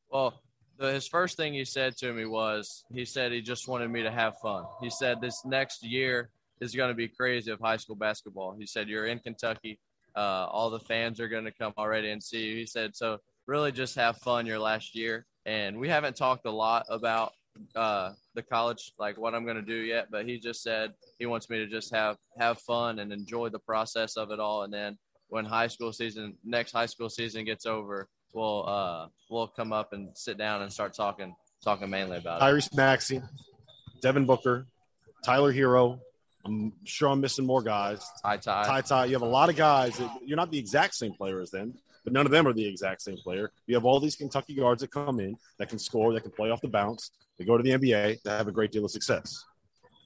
Well, 0.09 0.41
the, 0.77 0.91
his 0.91 1.07
first 1.07 1.37
thing 1.37 1.53
he 1.53 1.65
said 1.65 1.95
to 1.97 2.13
me 2.13 2.25
was 2.25 2.83
he 2.93 3.05
said 3.05 3.31
he 3.31 3.41
just 3.41 3.67
wanted 3.67 3.89
me 3.89 4.03
to 4.03 4.11
have 4.11 4.37
fun. 4.39 4.65
He 4.81 4.89
said 4.89 5.21
this 5.21 5.43
next 5.45 5.83
year 5.83 6.29
is 6.59 6.75
going 6.75 6.89
to 6.89 6.95
be 6.95 7.07
crazy 7.07 7.51
of 7.51 7.59
high 7.59 7.77
school 7.77 7.95
basketball. 7.95 8.55
He 8.57 8.65
said 8.65 8.87
you're 8.87 9.05
in 9.05 9.19
Kentucky, 9.19 9.79
uh, 10.15 10.47
all 10.49 10.69
the 10.69 10.79
fans 10.79 11.19
are 11.19 11.27
going 11.27 11.45
to 11.45 11.51
come 11.51 11.73
already 11.77 12.11
and 12.11 12.21
see 12.21 12.45
you. 12.45 12.55
He 12.55 12.65
said 12.65 12.95
so 12.95 13.19
really 13.47 13.71
just 13.71 13.95
have 13.95 14.17
fun 14.17 14.45
your 14.45 14.59
last 14.59 14.95
year. 14.95 15.25
And 15.45 15.77
we 15.77 15.87
haven't 15.87 16.15
talked 16.15 16.45
a 16.45 16.51
lot 16.51 16.85
about 16.89 17.33
uh, 17.75 18.11
the 18.33 18.41
college, 18.41 18.93
like 18.97 19.17
what 19.17 19.35
I'm 19.35 19.43
going 19.43 19.55
to 19.57 19.61
do 19.61 19.75
yet, 19.75 20.07
but 20.11 20.27
he 20.27 20.39
just 20.39 20.61
said 20.61 20.93
he 21.19 21.25
wants 21.25 21.49
me 21.49 21.57
to 21.57 21.67
just 21.67 21.93
have 21.93 22.17
have 22.37 22.59
fun 22.59 22.99
and 22.99 23.13
enjoy 23.13 23.49
the 23.49 23.59
process 23.59 24.17
of 24.17 24.31
it 24.31 24.39
all. 24.39 24.63
And 24.63 24.73
then 24.73 24.97
when 25.29 25.45
high 25.45 25.67
school 25.67 25.93
season, 25.93 26.35
next 26.43 26.71
high 26.71 26.85
school 26.85 27.09
season 27.09 27.45
gets 27.45 27.65
over, 27.65 28.09
we'll 28.35 28.67
uh, 28.67 29.07
we'll 29.29 29.47
come 29.47 29.73
up 29.73 29.93
and 29.93 30.09
sit 30.15 30.37
down 30.37 30.61
and 30.61 30.71
start 30.71 30.93
talking 30.93 31.35
talking 31.63 31.89
mainly 31.89 32.17
about 32.17 32.41
Tyrese 32.41 32.67
it. 32.67 32.75
Maxey, 32.75 33.21
Devin 34.01 34.25
Booker, 34.25 34.67
Tyler 35.23 35.51
Herro. 35.51 35.99
I'm 36.45 36.73
sure 36.83 37.09
I'm 37.09 37.21
missing 37.21 37.45
more 37.45 37.63
guys. 37.63 38.05
Ty 38.21 38.37
Ty. 38.37 38.63
Ty 38.65 38.81
Ty. 38.81 39.05
You 39.05 39.13
have 39.13 39.23
a 39.23 39.25
lot 39.25 39.49
of 39.49 39.55
guys. 39.55 39.97
That, 39.97 40.11
you're 40.23 40.37
not 40.37 40.51
the 40.51 40.59
exact 40.59 40.93
same 40.93 41.13
player 41.13 41.41
as 41.41 41.49
them, 41.49 41.73
but 42.03 42.13
none 42.13 42.27
of 42.27 42.31
them 42.31 42.47
are 42.47 42.53
the 42.53 42.67
exact 42.67 43.01
same 43.01 43.17
player. 43.17 43.51
You 43.65 43.73
have 43.73 43.85
all 43.85 43.99
these 43.99 44.15
Kentucky 44.15 44.53
guards 44.53 44.81
that 44.81 44.91
come 44.91 45.19
in 45.19 45.37
that 45.57 45.69
can 45.69 45.79
score, 45.79 46.13
that 46.13 46.21
can 46.21 46.31
play 46.31 46.51
off 46.51 46.61
the 46.61 46.67
bounce. 46.67 47.09
They 47.39 47.45
go 47.45 47.57
to 47.57 47.63
the 47.63 47.71
NBA, 47.71 48.21
that 48.23 48.37
have 48.37 48.47
a 48.47 48.51
great 48.51 48.71
deal 48.71 48.85
of 48.85 48.91
success. 48.91 49.43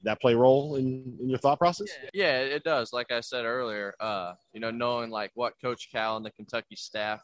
That 0.03 0.21
play 0.21 0.33
role 0.33 0.77
in, 0.77 1.17
in 1.19 1.27
your 1.27 1.39
thought 1.39 1.59
process? 1.59 1.89
Yeah, 2.13 2.39
it 2.39 2.63
does. 2.63 2.93
Like 2.93 3.11
I 3.11 3.19
said 3.19 3.43
earlier, 3.43 3.95
uh, 3.99 4.35
you 4.53 4.61
know, 4.61 4.71
knowing 4.71 5.09
like 5.09 5.31
what 5.33 5.55
Coach 5.61 5.89
Cal 5.91 6.15
and 6.15 6.25
the 6.25 6.31
Kentucky 6.31 6.77
staff 6.77 7.21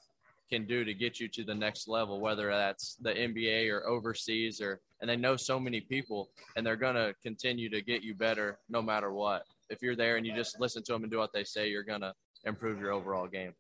can 0.50 0.66
do 0.66 0.84
to 0.84 0.94
get 0.94 1.20
you 1.20 1.28
to 1.30 1.44
the 1.44 1.56
next 1.56 1.88
level, 1.88 2.20
whether 2.20 2.50
that's 2.50 2.96
the 3.02 3.12
NBA 3.12 3.70
or 3.72 3.88
overseas, 3.88 4.62
or 4.62 4.80
and 5.02 5.10
they 5.10 5.18
know 5.18 5.36
so 5.36 5.60
many 5.60 5.82
people, 5.82 6.30
and 6.56 6.66
they're 6.66 6.76
gonna 6.76 7.14
continue 7.24 7.70
to 7.70 7.82
get 7.82 8.04
you 8.04 8.16
better 8.16 8.60
no 8.70 8.82
matter 8.82 9.12
what. 9.12 9.44
If 9.70 9.82
you're 9.82 9.96
there 9.96 10.18
and 10.18 10.26
you 10.26 10.36
just 10.36 10.60
listen 10.60 10.84
to 10.84 10.94
them 10.94 11.04
and 11.04 11.12
do 11.12 11.18
what 11.18 11.34
they 11.34 11.44
say, 11.44 11.70
you're 11.70 11.84
gonna 11.84 12.14
improve 12.46 12.80
your 12.80 12.92
overall 12.92 13.28
game. 13.28 13.54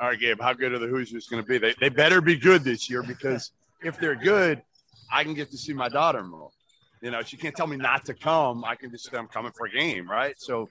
All 0.00 0.08
right, 0.08 0.18
Gabe, 0.18 0.40
how 0.40 0.52
good 0.52 0.72
are 0.72 0.78
the 0.78 0.86
Hoosiers 0.86 1.26
going 1.26 1.42
to 1.42 1.48
be? 1.48 1.58
They, 1.58 1.74
they 1.80 1.88
better 1.88 2.20
be 2.20 2.36
good 2.36 2.62
this 2.62 2.88
year 2.88 3.02
because 3.02 3.52
if 3.82 3.98
they're 3.98 4.14
good, 4.14 4.62
I 5.10 5.24
can 5.24 5.34
get 5.34 5.50
to 5.50 5.58
see 5.58 5.72
my 5.72 5.88
daughter 5.88 6.22
more. 6.22 6.50
You 7.02 7.10
know, 7.10 7.22
she 7.22 7.36
can't 7.36 7.54
tell 7.54 7.66
me 7.66 7.76
not 7.76 8.04
to 8.06 8.14
come. 8.14 8.64
I 8.64 8.74
can 8.74 8.90
just 8.90 9.10
say 9.10 9.16
I'm 9.16 9.28
coming 9.28 9.52
for 9.56 9.66
a 9.66 9.70
game, 9.70 10.10
right? 10.10 10.34
So, 10.38 10.68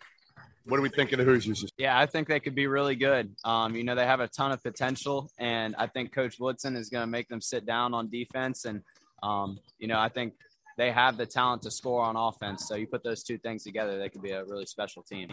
what 0.68 0.78
do 0.78 0.84
we 0.84 0.90
think 0.90 1.12
of 1.14 1.20
the 1.20 1.24
Hoosiers? 1.24 1.66
Yeah, 1.78 1.98
I 1.98 2.06
think 2.06 2.28
they 2.28 2.40
could 2.40 2.56
be 2.56 2.68
really 2.68 2.96
good. 2.96 3.34
Um, 3.44 3.76
you 3.76 3.84
know, 3.84 3.96
they 3.96 4.06
have 4.06 4.20
a 4.20 4.28
ton 4.28 4.52
of 4.52 4.62
potential, 4.62 5.32
and 5.38 5.76
I 5.78 5.88
think 5.88 6.14
Coach 6.14 6.40
Woodson 6.40 6.76
is 6.76 6.90
going 6.90 7.04
to 7.04 7.08
make 7.08 7.30
them 7.30 7.42
sit 7.42 7.66
down 7.66 7.94
on 7.94 8.10
defense. 8.10 8.66
And, 8.66 8.84
um, 9.24 9.60
you 9.80 9.88
know, 9.88 9.98
I 9.98 10.10
think 10.10 10.34
they 10.78 10.92
have 10.92 11.18
the 11.18 11.26
talent 11.26 11.62
to 11.64 11.72
score 11.72 12.04
on 12.04 12.16
offense. 12.16 12.68
So 12.68 12.76
you 12.76 12.88
put 12.88 13.04
those 13.04 13.24
two 13.24 13.38
things 13.38 13.64
together, 13.64 13.98
they 13.98 14.10
could 14.10 14.22
be 14.22 14.32
a 14.32 14.44
really 14.44 14.66
special 14.66 15.04
team. 15.04 15.30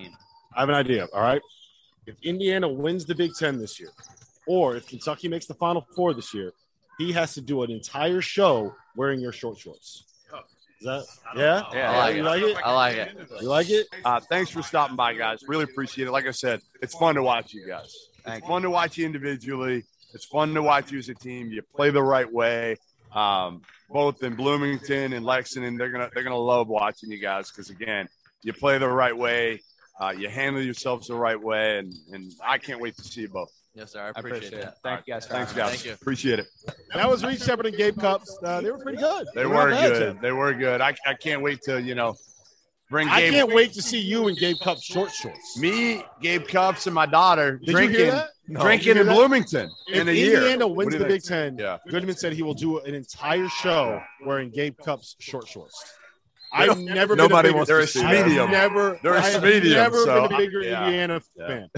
I 0.56 0.60
have 0.60 0.68
an 0.68 0.74
idea. 0.74 1.08
All 1.12 1.22
right. 1.22 1.42
If 2.06 2.16
Indiana 2.22 2.68
wins 2.68 3.04
the 3.04 3.14
Big 3.14 3.32
Ten 3.38 3.58
this 3.58 3.80
year, 3.80 3.90
or 4.46 4.76
if 4.76 4.86
Kentucky 4.86 5.28
makes 5.28 5.46
the 5.46 5.54
Final 5.54 5.86
Four 5.96 6.14
this 6.14 6.32
year, 6.34 6.52
he 6.98 7.12
has 7.12 7.34
to 7.34 7.40
do 7.40 7.62
an 7.62 7.70
entire 7.70 8.20
show 8.20 8.74
wearing 8.94 9.20
your 9.20 9.32
short 9.32 9.58
shorts. 9.58 10.04
Is 10.84 10.90
that 10.90 11.06
yeah? 11.34 11.62
Yeah, 11.72 11.92
I 11.92 11.96
like 11.96 12.14
you 12.14 12.20
it. 12.20 12.24
like 12.24 12.42
it? 12.42 12.56
I 12.62 12.72
like 12.74 12.96
it. 12.96 13.28
You 13.40 13.48
like 13.48 13.70
it? 13.70 13.86
Uh, 14.04 14.20
thanks 14.20 14.50
for 14.50 14.62
stopping 14.62 14.96
by, 14.96 15.14
guys. 15.14 15.40
Really 15.48 15.64
appreciate 15.64 16.08
it. 16.08 16.10
Like 16.10 16.26
I 16.26 16.30
said, 16.30 16.60
it's 16.82 16.94
fun 16.94 17.14
to 17.14 17.22
watch 17.22 17.54
you 17.54 17.66
guys. 17.66 17.90
It's 18.26 18.46
fun 18.46 18.62
to 18.62 18.70
watch 18.70 18.98
you 18.98 19.06
individually. 19.06 19.84
It's 20.12 20.26
fun 20.26 20.52
to 20.52 20.62
watch 20.62 20.92
you 20.92 20.98
as 20.98 21.08
a 21.08 21.14
team. 21.14 21.50
You 21.50 21.62
play 21.74 21.88
the 21.88 22.02
right 22.02 22.30
way. 22.30 22.76
Um, 23.14 23.62
both 23.88 24.22
in 24.22 24.34
Bloomington 24.34 25.14
and 25.14 25.24
Lexington, 25.24 25.78
they're 25.78 25.90
gonna 25.90 26.10
they're 26.12 26.22
gonna 26.22 26.36
love 26.36 26.68
watching 26.68 27.10
you 27.10 27.18
guys 27.18 27.50
because 27.50 27.70
again, 27.70 28.06
you 28.42 28.52
play 28.52 28.76
the 28.76 28.88
right 28.88 29.16
way. 29.16 29.62
Uh, 29.98 30.10
you 30.10 30.28
handle 30.28 30.60
yourselves 30.60 31.06
the 31.06 31.14
right 31.14 31.40
way, 31.40 31.78
and, 31.78 31.94
and 32.12 32.32
I 32.44 32.58
can't 32.58 32.80
wait 32.80 32.96
to 32.96 33.02
see 33.02 33.22
you 33.22 33.28
both. 33.28 33.50
Yes, 33.74 33.92
sir. 33.92 34.00
I 34.02 34.06
I 34.06 34.10
appreciate, 34.10 34.36
appreciate 34.38 34.58
it. 34.60 34.64
that. 34.66 34.78
Thank 34.82 35.06
you 35.06 35.14
guys. 35.14 35.26
Thanks, 35.26 35.52
guys. 35.52 35.70
Thank 35.70 35.84
you. 35.84 35.92
Appreciate 35.94 36.38
it. 36.38 36.46
That 36.94 37.08
was 37.10 37.24
Reed 37.24 37.40
Sheppard 37.40 37.66
and 37.66 37.76
Gabe 37.76 37.96
Cupps. 37.98 38.30
Uh, 38.42 38.60
they 38.60 38.70
were 38.70 38.78
pretty 38.78 38.98
good. 38.98 39.26
They 39.34 39.42
not 39.42 39.50
were 39.50 39.70
bad, 39.70 39.92
good. 39.92 40.12
Tim. 40.14 40.22
They 40.22 40.32
were 40.32 40.54
good. 40.54 40.80
I, 40.80 40.94
I 41.06 41.14
can't 41.14 41.42
wait 41.42 41.60
to 41.62 41.82
you 41.82 41.94
know 41.96 42.14
bring 42.88 43.08
I 43.08 43.28
can't 43.30 43.52
wait 43.52 43.72
to 43.72 43.82
see 43.82 43.98
you 43.98 44.28
in 44.28 44.36
Gabe 44.36 44.58
Cupps 44.62 44.84
short 44.84 45.10
shorts. 45.10 45.58
me, 45.58 46.04
Gabe 46.22 46.46
Cupps, 46.46 46.86
and 46.86 46.94
my 46.94 47.06
daughter 47.06 47.58
Did 47.58 47.72
drinking 47.72 47.98
you 47.98 48.04
hear 48.04 48.12
that? 48.12 48.28
No. 48.46 48.60
Drinking 48.60 48.98
in 48.98 49.06
that? 49.06 49.12
Bloomington 49.14 49.70
If 49.88 50.02
in 50.02 50.08
a 50.08 50.12
year. 50.12 50.36
Indiana 50.36 50.68
wins 50.68 50.92
the 50.92 50.98
you 51.00 51.04
Big? 51.06 51.24
Ten, 51.24 51.56
Yeah. 51.58 51.78
Goodman 51.88 52.14
said 52.14 52.34
he 52.34 52.42
will 52.42 52.52
do 52.54 52.78
an 52.80 52.94
entire 52.94 53.48
show 53.48 54.00
wearing 54.24 54.50
Gabe 54.50 54.76
Cupps 54.84 55.16
short 55.18 55.48
shorts. 55.48 55.94
I've 56.52 56.78
never 56.78 57.16
Nobody 57.16 57.48
been 57.48 57.54
a 57.54 57.56
wants 57.56 57.70
bigger, 57.70 57.80
to 57.80 57.86
see 57.88 58.02
I've 58.02 58.26
medium. 58.26 58.50
Never, 58.50 59.00
They're 59.02 59.14
a 59.14 59.20
I've 59.22 59.42
medium, 59.42 59.74
never 59.74 59.96
so 60.04 60.28
been 60.28 60.34
a 60.34 60.38
bigger 60.38 60.60
yeah. 60.62 60.84
Indiana 60.86 61.20
Yeah. 61.36 61.46
fan. 61.48 61.68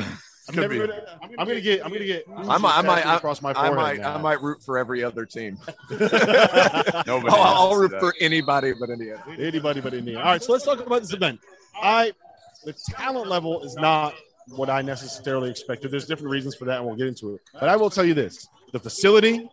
I've 0.48 0.54
Could 0.54 0.60
never 0.60 0.74
be. 0.74 0.78
been, 0.92 1.00
I'm 1.38 1.46
gonna 1.48 1.60
get. 1.60 1.84
I'm 1.84 1.92
gonna 1.92 2.04
get. 2.04 2.24
I 2.28 2.58
might- 2.58 2.78
I 2.78 2.82
might- 2.82 3.16
across 3.16 3.42
my 3.42 3.52
I 3.56 3.70
might, 3.70 3.98
now. 3.98 4.14
I 4.14 4.18
might 4.18 4.40
root 4.40 4.62
for 4.62 4.78
every 4.78 5.02
other 5.02 5.26
team. 5.26 5.58
Nobody 5.90 7.28
I'll, 7.28 7.32
I'll 7.70 7.76
root 7.76 7.90
that. 7.92 8.00
for 8.00 8.14
anybody 8.20 8.72
but 8.78 8.90
Indiana. 8.90 9.22
Anybody 9.38 9.80
but 9.80 9.92
Indiana. 9.94 10.20
All 10.20 10.26
right, 10.26 10.42
so 10.42 10.52
let's 10.52 10.64
talk 10.64 10.84
about 10.84 11.02
this 11.02 11.12
event. 11.12 11.40
I 11.82 12.12
the 12.64 12.72
talent 12.90 13.28
level 13.28 13.62
is 13.64 13.74
not 13.76 14.14
what 14.50 14.70
I 14.70 14.82
necessarily 14.82 15.50
expected. 15.50 15.90
There's 15.90 16.06
different 16.06 16.30
reasons 16.30 16.54
for 16.54 16.64
that, 16.66 16.78
and 16.78 16.86
we'll 16.86 16.96
get 16.96 17.08
into 17.08 17.34
it. 17.34 17.40
But 17.52 17.68
I 17.68 17.76
will 17.76 17.90
tell 17.90 18.04
you 18.04 18.14
this: 18.14 18.48
the 18.72 18.78
facility, 18.78 19.48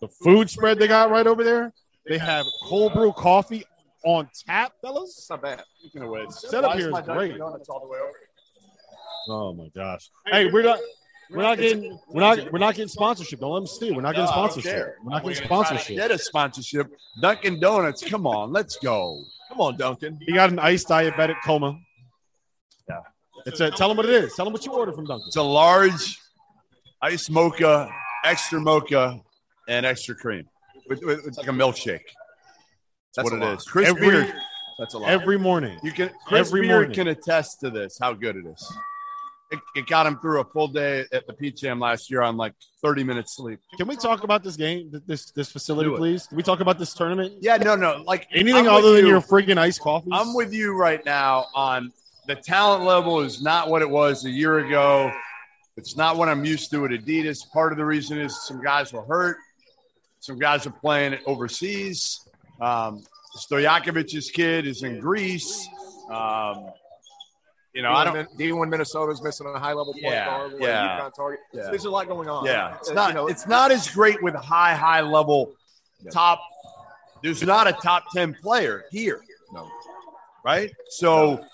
the 0.00 0.08
food 0.08 0.48
spread 0.48 0.78
they 0.78 0.86
got 0.88 1.10
right 1.10 1.26
over 1.26 1.42
there. 1.42 1.72
They 2.06 2.18
have 2.18 2.46
cold 2.64 2.92
brew 2.94 3.12
coffee 3.12 3.64
on 4.04 4.28
tap, 4.46 4.72
fellas. 4.80 5.16
It's 5.18 5.30
not 5.30 5.42
bad. 5.42 5.62
Speaking 5.80 6.02
of 6.02 6.10
which, 6.10 6.30
Setup 6.30 6.70
why 6.70 6.76
here 6.76 6.86
is 6.88 6.92
my 6.92 7.00
Dunkin' 7.00 7.16
great. 7.30 7.38
Donuts 7.38 7.68
all 7.68 7.80
the 7.80 7.88
way 7.88 7.98
over 7.98 8.08
here? 8.08 8.28
Oh 9.28 9.52
my 9.54 9.68
gosh! 9.74 10.10
Hey, 10.26 10.50
we're 10.50 10.62
not. 10.62 10.78
We're 11.30 11.42
not 11.42 11.58
getting. 11.58 11.98
We're 12.08 12.20
not. 12.20 12.52
We're 12.52 12.58
not 12.58 12.74
getting 12.74 12.88
sponsorship. 12.88 13.40
Don't 13.40 13.50
let 13.52 13.60
them 13.60 13.66
see. 13.66 13.90
We're 13.92 14.02
not 14.02 14.14
getting 14.14 14.26
No, 14.26 14.30
I 14.32 14.34
don't 14.36 14.50
sponsorship. 14.52 14.72
care. 14.72 14.96
We're 15.02 15.10
not 15.10 15.24
We're 15.24 15.32
getting 15.32 15.48
gonna 15.48 15.64
try 15.64 15.76
to 15.76 15.82
sponsorship. 15.82 15.96
Get 15.96 16.10
a 16.10 16.18
sponsorship. 16.18 16.92
Dunkin' 17.22 17.60
Donuts. 17.60 18.04
Come 18.08 18.26
on, 18.26 18.52
let's 18.52 18.76
go. 18.76 19.22
Come 19.48 19.60
on, 19.60 19.76
Dunkin'. 19.76 20.18
He 20.20 20.32
got 20.34 20.50
an 20.50 20.58
iced 20.58 20.88
diabetic 20.88 21.36
coma. 21.44 21.78
Yeah. 22.88 23.00
It's 23.46 23.60
a, 23.60 23.70
tell 23.70 23.88
them 23.88 23.96
what 23.96 24.06
it 24.06 24.12
is. 24.24 24.34
Tell 24.34 24.44
them 24.44 24.52
what 24.52 24.64
you 24.66 24.72
ordered 24.72 24.94
from 24.94 25.06
Dunkin'. 25.06 25.26
It's 25.28 25.36
a 25.36 25.42
large 25.42 26.18
ice 27.00 27.30
mocha, 27.30 27.88
extra 28.24 28.60
mocha, 28.60 29.18
and 29.68 29.86
extra 29.86 30.14
cream. 30.14 30.46
With- 30.88 31.02
with- 31.02 31.26
It's 31.26 31.38
like 31.38 31.48
a 31.48 31.52
milkshake. 31.52 32.00
That's, 33.16 33.30
That's 33.30 33.30
what 33.30 33.42
it 33.42 33.56
is. 33.58 33.64
Chris 33.64 33.88
Every- 33.88 34.08
Beard. 34.10 34.34
That's 34.78 34.94
a 34.94 34.98
lot. 34.98 35.08
Every 35.08 35.38
morning. 35.38 35.78
You 35.82 35.92
can 35.92 36.10
Chris 36.26 36.48
Every 36.48 36.62
Beard 36.62 36.72
morning. 36.88 36.94
can 36.94 37.08
attest 37.08 37.60
to 37.60 37.70
this. 37.70 37.96
How 37.98 38.12
good 38.12 38.36
it 38.36 38.44
is. 38.46 38.72
It, 39.54 39.80
it 39.80 39.86
got 39.86 40.06
him 40.06 40.18
through 40.18 40.40
a 40.40 40.44
full 40.44 40.68
day 40.68 41.04
at 41.12 41.26
the 41.26 41.32
Peach 41.32 41.60
Jam 41.60 41.80
last 41.80 42.10
year 42.10 42.22
on 42.22 42.36
like 42.36 42.54
30 42.82 43.04
minutes 43.04 43.36
sleep. 43.36 43.60
Can 43.76 43.88
we 43.88 43.96
talk 43.96 44.24
about 44.24 44.42
this 44.42 44.56
game, 44.56 44.90
this 45.06 45.30
this 45.30 45.50
facility, 45.50 45.90
please? 45.96 46.26
Can 46.26 46.36
we 46.36 46.42
talk 46.42 46.60
about 46.60 46.78
this 46.78 46.92
tournament? 46.94 47.34
Yeah, 47.40 47.56
no, 47.56 47.76
no. 47.76 48.02
Like 48.06 48.26
Anything 48.32 48.68
I'm 48.68 48.74
other 48.74 48.92
than 48.92 49.04
you. 49.06 49.12
your 49.12 49.20
friggin' 49.20 49.58
iced 49.58 49.80
coffee? 49.80 50.10
I'm 50.12 50.34
with 50.34 50.52
you 50.52 50.76
right 50.76 51.04
now 51.04 51.46
on 51.54 51.92
the 52.26 52.34
talent 52.34 52.84
level 52.84 53.20
is 53.20 53.42
not 53.42 53.68
what 53.68 53.82
it 53.82 53.88
was 53.88 54.24
a 54.24 54.30
year 54.30 54.58
ago. 54.58 55.12
It's 55.76 55.96
not 55.96 56.16
what 56.16 56.28
I'm 56.28 56.44
used 56.44 56.70
to 56.70 56.84
at 56.84 56.90
Adidas. 56.92 57.50
Part 57.52 57.72
of 57.72 57.78
the 57.78 57.84
reason 57.84 58.18
is 58.18 58.46
some 58.46 58.62
guys 58.62 58.92
were 58.92 59.02
hurt. 59.04 59.36
Some 60.20 60.38
guys 60.38 60.66
are 60.66 60.70
playing 60.70 61.18
overseas. 61.26 62.20
Um, 62.60 63.02
Stojakovic's 63.36 64.30
kid 64.30 64.66
is 64.66 64.82
in 64.84 65.00
Greece. 65.00 65.68
Um, 66.10 66.70
you 67.74 67.82
know, 67.82 67.92
I 67.92 68.04
don't. 68.04 68.38
D1 68.38 68.68
Minnesota's 68.70 69.22
missing 69.22 69.46
a 69.46 69.58
high 69.58 69.72
level 69.72 69.92
point 69.92 70.04
Yeah, 70.04 70.26
guard. 70.26 70.52
Yeah. 70.60 71.00
UConn 71.00 71.14
target. 71.14 71.40
Yeah. 71.52 71.62
There's 71.64 71.84
a 71.84 71.90
lot 71.90 72.06
going 72.08 72.28
on. 72.28 72.44
Yeah, 72.46 72.76
it's 72.76 72.90
Uh, 72.90 72.94
not. 72.94 73.08
you 73.08 73.14
know, 73.14 73.26
it's 73.26 73.46
not 73.46 73.70
as 73.72 73.90
great 73.90 74.22
with 74.22 74.34
high, 74.34 74.74
high 74.74 75.00
level 75.00 75.52
top. 76.10 76.40
There's 77.22 77.42
not 77.42 77.66
a 77.66 77.72
top 77.72 78.04
ten 78.14 78.34
player 78.42 78.84
here. 78.90 79.22
No. 79.52 79.68
right? 80.44 80.70
So, 80.88 81.44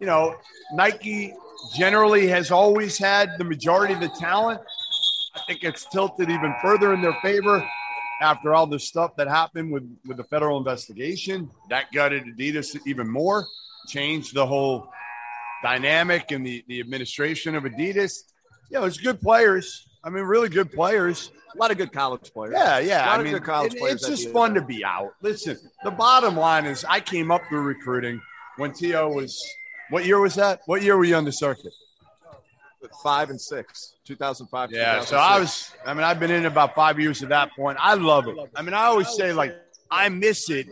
you 0.00 0.06
know, 0.06 0.34
Nike 0.72 1.34
generally 1.76 2.26
has 2.28 2.50
always 2.50 2.98
had 2.98 3.36
the 3.38 3.44
majority 3.44 3.94
of 3.94 4.00
the 4.00 4.08
talent. 4.08 4.60
I 5.36 5.40
think 5.46 5.62
it's 5.62 5.84
tilted 5.86 6.30
even 6.30 6.54
further 6.62 6.92
in 6.94 7.00
their 7.02 7.16
favor 7.22 7.62
after 8.22 8.54
all 8.54 8.66
the 8.66 8.78
stuff 8.78 9.14
that 9.16 9.28
happened 9.28 9.70
with, 9.70 9.84
with 10.06 10.16
the 10.16 10.24
federal 10.24 10.58
investigation. 10.58 11.48
That 11.68 11.92
gutted 11.92 12.24
Adidas 12.24 12.76
even 12.86 13.08
more, 13.08 13.46
changed 13.86 14.34
the 14.34 14.44
whole 14.46 14.90
dynamic 15.62 16.30
and 16.30 16.44
the, 16.44 16.64
the 16.68 16.80
administration 16.80 17.54
of 17.54 17.64
Adidas. 17.64 18.12
Yeah, 18.70 18.84
it's 18.84 18.98
good 18.98 19.20
players. 19.20 19.86
I 20.02 20.10
mean, 20.10 20.24
really 20.24 20.48
good 20.48 20.72
players. 20.72 21.30
a 21.54 21.58
lot 21.58 21.70
of 21.70 21.76
good 21.76 21.92
college 21.92 22.32
players. 22.32 22.54
Yeah, 22.56 22.78
yeah. 22.78 23.12
I 23.12 23.22
mean, 23.22 23.38
college 23.40 23.74
it- 23.74 23.78
players 23.80 24.02
it's 24.02 24.08
just 24.08 24.30
fun 24.32 24.54
to 24.54 24.62
be 24.62 24.84
out. 24.84 25.12
Listen, 25.22 25.58
the 25.84 25.90
bottom 25.90 26.36
line 26.36 26.66
is 26.66 26.84
I 26.88 27.00
came 27.00 27.30
up 27.30 27.42
through 27.48 27.62
recruiting 27.62 28.20
when 28.56 28.72
T.O. 28.72 29.08
was, 29.08 29.42
what 29.90 30.04
year 30.04 30.20
was 30.20 30.34
that? 30.36 30.60
What 30.66 30.82
year 30.82 30.96
were 30.96 31.04
you 31.04 31.16
on 31.16 31.24
the 31.24 31.32
circuit? 31.32 31.72
Five 33.02 33.28
and 33.30 33.40
six, 33.40 33.94
2005. 34.06 34.72
Yeah, 34.72 35.02
so 35.02 35.16
I 35.16 35.38
was, 35.38 35.70
I 35.86 35.92
mean, 35.92 36.02
I've 36.02 36.18
been 36.18 36.30
in 36.30 36.46
about 36.46 36.74
five 36.74 36.98
years 36.98 37.22
at 37.22 37.28
that 37.28 37.50
point. 37.54 37.76
I 37.80 37.94
love 37.94 38.26
it. 38.26 38.36
I 38.56 38.62
mean, 38.62 38.72
I 38.72 38.84
always 38.84 39.08
say, 39.08 39.32
like, 39.34 39.54
I 39.90 40.08
miss 40.08 40.48
it, 40.48 40.66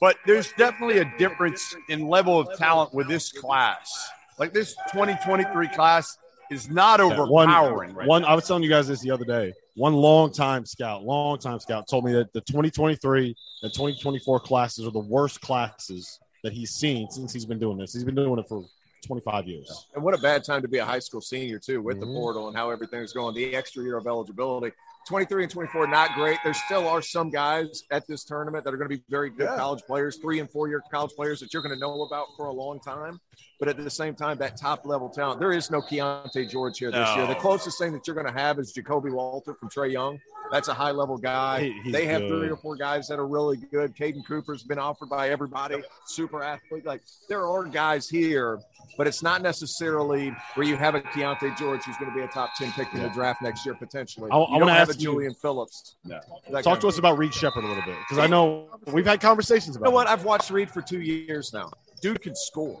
but 0.00 0.16
there's 0.26 0.52
definitely 0.52 0.98
a 0.98 1.12
difference 1.18 1.74
in 1.88 2.08
level 2.08 2.38
of 2.38 2.56
talent 2.58 2.92
with 2.94 3.08
this 3.08 3.32
class. 3.32 4.10
Like, 4.38 4.52
this 4.52 4.74
2023 4.92 5.68
class 5.68 6.18
is 6.50 6.68
not 6.70 7.00
Yeah, 7.00 7.06
one, 7.24 7.48
overpowering. 7.48 7.94
right 7.94 8.06
one. 8.06 8.24
I 8.24 8.34
was 8.34 8.46
telling 8.46 8.62
you 8.62 8.68
guys 8.68 8.86
this 8.88 9.00
the 9.00 9.10
other 9.10 9.24
day. 9.24 9.52
One 9.74 9.94
long 9.94 10.32
time 10.32 10.64
scout, 10.64 11.02
long 11.02 11.38
time 11.38 11.58
scout, 11.58 11.88
told 11.88 12.04
me 12.04 12.12
that 12.12 12.32
the 12.32 12.40
2023 12.42 13.34
and 13.62 13.72
2024 13.72 14.40
classes 14.40 14.86
are 14.86 14.90
the 14.90 14.98
worst 14.98 15.40
classes 15.40 16.20
that 16.44 16.52
he's 16.52 16.70
seen 16.70 17.10
since 17.10 17.32
he's 17.32 17.46
been 17.46 17.58
doing 17.58 17.78
this. 17.78 17.92
He's 17.92 18.04
been 18.04 18.14
doing 18.14 18.38
it 18.38 18.46
for 18.48 18.64
25 19.06 19.46
years. 19.48 19.86
And 19.94 20.04
what 20.04 20.14
a 20.14 20.18
bad 20.18 20.44
time 20.44 20.62
to 20.62 20.68
be 20.68 20.78
a 20.78 20.84
high 20.84 20.98
school 21.00 21.20
senior, 21.20 21.58
too, 21.58 21.80
with 21.82 21.96
Mhm. 21.96 22.00
the 22.00 22.06
portal 22.06 22.48
and 22.48 22.56
how 22.56 22.70
everything's 22.70 23.12
going. 23.12 23.34
The 23.34 23.54
extra 23.54 23.82
year 23.82 23.96
of 23.96 24.06
eligibility. 24.06 24.74
23 25.06 25.44
and 25.44 25.52
24, 25.52 25.86
not 25.86 26.14
great. 26.14 26.38
There 26.42 26.52
still 26.52 26.88
are 26.88 27.00
some 27.00 27.30
guys 27.30 27.84
at 27.92 28.06
this 28.08 28.24
tournament 28.24 28.64
that 28.64 28.74
are 28.74 28.76
going 28.76 28.90
to 28.90 28.96
be 28.96 29.02
very 29.08 29.30
good 29.30 29.44
Yeah. 29.50 29.56
college 29.56 29.82
players, 29.86 30.16
three 30.18 30.40
and 30.40 30.50
four 30.50 30.68
year 30.68 30.82
college 30.90 31.12
players 31.14 31.38
that 31.40 31.52
you're 31.54 31.62
going 31.62 31.74
to 31.74 31.80
know 31.80 32.02
about 32.02 32.26
for 32.36 32.46
a 32.46 32.52
long 32.52 32.80
time. 32.80 33.20
But 33.60 33.68
at 33.68 33.76
the 33.76 33.88
same 33.88 34.14
time, 34.14 34.36
that 34.38 34.56
top 34.56 34.84
level 34.84 35.08
talent, 35.08 35.38
there 35.40 35.52
is 35.52 35.70
no 35.70 35.80
Keyonte 35.80 36.50
George 36.50 36.78
here 36.78 36.90
this 36.90 37.08
No. 37.08 37.16
year. 37.16 37.26
The 37.28 37.36
closest 37.36 37.78
thing 37.78 37.92
that 37.92 38.06
you're 38.06 38.14
going 38.16 38.26
to 38.26 38.32
have 38.32 38.58
is 38.58 38.72
Ja'Kobe 38.74 39.10
Walter 39.12 39.54
from 39.54 39.70
Trae 39.70 39.92
Young. 39.92 40.18
That's 40.52 40.68
a 40.68 40.74
high 40.74 40.90
level 40.90 41.16
guy. 41.18 41.72
He- 41.84 41.90
they 41.92 42.06
have 42.06 42.22
good. 42.22 42.40
three 42.40 42.50
or 42.50 42.56
four 42.56 42.76
guys 42.76 43.08
that 43.08 43.18
are 43.18 43.26
really 43.26 43.56
good. 43.56 43.94
Caden 43.96 44.26
Cooper's 44.26 44.62
been 44.62 44.78
offered 44.78 45.08
by 45.08 45.30
everybody, 45.30 45.82
super 46.04 46.42
athlete. 46.42 46.84
Like 46.84 47.02
there 47.28 47.46
are 47.46 47.64
guys 47.64 48.08
here, 48.08 48.60
but 48.96 49.06
it's 49.06 49.22
not 49.22 49.42
necessarily 49.42 50.30
where 50.54 50.66
you 50.66 50.76
have 50.76 50.94
a 50.94 51.00
Keyonte 51.00 51.56
George 51.58 51.82
who's 51.84 51.96
going 51.98 52.10
to 52.10 52.16
be 52.16 52.22
a 52.22 52.28
top 52.28 52.50
10 52.56 52.72
pick 52.72 52.92
in 52.94 53.02
the 53.02 53.08
draft 53.10 53.42
next 53.42 53.64
year 53.66 53.74
potentially. 53.74 54.30
I- 54.30 54.36
I 54.36 54.58
wanna 54.58 54.72
have 54.72 54.88
ask 54.88 54.98
a 54.98 55.00
you- 55.00 55.10
Julian 55.12 55.34
Phillips. 55.34 55.96
No. 56.04 56.20
Talk 56.62 56.80
to 56.80 56.88
us 56.88 56.98
about 56.98 57.18
Reed 57.18 57.34
Sheppard 57.34 57.64
a 57.64 57.66
little 57.68 57.82
bit 57.84 57.96
because 58.08 58.18
I 58.22 58.26
know 58.26 58.68
we've 58.92 59.06
had 59.06 59.20
conversations 59.20 59.76
You 59.76 59.80
about. 59.80 59.90
know 59.90 59.94
what? 59.94 60.06
I've 60.08 60.24
watched 60.24 60.50
Reed 60.50 60.70
for 60.70 60.80
two 60.82 61.00
years 61.00 61.52
now. 61.52 61.70
Dude 62.00 62.20
can 62.22 62.34
score. 62.36 62.80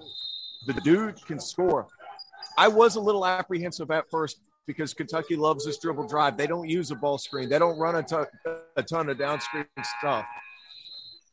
The 0.66 0.74
dude 0.74 1.24
can 1.26 1.38
score. 1.40 1.86
I 2.58 2.68
was 2.68 2.96
a 2.96 3.00
little 3.00 3.26
apprehensive 3.26 3.90
at 3.90 4.08
first 4.10 4.40
because 4.66 4.94
Kentucky 4.94 5.36
loves 5.36 5.64
this 5.64 5.78
dribble 5.78 6.08
drive. 6.08 6.36
They 6.36 6.46
don't 6.46 6.68
use 6.68 6.90
a 6.90 6.94
ball 6.96 7.18
screen. 7.18 7.48
They 7.48 7.58
don't 7.58 7.78
run 7.78 7.94
a 7.96 8.02
ton, 8.02 8.26
a 8.76 8.82
ton 8.82 9.08
of 9.08 9.18
down 9.18 9.40
screen 9.40 9.66
stuff. 10.00 10.24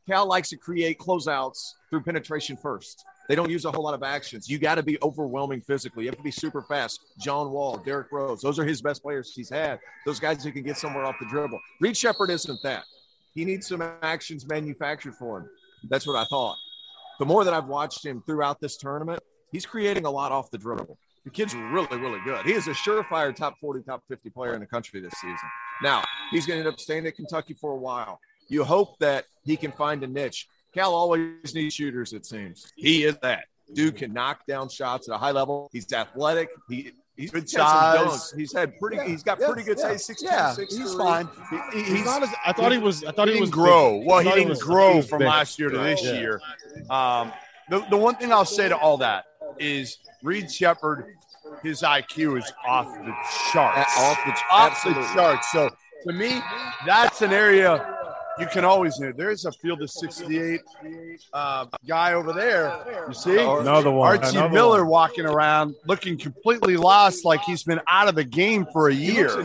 Cal 0.06 0.26
likes 0.26 0.50
to 0.50 0.56
create 0.56 0.98
closeouts 0.98 1.72
through 1.88 2.02
penetration 2.02 2.56
first. 2.58 3.04
They 3.28 3.34
don't 3.34 3.50
use 3.50 3.64
a 3.64 3.70
whole 3.70 3.84
lot 3.84 3.94
of 3.94 4.02
actions. 4.02 4.48
You 4.48 4.58
got 4.58 4.74
to 4.74 4.82
be 4.82 4.98
overwhelming 5.02 5.62
physically. 5.62 6.04
You 6.04 6.10
have 6.10 6.18
to 6.18 6.22
be 6.22 6.30
super 6.30 6.62
fast. 6.62 7.00
John 7.18 7.50
Wall, 7.50 7.78
Derrick 7.78 8.12
Rose, 8.12 8.42
those 8.42 8.58
are 8.58 8.64
his 8.64 8.82
best 8.82 9.02
players 9.02 9.32
he's 9.34 9.48
had. 9.48 9.78
Those 10.04 10.20
guys 10.20 10.44
who 10.44 10.52
can 10.52 10.62
get 10.62 10.76
somewhere 10.76 11.04
off 11.04 11.16
the 11.18 11.26
dribble. 11.26 11.58
Reed 11.80 11.96
Sheppard 11.96 12.30
isn't 12.30 12.62
that. 12.62 12.84
He 13.34 13.44
needs 13.44 13.66
some 13.66 13.82
actions 14.02 14.46
manufactured 14.46 15.14
for 15.14 15.38
him. 15.38 15.50
That's 15.88 16.06
what 16.06 16.16
I 16.16 16.24
thought. 16.24 16.56
The 17.18 17.24
more 17.24 17.44
that 17.44 17.54
I've 17.54 17.66
watched 17.66 18.04
him 18.04 18.22
throughout 18.26 18.60
this 18.60 18.76
tournament, 18.76 19.22
he's 19.52 19.66
creating 19.66 20.04
a 20.04 20.10
lot 20.10 20.32
off 20.32 20.50
the 20.50 20.58
dribble. 20.58 20.98
The 21.24 21.30
kid's 21.30 21.54
really, 21.54 21.96
really 21.96 22.20
good. 22.24 22.44
He 22.44 22.52
is 22.52 22.66
a 22.68 22.72
surefire 22.72 23.34
top 23.34 23.54
40, 23.58 23.82
top 23.82 24.02
50 24.08 24.28
player 24.30 24.54
in 24.54 24.60
the 24.60 24.66
country 24.66 25.00
this 25.00 25.14
season. 25.14 25.48
Now, 25.82 26.04
he's 26.30 26.46
going 26.46 26.60
to 26.60 26.66
end 26.66 26.74
up 26.74 26.78
staying 26.78 27.06
at 27.06 27.16
Kentucky 27.16 27.54
for 27.54 27.72
a 27.72 27.76
while. 27.76 28.20
You 28.48 28.62
hope 28.62 28.98
that 28.98 29.24
he 29.42 29.56
can 29.56 29.72
find 29.72 30.02
a 30.02 30.06
niche. 30.06 30.48
Cal 30.74 30.94
always 30.94 31.54
needs 31.54 31.74
shooters, 31.74 32.12
it 32.12 32.26
seems. 32.26 32.72
He 32.76 33.04
is 33.04 33.16
that. 33.22 33.44
Dude 33.72 33.96
can 33.96 34.12
knock 34.12 34.44
down 34.46 34.68
shots 34.68 35.08
at 35.08 35.14
a 35.14 35.18
high 35.18 35.30
level. 35.30 35.70
He's 35.72 35.90
athletic. 35.92 36.50
He 36.68 36.92
he's 37.16 37.30
good 37.30 37.48
size. 37.48 37.98
Dunks. 37.98 38.36
He's 38.36 38.52
had 38.52 38.78
pretty 38.78 38.96
yeah. 38.96 39.06
he's 39.06 39.22
got 39.22 39.40
yeah, 39.40 39.46
pretty 39.46 39.62
good 39.62 39.78
yeah, 39.78 39.84
size. 39.88 40.04
Six 40.04 40.22
Yeah, 40.22 40.52
six 40.52 40.76
he's 40.76 40.92
three. 40.92 40.98
fine. 41.04 41.28
He- 41.72 41.78
He's, 41.80 41.88
he's 41.92 42.04
not 42.04 42.22
as, 42.22 42.28
I 42.44 42.52
thought 42.52 42.72
he 42.72 42.78
was. 42.78 43.04
I 43.04 43.12
thought 43.12 43.28
he 43.28 43.34
he, 43.34 43.40
didn't 43.40 43.40
was 43.40 43.50
grow. 43.50 43.98
big. 44.00 44.06
Well, 44.08 44.18
I 44.18 44.22
he 44.24 44.30
didn't 44.30 44.48
was- 44.50 44.62
grow 44.62 44.94
he 44.96 45.02
from 45.02 45.20
big. 45.20 45.28
last 45.28 45.58
year 45.58 45.70
to 45.70 45.78
this 45.78 46.02
Yeah. 46.04 46.12
year. 46.20 46.40
Um, 46.90 47.32
the, 47.70 47.80
the 47.88 47.96
one 47.96 48.16
thing 48.16 48.32
I'll 48.32 48.44
say 48.44 48.68
to 48.68 48.76
all 48.76 48.98
that 48.98 49.24
is 49.58 49.98
Reed 50.22 50.52
Sheppard, 50.52 51.06
his 51.62 51.80
IQ 51.82 52.38
is 52.38 52.52
off 52.66 52.92
the 52.94 53.14
charts. 53.52 53.96
Uh, 53.96 54.02
off 54.02 54.18
the 54.26 54.30
off 54.52 54.70
absolutely. 54.72 55.02
the 55.04 55.08
charts. 55.14 55.52
So 55.52 55.70
to 56.06 56.12
me, 56.12 56.42
that's 56.84 57.22
an 57.22 57.32
area 57.32 57.93
you 58.38 58.46
can 58.46 58.64
always 58.64 58.96
hear. 58.96 59.12
There's 59.12 59.44
a 59.44 59.52
field 59.52 59.82
of 59.82 59.90
68 59.90 60.60
uh, 61.32 61.66
guy 61.86 62.14
over 62.14 62.32
there. 62.32 63.04
You 63.06 63.14
see? 63.14 63.38
Oh, 63.38 63.60
another 63.60 63.90
one. 63.90 64.08
Archie 64.08 64.36
Another 64.36 64.52
Miller 64.52 64.84
one. 64.84 64.90
walking 64.90 65.26
around 65.26 65.74
looking 65.86 66.18
completely 66.18 66.76
lost, 66.76 67.24
like 67.24 67.40
he's 67.42 67.62
been 67.62 67.80
out 67.88 68.08
of 68.08 68.14
the 68.14 68.24
game 68.24 68.66
for 68.72 68.88
a 68.88 68.94
year. 68.94 69.42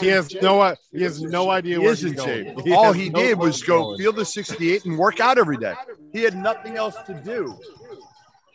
He 0.00 0.08
has 0.08 0.34
no, 0.42 0.74
he 0.92 1.02
has 1.02 1.22
no 1.22 1.50
idea 1.50 1.78
he 1.78 1.84
where 1.84 1.94
he's 1.94 2.12
going. 2.12 2.58
He 2.60 2.72
All 2.72 2.92
he 2.92 3.10
no 3.10 3.20
did 3.20 3.38
was 3.38 3.62
go 3.62 3.96
field 3.96 4.18
of 4.18 4.28
68 4.28 4.84
and 4.84 4.98
work 4.98 5.20
out 5.20 5.38
every 5.38 5.56
day. 5.56 5.74
He 6.12 6.22
had 6.22 6.36
nothing 6.36 6.76
else 6.76 6.96
to 7.06 7.14
do. 7.14 7.56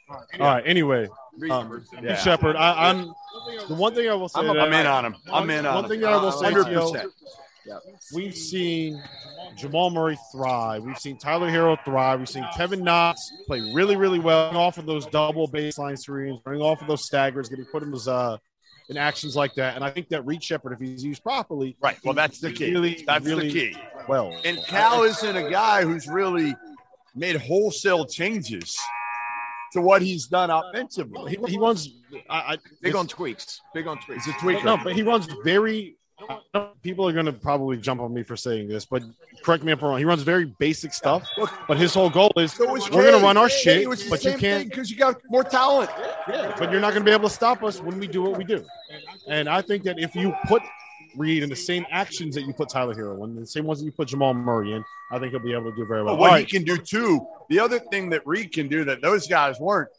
All 0.09 0.25
right. 0.39 0.63
Anyway, 0.65 1.07
um, 1.51 1.86
yeah. 2.01 2.15
Sheppard, 2.15 2.55
I, 2.55 2.89
am 2.89 3.13
the 3.67 3.75
one 3.75 3.93
thing 3.93 4.09
I 4.09 4.13
will 4.13 4.30
say. 4.30 4.39
I'm, 4.39 4.49
I'm 4.49 4.73
in 4.73 4.86
on 4.88 5.05
him. 5.05 5.15
I'm 5.32 5.49
in 5.49 5.65
on 5.65 5.75
one 5.75 5.84
him. 5.86 5.89
One 5.89 5.89
thing 5.89 5.99
that 6.01 6.13
I 6.13 6.17
will 6.17 6.32
say, 6.32 6.51
100%. 6.51 7.11
We've 8.13 8.36
seen 8.36 9.01
Jamal 9.55 9.89
Murray 9.89 10.17
thrive. 10.32 10.84
We've 10.84 10.97
seen 10.97 11.17
Tyler 11.17 11.49
Herro 11.49 11.78
thrive. 11.84 12.20
We've 12.20 12.30
seen 12.30 12.45
Kevin 12.55 12.84
Knox 12.84 13.32
play 13.47 13.59
really, 13.74 13.95
really 13.95 14.20
well, 14.20 14.55
off 14.57 14.78
of 14.78 14.86
those 14.86 15.05
double 15.07 15.47
baseline 15.47 15.97
screens, 15.97 16.39
running 16.45 16.61
off 16.61 16.82
of 16.82 16.88
those 16.88 17.05
staggers, 17.05 17.49
getting 17.49 17.65
put 17.65 17.84
in 17.84 17.91
those 17.91 18.07
uh, 18.07 18.38
in 18.89 18.97
actions 18.97 19.36
like 19.36 19.53
that. 19.55 19.76
And 19.76 19.84
I 19.84 19.91
think 19.91 20.09
that 20.09 20.26
Reed 20.26 20.43
Sheppard, 20.43 20.74
if 20.74 20.80
he's 20.80 21.03
used 21.03 21.24
properly, 21.24 21.78
right. 21.82 21.97
Well, 22.03 22.13
that's 22.13 22.39
the 22.39 22.51
key. 22.51 22.72
Really, 22.72 23.03
that's 23.05 23.26
really 23.26 23.47
the 23.49 23.53
key. 23.72 23.78
Well, 24.07 24.36
and 24.43 24.57
Cal 24.65 25.03
isn't 25.03 25.36
a 25.36 25.49
guy 25.49 25.84
who's 25.84 26.07
really 26.07 26.55
made 27.15 27.36
wholesale 27.36 28.05
changes 28.05 28.78
to 29.74 29.82
what 29.82 30.01
he's 30.01 30.28
done 30.28 30.49
offensively. 30.49 31.38
He, 31.45 31.51
he 31.51 31.57
runs 31.59 31.89
I, 32.30 32.38
I, 32.38 32.57
big 32.82 32.95
on 32.95 33.07
tweaks. 33.07 33.61
Big 33.74 33.86
on 33.88 33.99
tweaks. 33.99 34.26
He's 34.26 34.34
a 34.34 34.38
tweaker. 34.38 34.65
No, 34.65 34.78
but 34.84 34.93
he 34.93 35.03
runs 35.03 35.28
very 35.43 35.95
People 36.82 37.07
are 37.07 37.13
going 37.13 37.26
to 37.26 37.34
probably 37.34 37.78
jump 37.78 38.01
on 38.01 38.13
me 38.13 38.24
for 38.24 38.38
saying 38.38 38.67
this, 38.67 38.86
but 38.86 39.03
correct 39.43 39.63
me 39.63 39.72
if 39.72 39.82
I'm 39.82 39.89
wrong. 39.89 39.97
He 39.97 40.05
runs 40.05 40.22
very 40.22 40.45
basic 40.45 40.93
stuff, 40.93 41.28
but 41.67 41.78
his 41.78 41.93
whole 41.93 42.09
goal 42.09 42.32
is 42.38 42.53
So 42.53 42.72
we're 42.72 42.80
going 42.89 43.20
to 43.20 43.24
run 43.24 43.38
our 43.38 43.49
shit, 43.49 43.88
but 44.09 44.24
you 44.24 44.38
can't. 44.38 44.70
because 44.70 44.89
you 44.89 44.97
got 44.97 45.22
more 45.30 45.43
talent. 45.43 45.89
Yeah, 46.28 46.55
but 46.57 46.72
you're 46.72 46.82
not 46.82 46.91
going 46.91 47.01
to 47.01 47.09
be 47.09 47.11
able 47.11 47.30
to 47.30 47.36
stop 47.36 47.63
us 47.63 47.82
when 47.82 47.99
we 47.99 48.07
do 48.07 48.22
what 48.22 48.38
we 48.38 48.43
do. 48.43 48.65
And 49.28 49.49
I 49.49 49.61
think 49.61 49.84
that 49.84 49.99
if 49.99 50.15
you 50.15 50.34
put 50.47 50.61
Reed 51.15 51.43
in 51.43 51.49
the 51.49 51.55
same 51.55 51.86
actions 51.89 52.36
that 52.36 52.43
you 52.43 52.53
put 52.53 52.70
Tyler 52.70 52.93
Herro 52.93 53.24
in, 53.24 53.36
the 53.36 53.45
same 53.45 53.65
ones 53.65 53.80
that 53.80 53.86
you 53.86 53.91
put 53.91 54.07
Jamal 54.07 54.34
Murray 54.34 54.74
in, 54.74 54.84
I 55.11 55.20
think 55.20 55.32
he'll 55.32 55.41
be 55.41 55.53
able 55.53 55.72
to 55.72 55.76
do 55.76 55.86
very 55.86 56.03
well. 56.03 56.15
But 56.15 56.20
what 56.20 56.32
All 56.32 56.38
he 56.38 56.45
can 56.45 56.63
do 56.63 56.78
too, 56.78 57.26
the 57.49 57.59
other 57.59 57.80
thing 57.80 58.09
that 58.11 58.26
Reed 58.26 58.51
can 58.51 58.67
do 58.67 58.84
that 58.86 59.01
those 59.01 59.28
guys 59.28 59.59
weren't, 59.59 59.89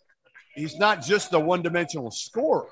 he's 0.54 0.76
not 0.76 1.02
just 1.02 1.32
a 1.34 1.40
one 1.40 1.62
dimensional 1.62 2.10
scorer. 2.10 2.68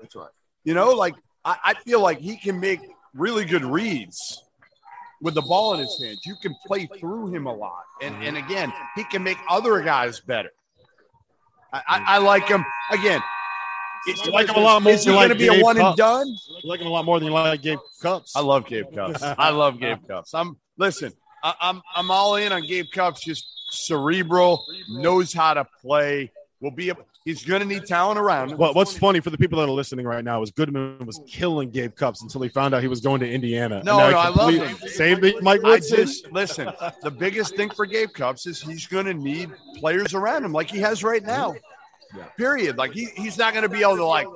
That's 0.00 0.14
right. 0.14 0.30
You 0.64 0.74
know, 0.74 0.92
like 0.92 1.14
I, 1.44 1.56
I 1.64 1.74
feel 1.74 2.00
like 2.00 2.18
he 2.18 2.36
can 2.36 2.60
make 2.60 2.80
really 3.14 3.44
good 3.44 3.64
reads 3.64 4.42
with 5.20 5.34
the 5.34 5.42
ball 5.42 5.74
in 5.74 5.80
his 5.80 6.00
hands. 6.02 6.20
You 6.24 6.36
can 6.36 6.54
play 6.66 6.86
through 6.98 7.28
him 7.28 7.46
a 7.46 7.54
lot. 7.54 7.84
And 8.02 8.14
mm-hmm. 8.14 8.24
and 8.24 8.36
again, 8.36 8.72
he 8.94 9.04
can 9.04 9.22
make 9.22 9.38
other 9.48 9.80
guys 9.82 10.20
better. 10.20 10.50
I, 11.72 11.82
I, 11.86 12.02
I 12.06 12.18
like 12.18 12.48
him 12.48 12.64
again. 12.90 13.20
Is, 14.06 14.24
You 14.24 14.32
like 14.32 14.48
him 14.48 14.56
a 14.56 14.60
lot 14.60 14.82
more 14.82 14.92
Is 14.92 15.04
he 15.04 15.10
going 15.10 15.28
like 15.28 15.28
to 15.28 15.34
be 15.34 15.48
a 15.48 15.52
Gabe 15.52 15.62
one 15.62 15.78
and 15.78 15.96
done? 15.96 16.26
You 16.26 16.70
like 16.70 16.80
him 16.80 16.86
a 16.86 16.90
lot 16.90 17.04
more 17.04 17.18
than 17.18 17.26
you 17.26 17.34
like 17.34 17.62
Gabe 17.62 17.78
Cupps. 18.00 18.32
I 18.34 18.40
love 18.40 18.66
Gabe 18.66 18.86
Cupps. 18.94 19.22
I 19.38 19.50
love 19.50 19.78
Gabe 19.78 19.98
uh, 20.04 20.14
Cupps. 20.14 20.34
I'm 20.34 20.56
listen. 20.76 21.12
I, 21.42 21.54
I'm 21.60 21.82
I'm 21.94 22.10
all 22.10 22.36
in 22.36 22.52
on 22.52 22.66
Gabe 22.66 22.86
Cupps. 22.94 23.20
Just 23.22 23.46
cerebral, 23.70 24.64
knows 24.88 25.32
how 25.32 25.54
to 25.54 25.66
play. 25.82 26.32
Will 26.60 26.70
be. 26.70 26.90
A, 26.90 26.96
he's 27.28 27.44
going 27.44 27.60
to 27.60 27.66
need 27.66 27.84
talent 27.84 28.18
around 28.18 28.50
him. 28.52 28.56
Well, 28.58 28.72
what's 28.72 28.96
funny 28.96 29.20
for 29.20 29.28
the 29.28 29.36
people 29.36 29.58
that 29.58 29.66
are 29.66 29.70
listening 29.70 30.06
right 30.06 30.24
now 30.24 30.40
is 30.42 30.50
Goodman 30.50 31.04
was 31.04 31.20
killing 31.28 31.68
Gabe 31.70 31.94
Cupps 31.94 32.22
until 32.22 32.40
he 32.40 32.48
found 32.48 32.74
out 32.74 32.80
he 32.80 32.88
was 32.88 33.00
going 33.00 33.20
to 33.20 33.30
Indiana. 33.30 33.82
No, 33.84 34.00
And 34.00 34.12
no, 34.12 34.18
I 34.18 34.28
love 34.28 34.36
completely 34.54 34.66
him. 34.68 34.76
Saved 34.88 35.22
the 35.22 35.38
Mike 35.42 35.60
I 35.62 35.68
Woodson. 35.70 35.96
just 35.98 36.32
listen. 36.32 36.70
The 37.02 37.10
biggest 37.10 37.54
thing 37.54 37.68
for 37.70 37.84
Gabe 37.84 38.08
Cupps 38.14 38.46
is 38.46 38.62
he's 38.62 38.86
going 38.86 39.04
to 39.06 39.14
need 39.14 39.50
players 39.76 40.14
around 40.14 40.44
him 40.44 40.52
like 40.52 40.70
he 40.70 40.78
has 40.78 41.04
right 41.04 41.22
now. 41.22 41.54
Period. 42.38 42.78
Like 42.78 42.92
he, 42.92 43.08
he's 43.16 43.36
not 43.36 43.52
going 43.52 43.62
to 43.64 43.68
be 43.68 43.82
able 43.82 43.96
to 43.96 44.04
like 44.06 44.26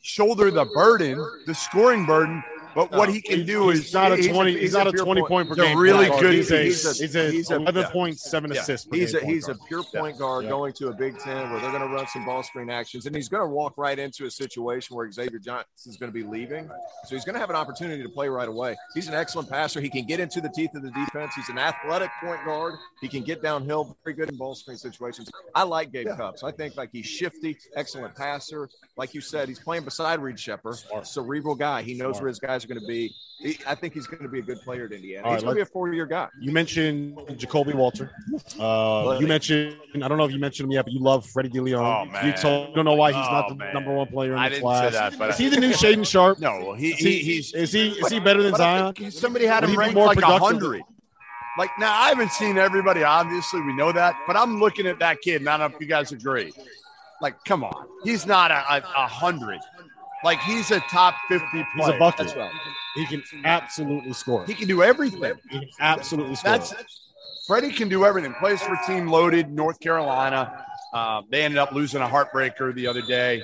shoulder 0.00 0.50
the 0.50 0.64
burden, 0.64 1.22
the 1.46 1.54
scoring 1.54 2.06
burden. 2.06 2.42
But 2.76 2.92
what 2.92 3.08
he 3.08 3.20
can 3.22 3.44
do 3.46 3.70
he's 3.70 3.86
is 3.86 3.94
not 3.94 4.12
a 4.12 4.16
he's 4.16 4.28
twenty. 4.28 4.52
He's, 4.52 4.60
he's 4.60 4.72
not 4.74 4.86
a 4.86 4.90
a 4.90 4.92
twenty 4.92 5.22
point- 5.22 5.48
point 5.48 5.48
per 5.48 5.54
he's 5.56 5.64
a 5.64 5.66
game. 5.68 5.78
really 5.78 6.08
point 6.08 6.20
good- 6.20 6.22
guard. 6.22 6.34
He's 6.34 6.50
a, 6.52 6.62
he's 6.62 6.84
a- 6.84 7.02
he's 7.02 7.16
a, 7.16 7.30
he's 7.30 7.50
a- 7.50 7.56
eleven 7.56 7.82
yeah. 7.82 7.90
point 7.90 8.20
seven 8.20 8.52
Yeah. 8.52 8.60
assists. 8.60 8.86
Per 8.86 8.96
He's 8.96 9.14
a 9.14 9.24
he's 9.24 9.48
a 9.48 9.54
pure 9.66 9.82
point 9.82 10.18
guard 10.18 10.44
Yeah. 10.44 10.50
going 10.50 10.72
to 10.74 10.88
a 10.88 10.92
Big 10.94 11.18
Ten 11.18 11.50
where 11.50 11.58
they're 11.60 11.70
going 11.72 11.82
to 11.82 11.88
run 11.88 12.06
some 12.08 12.24
ball 12.26 12.42
screen 12.42 12.68
actions, 12.70 13.06
and 13.06 13.16
he's 13.16 13.28
going 13.30 13.42
to 13.42 13.48
walk 13.52 13.74
right 13.78 13.98
into 13.98 14.26
a 14.26 14.30
situation 14.30 14.94
where 14.94 15.10
Xavier 15.10 15.38
Johnson 15.38 15.66
is 15.86 15.96
going 15.96 16.12
to 16.12 16.14
be 16.14 16.22
leaving, 16.22 16.68
so 17.06 17.16
he's 17.16 17.24
going 17.24 17.34
to 17.34 17.40
have 17.40 17.50
an 17.50 17.56
opportunity 17.56 18.02
to 18.02 18.08
play 18.10 18.28
right 18.28 18.48
away. 18.48 18.76
He's 18.94 19.08
an 19.08 19.14
excellent 19.14 19.48
passer. 19.48 19.80
He 19.80 19.88
can 19.88 20.04
get 20.04 20.20
into 20.20 20.40
the 20.42 20.50
teeth 20.50 20.74
of 20.74 20.82
the 20.82 20.90
defense. 20.90 21.32
He's 21.34 21.48
an 21.48 21.58
athletic 21.58 22.10
point 22.22 22.44
guard. 22.44 22.74
He 23.00 23.08
can 23.08 23.22
get 23.22 23.42
downhill, 23.42 23.96
very 24.04 24.14
good 24.14 24.28
in 24.28 24.36
ball 24.36 24.54
screen 24.54 24.76
situations. 24.76 25.30
I 25.54 25.62
like 25.62 25.92
Gabe 25.92 26.08
Cupps. 26.16 26.44
I 26.44 26.50
think 26.52 26.76
like 26.76 26.90
he's 26.92 27.06
shifty, 27.06 27.56
excellent 27.74 28.14
passer. 28.14 28.68
Like 28.98 29.14
you 29.14 29.22
said, 29.22 29.48
he's 29.48 29.58
playing 29.60 29.84
beside 29.84 30.20
Reed 30.20 30.38
Sheppard, 30.38 30.76
cerebral 31.04 31.54
guy. 31.54 31.82
He 31.82 31.94
knows 31.94 32.16
Smart. 32.16 32.22
where 32.22 32.28
his 32.28 32.38
guys 32.38 32.64
are 32.64 32.65
going 32.66 32.80
to 32.80 32.86
be. 32.86 33.14
He, 33.38 33.58
I 33.66 33.74
think 33.74 33.92
he's 33.92 34.06
going 34.06 34.22
to 34.22 34.28
be 34.30 34.38
a 34.38 34.42
good 34.42 34.60
player 34.62 34.86
at 34.86 34.92
Indiana. 34.92 35.26
All 35.26 35.32
he's 35.34 35.42
right, 35.42 35.44
going 35.48 35.56
to 35.56 35.64
be 35.64 35.68
a 35.68 35.72
four-year 35.72 36.06
guy. 36.06 36.28
You 36.40 36.52
mentioned 36.52 37.18
Ja'Kobe 37.18 37.74
Walter. 37.74 38.10
Uh, 38.58 39.18
you 39.20 39.26
mentioned 39.26 39.76
I 39.94 40.08
don't 40.08 40.16
know 40.16 40.24
if 40.24 40.32
you 40.32 40.38
mentioned 40.38 40.66
him 40.68 40.72
yet, 40.72 40.84
but 40.86 40.92
you 40.94 41.00
love 41.00 41.26
Freddie 41.26 41.50
Dilione. 41.50 42.08
Oh, 42.14 42.26
You 42.26 42.32
told, 42.32 42.74
don't 42.74 42.86
know 42.86 42.94
why 42.94 43.10
he's 43.12 43.16
not 43.16 43.44
Oh, 43.46 43.48
the 43.50 43.54
man. 43.56 43.74
number 43.74 43.92
one 43.92 44.06
player 44.06 44.32
in 44.32 44.38
I 44.38 44.48
the 44.48 44.54
didn't 44.54 44.62
class. 44.62 44.84
say 44.92 44.98
that, 44.98 45.18
but 45.18 45.30
is 45.30 45.36
he 45.36 45.48
the 45.50 45.60
new 45.60 45.70
Shaedon 45.72 46.06
Sharpe? 46.06 46.38
no. 46.40 46.72
He, 46.72 46.92
Is 46.92 46.98
he, 46.98 47.10
he 47.18 47.22
he's 47.34 47.52
is 47.54 47.72
he 47.72 47.88
is 47.90 48.08
he 48.08 48.20
better 48.20 48.42
than 48.42 48.54
Zion? 48.54 49.10
somebody 49.10 49.44
had 49.44 49.64
him 49.64 49.76
ranked 49.78 49.94
more 49.94 50.06
like 50.06 50.18
a 50.22 50.38
hundred. 50.38 50.82
Like 51.58 51.70
now, 51.78 51.92
I 51.92 52.08
haven't 52.08 52.32
seen 52.32 52.58
everybody. 52.58 53.02
Obviously, 53.02 53.60
we 53.62 53.74
know 53.74 53.90
that, 53.92 54.14
but 54.26 54.36
I'm 54.36 54.58
looking 54.60 54.86
at 54.86 54.98
that 55.00 55.20
kid. 55.22 55.40
And 55.42 55.48
I 55.48 55.56
don't 55.56 55.70
know 55.70 55.76
if 55.76 55.80
you 55.80 55.86
guys 55.86 56.12
agree. 56.12 56.52
Like, 57.22 57.42
come 57.44 57.64
on, 57.64 57.86
he's 58.04 58.26
not 58.26 58.50
a, 58.50 58.56
a, 58.74 58.76
a 58.78 59.06
hundred. 59.06 59.58
Like 60.24 60.40
he's 60.40 60.70
a 60.70 60.80
top 60.80 61.14
fifty 61.28 61.46
player. 61.50 61.66
He's 61.76 61.88
a 61.88 61.98
bucket. 61.98 62.26
That's 62.26 62.36
right. 62.36 62.52
He 62.94 63.06
can 63.06 63.22
absolutely 63.44 64.12
score. 64.12 64.44
He 64.46 64.54
can 64.54 64.66
do 64.66 64.82
everything. 64.82 65.34
He 65.50 65.58
can 65.60 65.68
absolutely 65.80 66.36
score. 66.36 66.52
That's 66.52 66.74
Freddie 67.46 67.70
can 67.70 67.88
do 67.88 68.04
everything. 68.04 68.34
Plays 68.34 68.60
for 68.62 68.76
Team 68.86 69.06
Loaded, 69.06 69.50
North 69.50 69.78
Carolina. 69.78 70.64
Uh, 70.92 71.22
they 71.30 71.42
ended 71.42 71.58
up 71.58 71.72
losing 71.72 72.00
a 72.00 72.08
heartbreaker 72.08 72.74
the 72.74 72.86
other 72.86 73.02
day. 73.02 73.42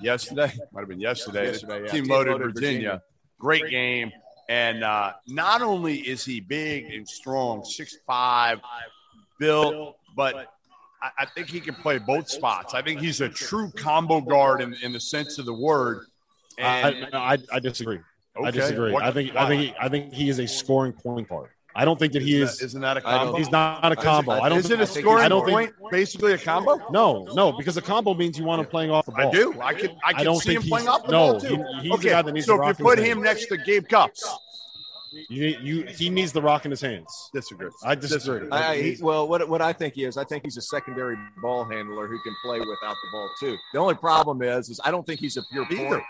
Yesterday, 0.00 0.52
might 0.72 0.80
have 0.80 0.88
been 0.88 1.00
yesterday. 1.00 1.46
Yesterday, 1.46 1.82
yeah. 1.84 1.90
Team, 1.90 2.04
Loaded, 2.04 2.38
Virginia. 2.38 2.52
Virginia. 2.52 3.02
Great 3.38 3.68
game. 3.68 4.10
And 4.48 4.82
uh, 4.82 5.12
not 5.26 5.62
only 5.62 5.98
is 5.98 6.24
he 6.24 6.40
big 6.40 6.92
and 6.92 7.06
strong, 7.08 7.64
six 7.64 7.98
five, 8.06 8.60
built, 9.38 9.96
but 10.16 10.48
I, 11.02 11.10
I 11.20 11.26
think 11.26 11.48
he 11.48 11.60
can 11.60 11.74
play 11.74 11.98
both 11.98 12.28
spots. 12.28 12.74
I 12.74 12.82
think 12.82 13.00
he's 13.00 13.20
a 13.20 13.28
true 13.28 13.70
combo 13.72 14.20
guard 14.20 14.60
in, 14.62 14.74
in 14.82 14.92
the 14.92 15.00
sense 15.00 15.38
of 15.38 15.46
the 15.46 15.54
word. 15.54 16.06
And 16.62 17.14
I, 17.14 17.34
I, 17.34 17.38
I 17.52 17.58
disagree. 17.60 17.98
I 18.42 18.50
disagree. 18.50 18.92
what- 18.92 19.02
I 19.02 19.10
think 19.10 19.36
I 19.36 19.46
think 19.48 19.62
he, 19.62 19.74
I 19.80 19.88
think 19.88 20.12
he 20.12 20.28
is 20.28 20.38
a 20.38 20.46
scoring 20.48 20.92
point 20.92 21.28
guard. 21.28 21.50
I 21.74 21.86
don't 21.86 21.98
think 21.98 22.12
that 22.12 22.20
he 22.22 22.40
is. 22.42 22.60
Isn't 22.60 22.82
that 22.82 22.98
a 22.98 23.00
I 23.00 23.16
combo? 23.18 23.38
He's 23.38 23.50
not 23.50 23.90
a 23.92 23.96
combo. 23.96 24.32
I 24.32 24.50
don't. 24.50 24.58
Is 24.58 24.70
it 24.70 24.78
a 24.78 24.82
I 24.82 24.84
scoring 24.84 25.24
I 25.24 25.28
don't 25.28 25.44
think- 25.46 25.74
point? 25.78 25.90
Basically 25.90 26.32
a 26.34 26.38
combo. 26.38 26.80
No, 26.90 27.24
no, 27.34 27.52
because 27.52 27.76
a 27.78 27.82
combo 27.82 28.12
means 28.14 28.38
you 28.38 28.44
want 28.44 28.60
him 28.60 28.66
playing 28.66 28.90
off 28.90 29.06
the 29.06 29.12
ball. 29.12 29.28
I 29.28 29.30
do. 29.30 29.58
I 29.60 29.72
can. 29.74 29.96
I 30.04 30.12
can 30.12 30.24
don't 30.24 30.36
see 30.36 30.50
think 30.52 30.64
him 30.64 30.68
playing 30.70 30.88
off 30.88 31.06
the 31.06 31.12
no, 31.12 31.32
ball 31.32 31.40
too. 31.40 31.56
he- 31.56 31.80
he's 31.80 31.82
the 31.90 31.92
okay, 31.94 32.10
guy 32.10 32.22
that 32.22 32.32
needs 32.32 32.46
so 32.46 32.58
to 32.58 32.68
if 32.68 32.78
you 32.78 32.84
put 32.84 32.98
him 32.98 33.22
next 33.22 33.46
to 33.46 33.56
Gabe 33.56 33.86
Cupps, 33.88 34.22
You, 35.28 35.56
you, 35.62 35.82
he 35.86 36.08
needs 36.10 36.32
the 36.32 36.40
rock 36.42 36.64
in 36.64 36.70
his 36.70 36.80
hands. 36.80 37.30
Disagree. 37.34 37.68
I 37.84 37.94
disagree. 37.94 38.48
I, 38.50 38.72
I- 38.72 38.82
he- 38.82 39.02
well, 39.02 39.28
what 39.28 39.46
what 39.48 39.60
I 39.60 39.72
think 39.72 39.94
he 39.94 40.04
is, 40.04 40.16
I 40.16 40.24
think 40.24 40.44
he's 40.44 40.56
a 40.56 40.62
secondary 40.62 41.16
ball 41.42 41.64
handler 41.64 42.06
who 42.06 42.18
can 42.22 42.34
play 42.44 42.58
without 42.60 42.96
the 43.02 43.08
ball 43.12 43.30
too. 43.38 43.56
The 43.72 43.78
only 43.78 43.94
problem 43.94 44.42
is, 44.42 44.68
is 44.70 44.80
I 44.84 44.90
don't 44.90 45.06
think 45.06 45.20
he's 45.20 45.36
a 45.36 45.42
pure 45.50 45.66
Either. 45.70 45.88
point 45.88 46.02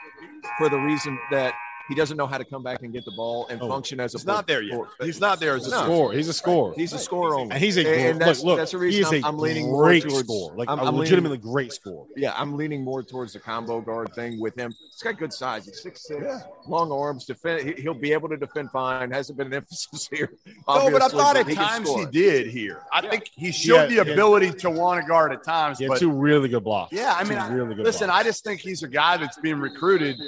for 0.59 0.69
the 0.69 0.79
reason 0.79 1.19
that 1.31 1.55
he 1.89 1.95
doesn't 1.95 2.16
know 2.16 2.26
how 2.26 2.39
to 2.39 2.45
come 2.45 2.62
back 2.62 2.83
and 2.83 2.93
get 2.93 3.05
the 3.05 3.11
ball 3.12 3.47
and 3.49 3.61
Oh, 3.61 3.68
function 3.68 4.01
as 4.01 4.14
a. 4.14 4.18
He's 4.18 4.26
not 4.26 4.47
there 4.47 4.62
yet. 4.62 4.74
for- 4.76 5.05
He's 5.05 5.20
not 5.20 5.41
there 5.41 5.57
as 5.57 5.66
a 5.66 5.70
No. 5.70 5.83
scorer. 5.83 5.87
Score. 5.93 6.12
He's 6.12 6.28
a 6.28 6.33
scorer. 6.33 6.74
He's 6.76 6.93
a 6.93 6.99
scorer 6.99 7.35
only. 7.37 7.51
And 7.55 7.62
he's 7.62 7.76
a 7.76 7.80
And- 7.80 7.89
great, 7.89 8.11
and 8.11 8.20
that's, 8.20 8.39
look, 8.41 8.47
look, 8.47 8.59
that's 8.59 8.72
the 8.72 8.78
he 8.78 8.85
reason 8.85 9.03
is 9.03 9.12
a 9.12 9.16
I'm, 9.26 9.35
I'm 9.35 9.39
leaning 9.39 9.66
more 9.70 9.85
great 9.85 10.03
towards, 10.03 10.26
scorer, 10.28 10.57
like 10.57 10.68
I'm- 10.68 10.78
a 10.78 10.83
I'm 10.83 10.87
leaning- 10.89 11.01
legitimately 11.01 11.39
great 11.39 11.72
score. 11.72 12.07
Yeah, 12.16 12.33
I'm 12.37 12.57
leaning 12.57 12.83
more 12.85 13.03
towards 13.03 13.33
the 13.33 13.41
combo 13.41 13.80
guard 13.80 14.14
thing 14.14 14.41
with 14.41 14.55
him. 14.57 14.72
He's 14.93 15.03
got 15.03 15.18
good 15.18 15.33
size. 15.33 15.66
He's 15.66 15.83
six 15.83 16.07
six, 16.07 16.24
long 16.66 16.91
arms. 16.93 17.24
Defend. 17.26 17.68
he- 17.76 17.83
He'll 17.83 17.95
be 17.95 18.12
able 18.12 18.28
to 18.28 18.37
defend 18.37 18.70
fine. 18.70 19.11
Hasn't 19.11 19.37
been 19.39 19.49
an 19.49 19.55
emphasis 19.62 20.09
here. 20.12 20.33
No, 20.47 20.53
but 20.66 20.72
I 20.72 20.85
obviously, 21.07 21.18
thought 21.18 21.37
at 21.37 21.49
he 21.49 21.55
times 21.55 21.89
he 21.95 22.07
did 22.07 22.47
here. 22.49 22.83
I 22.93 23.01
think 23.07 23.28
he 23.35 23.51
showed 23.53 23.91
Yeah, 23.91 24.03
the 24.05 24.09
yeah. 24.09 24.12
ability 24.14 24.53
to 24.53 24.70
want 24.70 25.01
to 25.03 25.07
guard 25.09 25.33
at 25.33 25.43
times. 25.45 25.78
He 25.78 25.85
had 25.85 25.91
But 25.91 25.99
two 25.99 26.11
really 26.12 26.49
good 26.49 26.64
blocks. 26.64 26.93
yeah, 26.93 27.14
I 27.16 27.24
mean, 27.24 27.39
I- 27.39 27.53
really 27.53 27.74
good. 27.74 27.85
listen, 27.85 28.07
blocks. 28.07 28.20
I 28.20 28.24
just 28.24 28.45
think 28.45 28.61
he's 28.61 28.83
a 28.83 28.89
guy 28.89 29.16
that's 29.16 29.39
being 29.39 29.59
recruited 29.61 30.18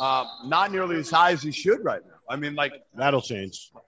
uh, 0.00 0.24
not 0.44 0.72
nearly 0.72 0.96
as 0.96 1.10
high 1.10 1.32
as 1.32 1.42
he 1.42 1.50
should 1.52 1.84
right 1.84 2.02
now. 2.06 2.14
I 2.28 2.36
mean, 2.36 2.54
like, 2.54 2.72
that'll 2.94 3.22
change. 3.22 3.70
well, 3.72 3.82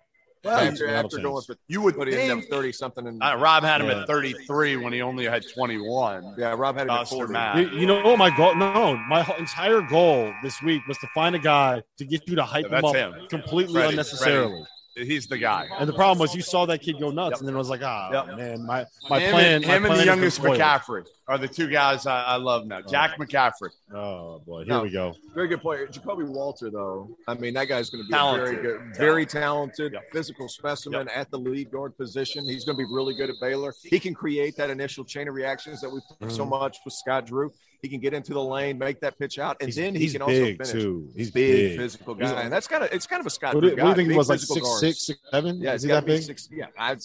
After, 0.56 0.86
That'll 0.86 1.06
after 1.06 1.16
change. 1.16 1.22
going 1.24 1.42
for 1.42 1.56
you 1.66 1.82
would 1.82 1.96
put 1.96 2.06
him 2.09 2.14
ended 2.14 2.28
think. 2.30 2.44
up 2.44 2.50
thirty 2.50 2.72
something 2.72 3.06
and 3.09 3.20
Uh, 3.22 3.36
Rob 3.38 3.64
had 3.64 3.80
him 3.80 3.88
Yeah. 3.88 4.02
at 4.02 4.06
33 4.06 4.76
when 4.76 4.92
he 4.92 5.02
only 5.02 5.24
had 5.24 5.44
21. 5.52 6.36
yeah, 6.38 6.54
Rob 6.56 6.76
had 6.76 6.84
him 6.84 6.90
at 6.90 7.06
Dauster 7.06 7.26
40. 7.54 7.61
You, 7.74 7.80
you 7.80 7.86
know 7.86 8.00
what 8.02 8.18
my 8.18 8.30
goal? 8.34 8.54
No, 8.54 8.96
my 9.09 9.26
entire 9.38 9.80
goal 9.82 10.32
this 10.44 10.62
week 10.62 10.86
was 10.86 10.96
to 10.98 11.09
find 11.14 11.34
a 11.34 11.38
guy 11.40 11.82
to 11.98 12.04
get 12.04 12.26
you 12.28 12.36
to 12.36 12.44
hype 12.44 12.66
him 12.66 12.70
That's 12.70 12.84
up 12.86 12.94
him. 12.94 13.14
completely 13.28 13.74
Freddie, 13.74 13.88
unnecessarily. 13.90 14.64
He's 15.07 15.26
the 15.26 15.38
guy. 15.38 15.68
And 15.78 15.88
the 15.88 15.92
problem 15.92 16.18
was 16.18 16.34
you 16.34 16.42
saw 16.42 16.66
that 16.66 16.80
kid 16.82 16.99
go 16.99 17.11
nuts, 17.11 17.32
Yep. 17.34 17.38
and 17.40 17.49
then 17.49 17.55
it 17.55 17.59
was 17.59 17.70
like, 17.70 17.82
ah, 17.82 18.11
Yep. 18.26 18.36
man, 18.36 18.66
my 18.66 18.84
my 19.09 19.20
him 19.20 19.30
plan. 19.32 19.44
and, 19.55 19.66
my 19.66 19.72
him 19.76 19.84
and 19.86 19.94
the 20.01 20.05
youngest. 20.05 20.40
McCaffery 20.42 21.05
are 21.28 21.38
the 21.38 21.46
two 21.49 21.68
guys 21.68 22.07
I, 22.07 22.22
I 22.22 22.36
love 22.36 22.66
now. 22.66 22.80
Jack 22.82 23.18
McCaffery. 23.18 23.70
Oh 23.94 24.40
boy, 24.46 24.64
here 24.64 24.74
No. 24.74 24.82
we 24.82 24.90
go. 24.90 25.14
Very 25.34 25.49
good 25.49 25.61
player. 25.61 25.86
Ja'Kobe 25.86 26.26
Walter, 26.26 26.70
though. 26.70 27.16
I 27.26 27.34
mean, 27.34 27.55
that 27.55 27.66
guy's 27.68 27.90
going 27.90 28.03
to 28.05 28.09
be 28.09 28.12
Talented. 28.14 28.61
very 28.61 28.62
good, 28.62 28.96
very 28.96 29.26
talented, 29.26 29.92
Yep. 29.92 30.03
physical 30.12 30.49
specimen 30.49 31.09
at 31.14 31.30
the 31.30 31.38
lead 31.38 31.70
guard 31.70 31.96
position. 31.96 32.44
He's 32.46 32.64
going 32.64 32.76
to 32.76 32.84
be 32.84 32.90
really 32.92 33.14
good 33.14 33.30
at 33.30 33.36
Baylor. 33.40 33.74
He 33.82 34.01
can 34.01 34.14
create 34.14 34.57
that 34.57 34.70
initial 34.70 35.05
chain 35.05 35.28
of 35.28 35.34
reactions 35.34 35.80
that 35.80 35.90
we've 35.90 36.03
seen 36.20 36.30
so 36.30 36.44
much 36.44 36.78
with 36.84 36.94
Scott 36.94 37.26
Drew. 37.26 37.53
He 37.80 37.88
can 37.88 38.00
get 38.00 38.12
into 38.12 38.34
the 38.34 38.42
lane, 38.42 38.76
make 38.76 38.98
that 39.00 39.16
pitch 39.18 39.38
out, 39.38 39.56
and 39.60 39.68
He's, 39.68 39.76
then 39.76 39.94
he 39.94 40.00
he's 40.00 40.12
can 40.14 40.22
also 40.22 40.32
finish. 40.32 40.70
too. 40.70 41.08
He's 41.14 41.30
Big, 41.30 41.52
big. 41.70 41.78
physical 41.78 42.14
He's- 42.16 42.32
guy, 42.32 42.42
and 42.42 42.52
that's 42.52 42.66
kind 42.66 42.82
of 42.82 42.90
it's 42.92 43.06
kind 43.06 43.20
of 43.20 43.26
a 43.26 43.30
Scott 43.30 43.54
What 43.54 43.60
do, 43.62 43.68
what 43.70 43.76
do 43.76 43.86
you 43.88 43.94
think 43.94 44.10
he 44.10 44.16
was 44.16 44.28
like 44.28 44.40
six 44.40 44.60
guards. 44.60 44.80
six, 44.80 45.06
six 45.06 45.20
seven? 45.30 45.60
Yeah, 45.60 45.74
is 45.74 45.82
he 45.82 45.88
that 45.90 46.04
big? 46.04 46.22
six. 46.22 46.48
Yeah, 46.50 46.66
I, 46.76 46.96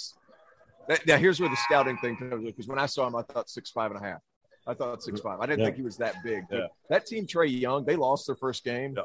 that, 0.88 1.06
now 1.06 1.18
here's 1.18 1.40
where 1.40 1.50
the 1.50 1.56
scouting 1.58 1.98
thing 1.98 2.18
comes 2.18 2.34
in 2.34 2.44
because 2.46 2.68
when 2.68 2.80
I 2.80 2.88
saw 2.88 3.06
him, 3.08 3.16
I 3.16 3.22
thought 3.22 3.50
six 3.50 3.70
five 3.70 3.92
and 3.92 4.04
a 4.04 4.08
half. 4.08 4.22
I 4.66 4.74
thought 4.74 5.04
six 5.04 5.20
five. 5.22 5.40
I 5.40 5.46
didn't 5.46 5.60
Yeah. 5.60 5.66
think 5.66 5.76
he 5.78 5.82
was 5.84 5.98
that 5.98 6.16
big. 6.24 6.44
Yeah. 6.52 6.68
that 6.90 7.06
team, 7.06 7.28
Trae 7.28 7.60
Young, 7.60 7.86
they 7.86 7.96
lost 7.96 8.26
their 8.28 8.36
first 8.36 8.64
game. 8.64 8.96
Yeah. 8.98 9.04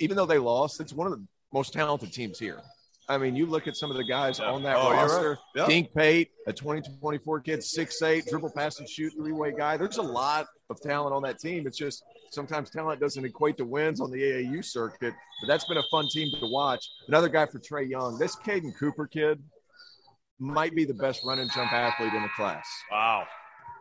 Even 0.00 0.16
though 0.16 0.26
they 0.26 0.38
lost, 0.38 0.80
it's 0.80 0.92
one 0.92 1.06
of 1.06 1.12
the 1.12 1.22
most 1.52 1.72
talented 1.74 2.12
teams 2.12 2.38
here. 2.38 2.60
I 3.10 3.16
mean, 3.16 3.34
you 3.34 3.46
look 3.46 3.66
at 3.66 3.74
some 3.76 3.90
of 3.90 3.96
the 3.96 4.04
guys 4.04 4.38
Yeah. 4.38 4.50
on 4.50 4.62
that 4.64 4.76
Oh, 4.76 4.88
you're 4.88 4.96
right. 4.96 5.02
roster. 5.02 5.38
Dink 5.66 5.94
Pate, 5.94 6.30
a 6.46 6.52
20 6.52 6.82
24 7.00 7.40
kid, 7.40 7.64
six 7.64 8.02
eight, 8.02 8.26
dribble, 8.26 8.50
pass, 8.50 8.78
and 8.80 8.88
shoot, 8.88 9.12
three 9.14 9.32
way 9.32 9.52
guy. 9.52 9.76
There's 9.76 9.96
a 9.96 10.02
lot 10.02 10.46
of 10.68 10.80
talent 10.80 11.14
on 11.14 11.22
that 11.22 11.38
team. 11.38 11.66
It's 11.66 11.78
just 11.78 12.02
sometimes 12.30 12.68
talent 12.70 13.00
doesn't 13.00 13.24
equate 13.24 13.56
to 13.58 13.64
wins 13.64 14.00
on 14.00 14.10
the 14.10 14.20
AAU 14.22 14.62
circuit. 14.62 15.14
But 15.40 15.46
that's 15.46 15.64
been 15.66 15.78
a 15.78 15.82
fun 15.90 16.06
team 16.12 16.28
to 16.40 16.46
watch. 16.46 16.84
Another 17.08 17.28
guy 17.30 17.46
for 17.46 17.58
Trae 17.58 17.88
Young. 17.88 18.18
This 18.18 18.36
Caden 18.36 18.76
Cooper 18.78 19.06
kid 19.06 19.42
might 20.38 20.74
be 20.74 20.84
the 20.84 20.94
best 20.94 21.24
run 21.24 21.38
and 21.38 21.50
jump 21.52 21.72
athlete 21.72 22.12
in 22.12 22.22
the 22.22 22.28
class. 22.36 22.66
Wow. 22.90 23.26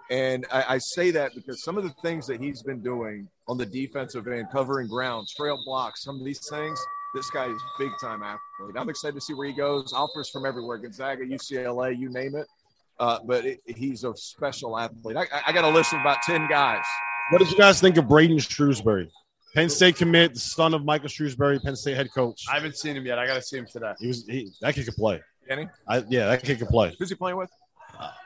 And 0.10 0.46
I, 0.52 0.76
I 0.76 0.78
say 0.78 1.12
that 1.12 1.34
because 1.36 1.64
some 1.64 1.78
of 1.78 1.84
the 1.84 1.94
things 2.02 2.26
that 2.28 2.40
he's 2.42 2.64
been 2.64 2.82
doing 2.82 3.28
on 3.50 3.58
the 3.58 3.66
defensive 3.66 4.26
end, 4.28 4.48
covering 4.54 4.88
ground, 4.88 5.28
trail 5.36 5.60
blocks, 5.66 6.04
some 6.04 6.18
of 6.18 6.24
these 6.26 6.48
things, 6.50 6.80
this 7.18 7.30
guy 7.32 7.48
is 7.48 7.60
big 7.80 7.90
time 8.00 8.22
athlete. 8.22 8.76
I'm 8.78 8.90
excited 8.90 9.16
to 9.16 9.22
see 9.22 9.34
where 9.34 9.48
he 9.48 9.54
goes. 9.54 9.92
Offers 9.92 10.30
from 10.30 10.46
everywhere 10.46 10.78
Gonzaga, 10.78 11.26
UCLA, 11.26 11.98
you 11.98 12.10
name 12.10 12.36
it. 12.36 12.46
Uh, 13.00 13.20
but 13.26 13.44
it, 13.46 13.60
he's 13.66 14.04
a 14.04 14.16
special 14.16 14.78
athlete. 14.78 15.18
I, 15.18 15.24
I- 15.24 15.42
I 15.48 15.52
got 15.52 15.64
a 15.64 15.70
list 15.70 15.94
of 15.94 16.02
about 16.02 16.22
10 16.24 16.48
guys. 16.48 16.84
What 17.32 17.40
did 17.40 17.50
you 17.52 17.58
guys 17.58 17.82
think 17.82 17.98
of 17.98 18.08
Braden 18.08 18.38
Shrewsberry? 18.38 19.10
Penn 19.56 19.70
State 19.70 19.96
commit, 19.96 20.36
the 20.36 20.40
son 20.40 20.74
of 20.76 20.86
Micah 20.86 21.08
Shrewsberry, 21.08 21.62
Penn 21.62 21.76
State 21.76 21.96
head 21.98 22.10
coach. 22.14 22.46
I 22.50 22.54
haven't 22.56 22.78
seen 22.78 22.96
him 22.96 23.06
yet. 23.06 23.18
I 23.18 23.26
got 23.26 23.34
to 23.36 23.42
see 23.42 23.58
him 23.58 23.66
today. 23.66 23.94
He 24.00 24.08
was 24.08 24.24
he, 24.28 24.52
that 24.62 24.76
kid 24.76 24.86
could 24.86 24.96
play. 24.96 25.22
Kenny, 25.48 25.68
I, 25.88 26.04
yeah, 26.10 26.28
that 26.28 26.44
kid 26.44 26.60
could 26.60 26.68
play. 26.68 26.96
who's 27.00 27.10
he 27.10 27.16
playing 27.16 27.38
with? 27.38 27.50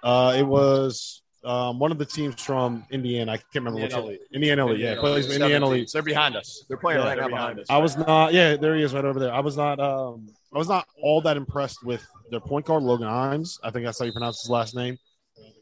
Uh, 0.03 0.35
it 0.37 0.43
was 0.43 1.21
um, 1.43 1.79
one 1.79 1.91
of 1.91 1.97
the 1.97 2.05
teams 2.05 2.39
from 2.41 2.85
Indiana. 2.91 3.31
I 3.33 3.37
can't 3.37 3.55
remember 3.55 3.79
Indiana 3.79 4.01
what 4.03 4.09
Elite. 4.09 4.21
Indiana 4.33 4.67
Elite. 4.67 4.79
Yeah, 4.79 4.95
plays 4.99 5.25
for 5.27 5.33
Indiana 5.33 5.65
Elite. 5.65 5.89
They're 5.91 6.01
behind 6.03 6.35
us. 6.35 6.63
They're 6.67 6.77
playing 6.77 6.99
Yeah, 6.99 7.07
right 7.07 7.15
now 7.17 7.21
they're 7.23 7.29
behind 7.29 7.55
behind 7.55 7.59
us. 7.59 7.63
us. 7.63 7.69
I 7.69 7.77
was 7.77 7.97
not. 7.97 8.33
Yeah, 8.33 8.55
there 8.57 8.75
he 8.75 8.83
is, 8.83 8.93
right 8.93 9.03
over 9.05 9.19
there. 9.19 9.33
I 9.33 9.39
was 9.39 9.57
not. 9.57 9.79
Um, 9.79 10.29
I 10.53 10.57
was 10.57 10.67
not 10.67 10.85
all 11.01 11.21
that 11.21 11.37
impressed 11.37 11.83
with 11.83 12.05
their 12.29 12.41
point 12.41 12.65
guard 12.65 12.83
Logan 12.83 13.07
Himes. 13.07 13.57
I 13.63 13.71
think 13.71 13.85
that's 13.85 13.97
how 13.99 14.05
you 14.05 14.11
pronounce 14.11 14.41
his 14.41 14.49
last 14.49 14.75
name. 14.75 14.97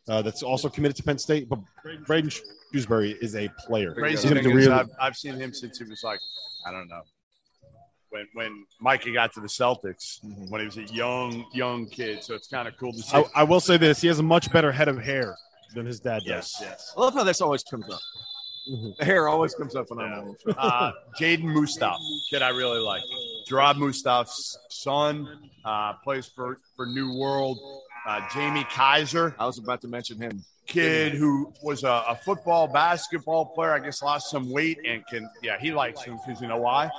Uh, 0.07 0.21
that's 0.23 0.41
also 0.43 0.67
committed 0.69 0.97
to 0.97 1.03
Penn 1.03 1.19
State, 1.19 1.47
but 1.47 1.59
Braden 2.07 2.31
Shrewsberry 2.73 3.15
is 3.21 3.35
a 3.35 3.47
player. 3.67 3.93
Crazy 3.93 4.13
He's 4.13 4.23
gonna 4.23 4.41
thing 4.41 4.51
be 4.55 4.59
is, 4.61 4.67
really- 4.67 4.79
I've, 4.79 4.89
I've 4.99 5.15
seen 5.15 5.35
him 5.35 5.53
since 5.53 5.77
he 5.77 5.83
was 5.83 6.01
like, 6.03 6.19
I 6.65 6.71
don't 6.71 6.87
know, 6.89 7.01
when 8.09 8.25
when 8.33 8.65
Mikey 8.81 9.13
got 9.13 9.31
to 9.35 9.39
the 9.39 9.47
Celtics 9.47 10.19
Mhm. 10.25 10.49
when 10.49 10.61
he 10.61 10.65
was 10.65 10.77
a 10.77 10.83
young 10.93 11.45
young 11.53 11.85
kid. 11.87 12.23
So 12.23 12.33
it's 12.33 12.47
kind 12.47 12.67
of 12.67 12.75
cool 12.77 12.91
to 12.91 12.97
see. 12.97 13.15
I, 13.17 13.23
I 13.35 13.43
will 13.43 13.59
say 13.59 13.77
this: 13.77 14.01
he 14.01 14.07
has 14.07 14.17
a 14.19 14.23
much 14.23 14.51
better 14.51 14.71
head 14.71 14.87
of 14.87 14.97
hair 14.97 15.37
than 15.73 15.85
his 15.85 15.99
dad 15.99 16.21
yes, 16.25 16.53
does. 16.59 16.67
yes. 16.67 16.93
I 16.97 17.01
love 17.01 17.13
how 17.13 17.23
this 17.23 17.41
always 17.41 17.63
comes 17.63 17.89
up. 17.89 17.99
Mhm. 18.69 18.97
The 18.97 19.05
hair 19.05 19.27
always 19.27 19.55
comes 19.55 19.75
up 19.75 19.89
when 19.89 19.99
I'm 19.99 20.13
on 20.13 20.27
the 20.45 20.53
show. 20.53 20.55
Uh, 20.59 20.91
Jaden 21.19 21.45
Mustaf, 21.55 21.97
kid 22.29 22.41
I 22.41 22.49
really 22.49 22.79
like. 22.79 23.01
Jerrod 23.49 23.75
Mustaf's 23.75 24.57
son 24.69 25.49
uh, 25.65 25.93
plays 26.03 26.27
for 26.27 26.57
for 26.75 26.85
New 26.85 27.17
World. 27.17 27.57
Uh, 28.07 28.21
Jamie 28.33 28.65
Kaiser, 28.65 29.35
I 29.39 29.45
was 29.45 29.57
about 29.57 29.81
to 29.81 29.87
mention 29.87 30.19
him. 30.21 30.43
kid 30.67 31.13
who 31.13 31.51
was 31.63 31.83
a, 31.83 32.03
a 32.09 32.15
football 32.23 32.67
basketball 32.67 33.45
player. 33.47 33.73
I 33.73 33.79
guess 33.79 34.01
lost 34.03 34.29
some 34.29 34.51
weight 34.51 34.77
and 34.87 35.05
can 35.07 35.27
yeah 35.41 35.57
he 35.59 35.71
likes 35.71 36.03
him 36.03 36.19
because 36.25 36.39
you 36.41 36.47
know 36.47 36.57
why? 36.57 36.89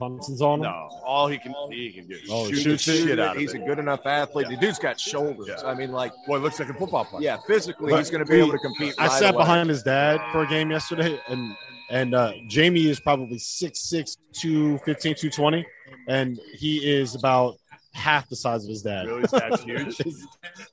Thompson's 0.00 0.40
on 0.40 0.60
him. 0.60 0.62
No, 0.64 0.88
all 1.04 1.26
he 1.26 1.38
can 1.38 1.52
he 1.72 1.90
can 1.92 2.06
do 2.06 2.14
is 2.14 2.28
Oh, 2.30 2.46
shoot 2.48 2.56
he 2.58 2.62
the 2.70 2.78
shit 2.78 3.18
out 3.18 3.34
of 3.34 3.40
He's 3.40 3.52
it. 3.54 3.62
a 3.62 3.64
good 3.66 3.78
enough 3.80 4.06
athlete. 4.06 4.48
The 4.48 4.56
dude's 4.56 4.78
got 4.78 4.98
shoulders. 5.00 5.48
Yeah. 5.48 5.68
I 5.68 5.74
mean, 5.74 5.90
like, 5.90 6.12
Boy, 6.26 6.38
looks 6.38 6.60
like 6.60 6.68
a 6.68 6.74
football 6.74 7.04
player. 7.04 7.22
yeah, 7.24 7.36
physically, 7.48 7.90
But 7.90 7.98
he's 7.98 8.10
going 8.10 8.24
to 8.24 8.30
be 8.30 8.36
we- 8.36 8.42
able 8.42 8.52
to 8.52 8.58
compete. 8.58 8.94
I 8.98 9.08
right 9.08 9.18
sat 9.18 9.34
away. 9.34 9.42
behind 9.42 9.68
his 9.68 9.82
dad 9.82 10.20
for 10.30 10.42
a 10.42 10.46
game 10.46 10.70
yesterday, 10.70 11.18
and 11.28 11.56
and 11.90 12.14
uh, 12.14 12.32
Jamie 12.48 12.86
is 12.86 13.00
probably 13.00 13.38
6'6", 13.38 14.18
215, 14.34 15.14
220, 15.14 15.66
and 16.06 16.38
he 16.54 16.76
is 16.86 17.14
about 17.14 17.56
half 17.98 18.28
the 18.28 18.36
size 18.36 18.62
of 18.64 18.70
his 18.70 18.82
dad. 18.82 19.06
Really, 19.06 19.24
that's 19.30 19.62
huge. 19.62 19.96
his, 20.04 20.26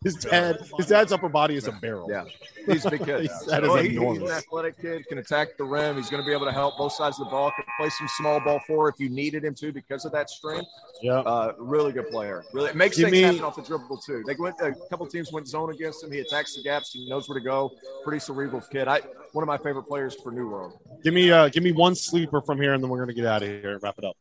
his 0.03 0.15
dad, 0.15 0.57
his 0.78 0.88
dad's 0.88 1.11
upper 1.11 1.28
body 1.30 1.55
is 1.55 1.67
a 1.67 1.71
barrel. 1.73 2.07
Yeah. 2.09 2.23
He's 2.65 2.86
a 2.86 2.91
big 2.91 3.03
kid. 3.05 3.21
He's- 3.21 3.45
that 3.45 3.63
is 3.63 3.69
Well, 3.69 3.78
he- 3.82 3.89
he's 3.89 3.97
enormous. 3.97 4.23
an 4.32 4.38
athletic 4.38 4.80
kid, 4.82 5.05
can 5.07 5.17
attack 5.17 5.57
the 5.57 5.63
rim. 5.63 5.97
He's 5.97 6.09
going 6.09 6.21
to 6.23 6.28
be 6.28 6.34
able 6.34 6.45
to 6.45 6.51
help 6.51 6.78
both 6.78 6.93
sides 6.93 7.19
of 7.19 7.26
the 7.26 7.32
ball. 7.32 7.51
Can 7.55 7.65
play 7.80 7.89
some 7.89 8.07
small 8.17 8.39
ball 8.39 8.59
four 8.67 8.89
if 8.89 8.95
you 8.99 9.09
needed 9.09 9.43
him 9.43 9.53
to 9.55 9.71
because 9.71 10.05
of 10.05 10.11
that 10.13 10.30
strength. 10.30 10.67
yeah. 11.01 11.19
Uh, 11.19 11.53
really 11.57 11.91
good 11.91 12.09
player. 12.09 12.43
Really 12.53 12.69
it 12.69 12.76
makes 12.76 12.97
Give 12.97 13.05
things 13.09 13.13
me- 13.13 13.21
happen 13.23 13.43
off 13.43 13.55
the 13.55 13.61
dribble 13.63 13.97
too. 13.97 14.23
They 14.26 14.36
went 14.39 14.55
a 14.61 14.73
couple 14.89 15.05
teams 15.07 15.32
went 15.32 15.47
zone 15.47 15.71
against 15.71 16.03
him. 16.03 16.11
He 16.11 16.19
attacks 16.19 16.55
the 16.55 16.63
gaps. 16.63 16.91
He 16.93 17.07
knows 17.09 17.28
where 17.28 17.38
to 17.39 17.43
go. 17.43 17.71
Pretty 18.03 18.19
cerebral 18.19 18.61
kid. 18.61 18.88
I 18.88 19.01
one 19.34 19.43
of 19.43 19.47
my 19.47 19.57
favorite 19.57 19.84
players 19.84 20.15
for 20.15 20.32
New 20.32 20.47
World. 20.49 20.80
Give 21.03 21.13
me 21.13 21.32
uh, 21.32 21.49
give 21.49 21.63
me 21.63 21.71
one 21.71 21.93
sleeper 21.95 22.41
from 22.41 22.61
here, 22.61 22.73
and 22.73 22.82
then 22.84 22.89
we're 22.89 22.99
gonna 22.99 23.13
get 23.13 23.26
out 23.26 23.41
of 23.43 23.49
here 23.49 23.73
and 23.73 23.84
wrap 23.84 23.95
it 23.97 24.05
up. 24.05 24.15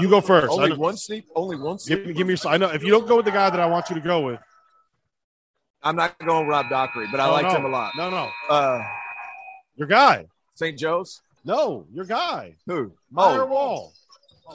You 0.00 0.08
go 0.08 0.20
first. 0.20 0.50
Only 0.52 0.76
one 0.76 0.96
sleep. 0.96 1.26
Only 1.34 1.56
one 1.56 1.78
sleep. 1.78 1.98
Give 1.98 2.06
me, 2.06 2.12
give 2.14 2.26
me. 2.26 2.36
I 2.46 2.58
know 2.58 2.68
if 2.70 2.82
you 2.82 2.90
don't 2.90 3.06
go 3.08 3.16
with 3.16 3.24
the 3.24 3.30
guy 3.30 3.48
that 3.50 3.58
I 3.60 3.66
want 3.66 3.88
you 3.88 3.94
to 3.96 4.00
go 4.02 4.20
with, 4.20 4.40
I'm 5.82 5.96
not 5.96 6.18
going 6.18 6.46
Rob 6.46 6.68
Dockery, 6.68 7.06
but 7.10 7.20
I 7.20 7.26
No, 7.26 7.32
liked 7.32 7.48
no. 7.52 7.56
him 7.56 7.64
a 7.64 7.68
lot. 7.68 7.92
No, 7.96 8.10
no, 8.10 8.30
Uh, 8.50 8.82
your 9.76 9.88
guy. 9.88 10.26
St. 10.54 10.76
Joe's. 10.78 11.22
No, 11.44 11.86
your 11.92 12.04
guy. 12.04 12.56
Who? 12.66 12.92
Meyer 13.10 13.42
Oh, 13.42 13.46
Wall. 13.46 13.92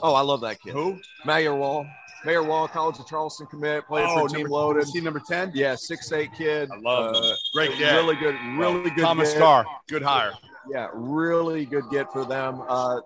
oh, 0.02 0.14
I 0.14 0.20
love 0.20 0.42
that 0.42 0.60
kid. 0.60 0.72
Who? 0.74 1.00
Mayor 1.24 1.54
Wall. 1.54 1.86
Mayor 2.24 2.42
Wall, 2.42 2.68
College 2.68 2.98
of 3.00 3.06
Charleston 3.06 3.46
commit, 3.46 3.86
played 3.86 4.06
Oh, 4.08 4.20
for 4.20 4.28
Team 4.28 4.40
number, 4.42 4.50
Loaded. 4.50 4.82
is 4.84 4.92
he 4.94 5.00
number 5.00 5.20
ten? 5.26 5.50
Yeah, 5.54 5.74
six 5.74 6.10
eight 6.12 6.30
kid. 6.36 6.70
I 6.72 6.76
love. 6.78 7.16
Uh, 7.16 7.34
Great 7.54 7.72
kid. 7.72 7.92
Really 7.92 8.16
good, 8.16 8.34
really 8.56 8.90
good. 8.90 9.02
Thomas 9.02 9.30
get. 9.30 9.36
Starr, 9.38 9.66
good 9.88 10.02
hire. 10.02 10.32
Yeah, 10.70 10.88
really 10.92 11.66
good 11.66 11.84
get 11.90 12.10
for 12.12 12.24
them. 12.24 12.62
Uh, 12.68 13.00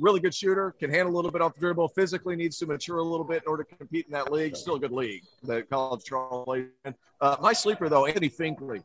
really 0.00 0.20
good 0.20 0.34
shooter, 0.34 0.74
can 0.78 0.90
handle 0.90 1.14
a 1.14 1.16
little 1.16 1.30
bit 1.30 1.40
off 1.42 1.54
the 1.54 1.60
dribble. 1.60 1.88
Physically 1.88 2.36
needs 2.36 2.58
to 2.58 2.66
mature 2.66 2.98
a 2.98 3.02
little 3.02 3.24
bit 3.24 3.42
in 3.44 3.48
order 3.48 3.64
to 3.64 3.76
compete 3.76 4.06
in 4.06 4.12
that 4.12 4.32
league. 4.32 4.56
Still 4.56 4.76
a 4.76 4.80
good 4.80 4.92
league, 4.92 5.22
the 5.42 5.62
college 5.62 6.04
Charleston. 6.04 6.70
Uh, 7.20 7.36
my 7.40 7.52
sleeper 7.52 7.88
though, 7.88 8.06
Anthony 8.06 8.30
Finkley 8.30 8.82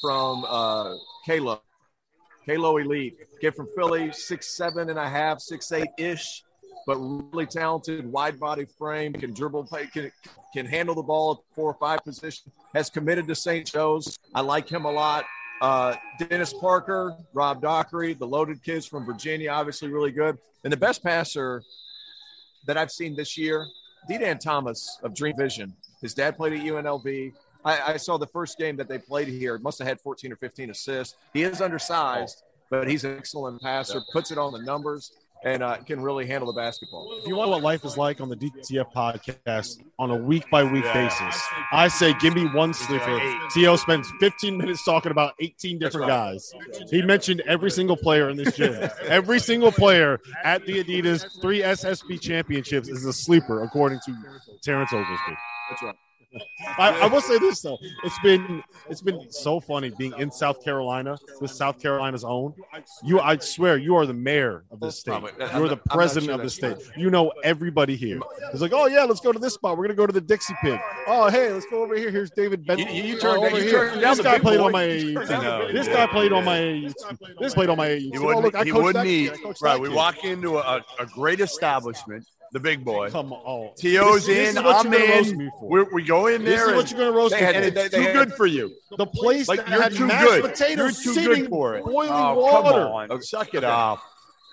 from 0.00 0.44
uh, 0.48 0.94
Kalo. 1.26 1.62
Kalo 2.46 2.78
Elite, 2.78 3.18
kid 3.40 3.54
from 3.54 3.68
Philly, 3.76 4.10
six 4.12 4.56
seven 4.56 4.88
and 4.88 4.98
a 4.98 5.08
half, 5.08 5.40
six 5.40 5.70
eight 5.72 5.88
ish. 5.98 6.42
but 6.86 6.96
really 6.96 7.44
talented, 7.44 8.10
wide 8.10 8.40
body 8.40 8.64
frame, 8.78 9.12
can 9.12 9.34
dribble, 9.34 9.64
play, 9.64 9.86
can 9.88 10.10
can 10.54 10.64
handle 10.64 10.94
the 10.94 11.02
ball 11.02 11.32
at 11.32 11.54
four 11.54 11.70
or 11.70 11.74
five 11.74 12.02
position. 12.02 12.50
Has 12.74 12.88
committed 12.88 13.26
to 13.28 13.34
St. 13.34 13.66
Joe's. 13.66 14.18
I 14.34 14.40
like 14.40 14.66
him 14.70 14.86
a 14.86 14.90
lot. 14.90 15.26
Uh, 15.60 15.94
Dennis 16.18 16.52
Parker, 16.52 17.16
Rob 17.32 17.60
Dockery, 17.60 18.14
the 18.14 18.26
loaded 18.26 18.62
kids 18.62 18.86
from 18.86 19.04
Virginia, 19.04 19.50
obviously 19.50 19.88
really 19.88 20.12
good. 20.12 20.38
And 20.64 20.72
the 20.72 20.76
best 20.76 21.02
passer 21.02 21.62
that 22.66 22.76
I've 22.76 22.90
seen 22.90 23.16
this 23.16 23.36
year, 23.36 23.66
D-Dan 24.08 24.38
Thomas 24.38 24.98
of 25.02 25.14
Dream 25.14 25.36
Vision. 25.36 25.74
His 26.00 26.14
dad 26.14 26.36
played 26.36 26.52
at 26.52 26.60
UNLV. 26.60 27.32
I, 27.64 27.92
I 27.92 27.96
saw 27.96 28.18
the 28.18 28.26
first 28.26 28.56
game 28.58 28.76
that 28.76 28.88
they 28.88 28.98
played 28.98 29.28
here. 29.28 29.58
Must 29.58 29.78
have 29.78 29.88
had 29.88 30.00
14 30.00 30.32
or 30.32 30.36
15 30.36 30.70
assists. 30.70 31.16
He 31.34 31.42
is 31.42 31.60
undersized, 31.60 32.42
but 32.70 32.88
he's 32.88 33.04
an 33.04 33.16
excellent 33.16 33.60
passer. 33.60 34.00
Puts 34.12 34.30
it 34.30 34.38
on 34.38 34.52
the 34.52 34.60
numbers 34.60 35.12
and 35.44 35.62
uh, 35.62 35.76
can 35.78 36.00
really 36.00 36.26
handle 36.26 36.52
the 36.52 36.58
basketball. 36.58 37.18
If 37.20 37.26
you 37.26 37.36
want 37.36 37.50
what 37.50 37.62
life 37.62 37.84
is 37.84 37.96
like 37.96 38.20
on 38.20 38.28
the 38.28 38.36
DTF 38.36 38.92
podcast 38.92 39.82
on 39.98 40.10
a 40.10 40.16
week 40.16 40.48
by 40.50 40.64
week 40.64 40.84
basis, 40.92 41.42
I 41.72 41.88
say 41.88 42.14
give 42.14 42.34
me 42.34 42.46
one 42.46 42.74
sleeper. 42.74 43.20
T.O. 43.50 43.76
spends 43.76 44.10
15 44.20 44.56
minutes 44.56 44.84
talking 44.84 45.12
about 45.12 45.34
18 45.40 45.78
different 45.78 46.08
guys. 46.08 46.52
He 46.90 47.02
mentioned 47.02 47.42
every 47.46 47.70
single 47.70 47.96
player 47.96 48.28
in 48.30 48.36
this 48.36 48.56
gym. 48.56 48.90
every 49.06 49.40
single 49.40 49.72
player 49.72 50.20
at 50.44 50.64
the 50.66 50.82
Adidas 50.82 51.40
three 51.40 51.60
SSB 51.60 52.20
championships 52.20 52.88
is 52.88 53.04
a 53.04 53.12
sleeper, 53.12 53.62
according 53.62 54.00
to 54.06 54.14
Terrence 54.62 54.92
Oglesby. 54.92 55.36
That's 55.70 55.82
right. 55.82 55.94
I, 56.78 56.90
I, 57.02 57.06
will 57.06 57.20
say 57.22 57.38
this 57.38 57.62
though, 57.62 57.78
it's 58.04 58.18
been 58.22 58.62
it's 58.90 59.00
been 59.00 59.30
so 59.30 59.60
funny 59.60 59.90
being 59.96 60.12
in 60.18 60.30
South 60.30 60.62
Carolina 60.62 61.16
with 61.40 61.50
South 61.50 61.80
Carolina's 61.80 62.22
own. 62.24 62.54
You, 63.02 63.18
I 63.20 63.38
swear, 63.38 63.78
you 63.78 63.96
are 63.96 64.04
the 64.04 64.12
mayor 64.14 64.64
of 64.70 64.80
this 64.80 64.98
state. 64.98 65.20
You 65.54 65.64
are 65.64 65.68
the 65.68 65.80
president 65.90 66.32
of 66.32 66.42
the 66.42 66.50
state. 66.50 66.76
You 66.96 67.10
know 67.10 67.32
everybody 67.44 67.96
here. 67.96 68.20
It's 68.52 68.60
like, 68.60 68.72
oh 68.74 68.86
yeah, 68.86 69.04
let's 69.04 69.20
go 69.20 69.32
to 69.32 69.38
this 69.38 69.54
spot. 69.54 69.78
We're 69.78 69.84
gonna 69.84 69.94
go 69.94 70.06
to 70.06 70.12
the 70.12 70.20
Dixie 70.20 70.54
Pig. 70.62 70.78
Oh 71.06 71.30
hey, 71.30 71.50
let's 71.52 71.66
go 71.66 71.82
over 71.82 71.96
here. 71.96 72.10
Here's 72.10 72.30
David 72.30 72.66
Benson. 72.66 72.94
You, 72.94 73.02
you 73.04 73.18
turned, 73.18 73.38
oh, 73.38 73.46
over 73.46 73.56
you 73.58 73.62
here. 73.62 73.90
turned 73.90 74.02
This 74.02 74.20
guy 74.20 74.38
played 74.38 74.58
boy. 74.58 74.66
on 74.66 74.72
my 74.72 74.84
You 74.84 75.18
AAU. 75.18 75.72
This 75.72 75.86
yeah. 75.86 75.94
guy 75.94 76.06
played 76.12 76.32
on 76.32 76.44
my 76.44 76.58
AAU. 76.58 77.38
This 77.40 77.54
played 77.54 77.70
on 77.70 77.76
my 77.78 77.88
AAU. 77.88 77.98
He 78.00 78.18
Oh, 78.18 78.24
wouldn't, 78.26 78.44
look, 78.44 78.54
I 78.54 78.64
he 78.64 78.72
wouldn't 78.72 78.94
that 78.94 79.04
meet. 79.04 79.32
kid. 79.32 79.46
I 79.46 79.54
Right, 79.62 79.80
we 79.80 79.88
kid. 79.88 79.94
walk 79.96 80.24
into 80.24 80.58
a, 80.58 80.84
a 80.98 81.06
great 81.06 81.40
establishment, 81.40 82.26
the 82.52 82.60
big 82.60 82.84
boy. 82.84 83.10
Come 83.10 83.32
on. 83.32 83.74
T.O.'s 83.76 84.26
This- 84.26 84.26
this 84.26 84.50
in, 84.50 84.56
is 84.58 84.62
what 84.64 84.86
I'm 84.86 84.92
roast 84.92 85.32
in. 85.32 85.50
We're, 85.62 85.92
we 85.92 86.02
go 86.04 86.26
in 86.28 86.44
This 86.44 86.56
there, 86.60 86.70
is 86.70 86.76
what 86.76 86.90
you're 86.90 86.98
gonna 87.00 87.12
roast 87.16 87.34
They 87.34 87.40
me 87.40 87.46
and 87.46 87.76
it's 87.76 87.94
too 87.94 88.12
good 88.12 88.32
for 88.34 88.46
you. 88.46 88.70
The 88.96 89.06
place 89.06 89.48
Like, 89.48 89.60
that 89.60 89.68
you're 89.70 89.82
had 89.82 89.92
too 89.92 90.06
mashed 90.06 90.28
good. 90.28 90.42
potatoes 90.42 91.04
You're 91.04 91.14
too 91.14 91.20
sitting 91.20 91.42
good 91.44 91.50
for 91.50 91.76
it. 91.76 91.84
boiling 91.84 92.10
Oh, 92.12 92.34
water. 92.40 92.68
come 93.08 93.10
on. 93.12 93.22
Suck 93.22 93.54
it 93.54 93.64
up. 93.64 94.02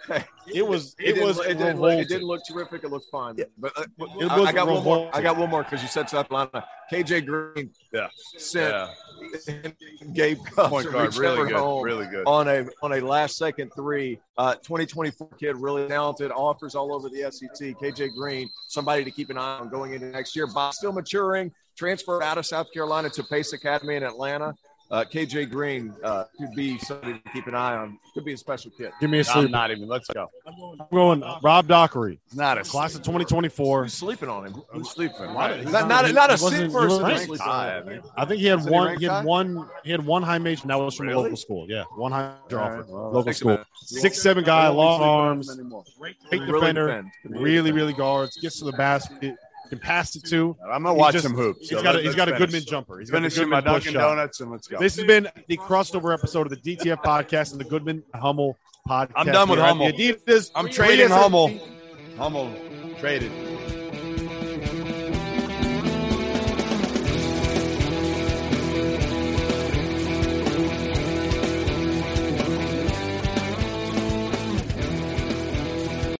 It 0.47 0.65
was 0.65 0.95
It, 0.99 1.17
it, 1.17 1.23
was 1.25 1.39
it, 1.39 1.57
didn't 1.57 1.79
look, 1.79 1.97
it 1.97 2.07
didn't 2.07 2.27
look 2.27 2.41
terrific. 2.47 2.83
It 2.83 2.91
looked 2.91 3.09
fine. 3.11 3.35
But 3.57 3.71
uh, 3.75 3.85
It 4.19 4.31
I, 4.31 4.43
I 4.43 4.51
got 4.51 4.67
one 4.67 4.83
more. 4.83 5.09
I 5.11 5.21
got 5.21 5.37
one 5.37 5.49
more 5.49 5.63
because 5.63 5.81
you 5.81 5.87
said 5.87 6.07
South 6.07 6.29
Carolina. 6.29 6.63
KJ 6.91 7.25
Green 7.25 7.71
Yeah. 7.91 8.07
sent 8.37 8.75
Yeah. 8.75 9.71
Gabe 10.13 10.37
Point 10.55 10.91
guard, 10.91 11.15
really 11.17 11.49
good. 11.51 11.81
Really 11.83 12.05
good. 12.05 12.23
on 12.27 12.47
a 12.47 12.67
on 12.83 12.93
a 12.93 12.99
last 13.01 13.37
second 13.37 13.71
three. 13.75 14.19
Uh, 14.37 14.53
2024 14.55 15.29
kid, 15.39 15.57
really 15.57 15.87
talented, 15.87 16.31
offers 16.31 16.75
all 16.75 16.93
over 16.93 17.09
the 17.09 17.21
SEC. 17.31 17.75
KJ 17.79 18.13
Green, 18.15 18.49
somebody 18.67 19.03
to 19.03 19.11
keep 19.11 19.29
an 19.31 19.37
eye 19.37 19.57
on 19.59 19.69
going 19.69 19.93
into 19.93 20.07
next 20.07 20.35
year. 20.35 20.45
Bob 20.45 20.73
still 20.75 20.91
maturing, 20.91 21.51
transferred 21.75 22.21
out 22.21 22.37
of 22.37 22.45
South 22.45 22.67
Carolina 22.71 23.09
to 23.09 23.23
Pace 23.23 23.53
Academy 23.53 23.95
in 23.95 24.03
Atlanta. 24.03 24.53
Uh, 24.95 25.03
KJ 25.03 25.49
Green 25.49 25.93
uh, 26.05 26.23
could 26.39 26.55
be 26.55 26.77
somebody 26.77 27.19
to 27.19 27.29
keep 27.33 27.47
an 27.47 27.53
eye 27.55 27.75
on. 27.75 27.99
Could 28.13 28.23
be 28.23 28.31
a 28.31 28.37
special 28.37 28.71
kid. 28.71 28.91
Give 29.01 29.09
me 29.09 29.17
a 29.17 29.19
I'm 29.19 29.25
sleep. 29.25 29.51
not 29.51 29.69
even. 29.69 29.89
Let's 29.89 30.07
go. 30.07 30.29
I'm 30.47 30.87
going 30.89 31.21
Rob 31.43 31.67
Dockery, 31.67 32.17
It's 32.27 32.35
not 32.35 32.57
a 32.57 32.61
class 32.63 32.95
of 32.95 33.01
2024. 33.01 33.83
Who's 33.83 33.93
sleeping 33.93 34.29
on 34.29 34.45
him? 34.45 34.53
Who's 34.69 34.89
sleeping? 34.91 35.19
Right. 35.19 35.59
Is 35.59 35.71
that 35.73 35.89
not, 35.89 36.09
not 36.13 36.31
a 36.31 36.37
He 36.37 36.43
wasn't- 36.43 36.51
sick 36.53 36.67
he 36.67 36.73
person? 36.73 37.01
wasn't 37.03 37.17
Sleeping 37.17 37.29
ranked 37.29 37.41
on 37.41 37.49
high, 37.49 37.91
him. 37.95 38.03
I 38.15 38.23
think 38.25 38.39
he 38.39 38.45
had 38.47 38.59
Isn't 38.59 38.71
he 38.71 38.77
one. 38.79 38.97
He 38.99 39.03
had 39.03 39.11
high? 39.11 39.23
one. 39.25 39.69
He 39.83 39.91
had 39.91 40.05
one 40.05 40.23
high 40.23 40.37
major, 40.37 40.61
and 40.61 40.69
that 40.71 40.79
was 40.79 40.95
from 40.95 41.07
Really? 41.07 41.19
a 41.19 41.23
local 41.23 41.35
school. 41.37 41.65
Yeah, 41.67 41.83
one 41.97 42.13
high 42.13 42.33
major 42.45 42.61
All 42.61 42.65
offer. 42.69 42.85
well, 42.87 43.11
local 43.11 43.33
school. 43.33 43.57
Six 43.75 44.21
seven 44.21 44.45
guy, 44.45 44.69
long 44.69 45.01
arms, 45.01 45.53
great 45.99 46.15
Really 46.31 46.45
defender, 46.53 46.87
defend. 46.87 47.11
really 47.43 47.73
really 47.73 47.91
guards. 47.91 48.37
Gets 48.37 48.59
to 48.59 48.65
the 48.65 48.71
basket, 48.73 49.35
can 49.69 49.79
pass 49.79 50.15
it 50.15 50.23
to. 50.25 50.55
I'm 50.63 50.83
gonna 50.83 50.93
watch 50.93 51.13
just- 51.13 51.23
some 51.23 51.33
hoops. 51.35 51.61
He's 51.61 51.69
so 51.69 51.83
got 51.83 51.95
a, 51.95 52.01
he's 52.01 52.15
got 52.15 52.27
a 52.27 52.31
Goodman 52.31 52.49
finish. 52.51 52.65
jumper. 52.65 52.99
He's 52.99 53.09
Finishing 53.09 53.49
my 53.49 53.61
Dunkin'. 53.61 53.93
Donuts 53.93 54.39
and 54.41 54.51
let's 54.51 54.67
go. 54.67 54.79
This 54.79 54.95
has 54.97 55.05
been 55.05 55.27
the 55.47 55.57
crossover 55.57 56.13
episode 56.13 56.51
of 56.51 56.61
the 56.61 56.75
DTF 56.77 57.03
podcast 57.03 57.51
and 57.51 57.59
the 57.61 57.65
Goodman 57.65 58.03
Hummel 58.13 58.57
podcast. 58.87 59.11
I'm 59.15 59.25
done 59.27 59.49
with 59.49 59.59
Hummel. 59.59 59.87
the 59.87 59.93
Adidas. 59.93 60.51
I'm 60.55 60.69
trading 60.69 61.09
Hummel. 61.09 61.59
Hummel 62.17 62.53
traded. 62.99 63.31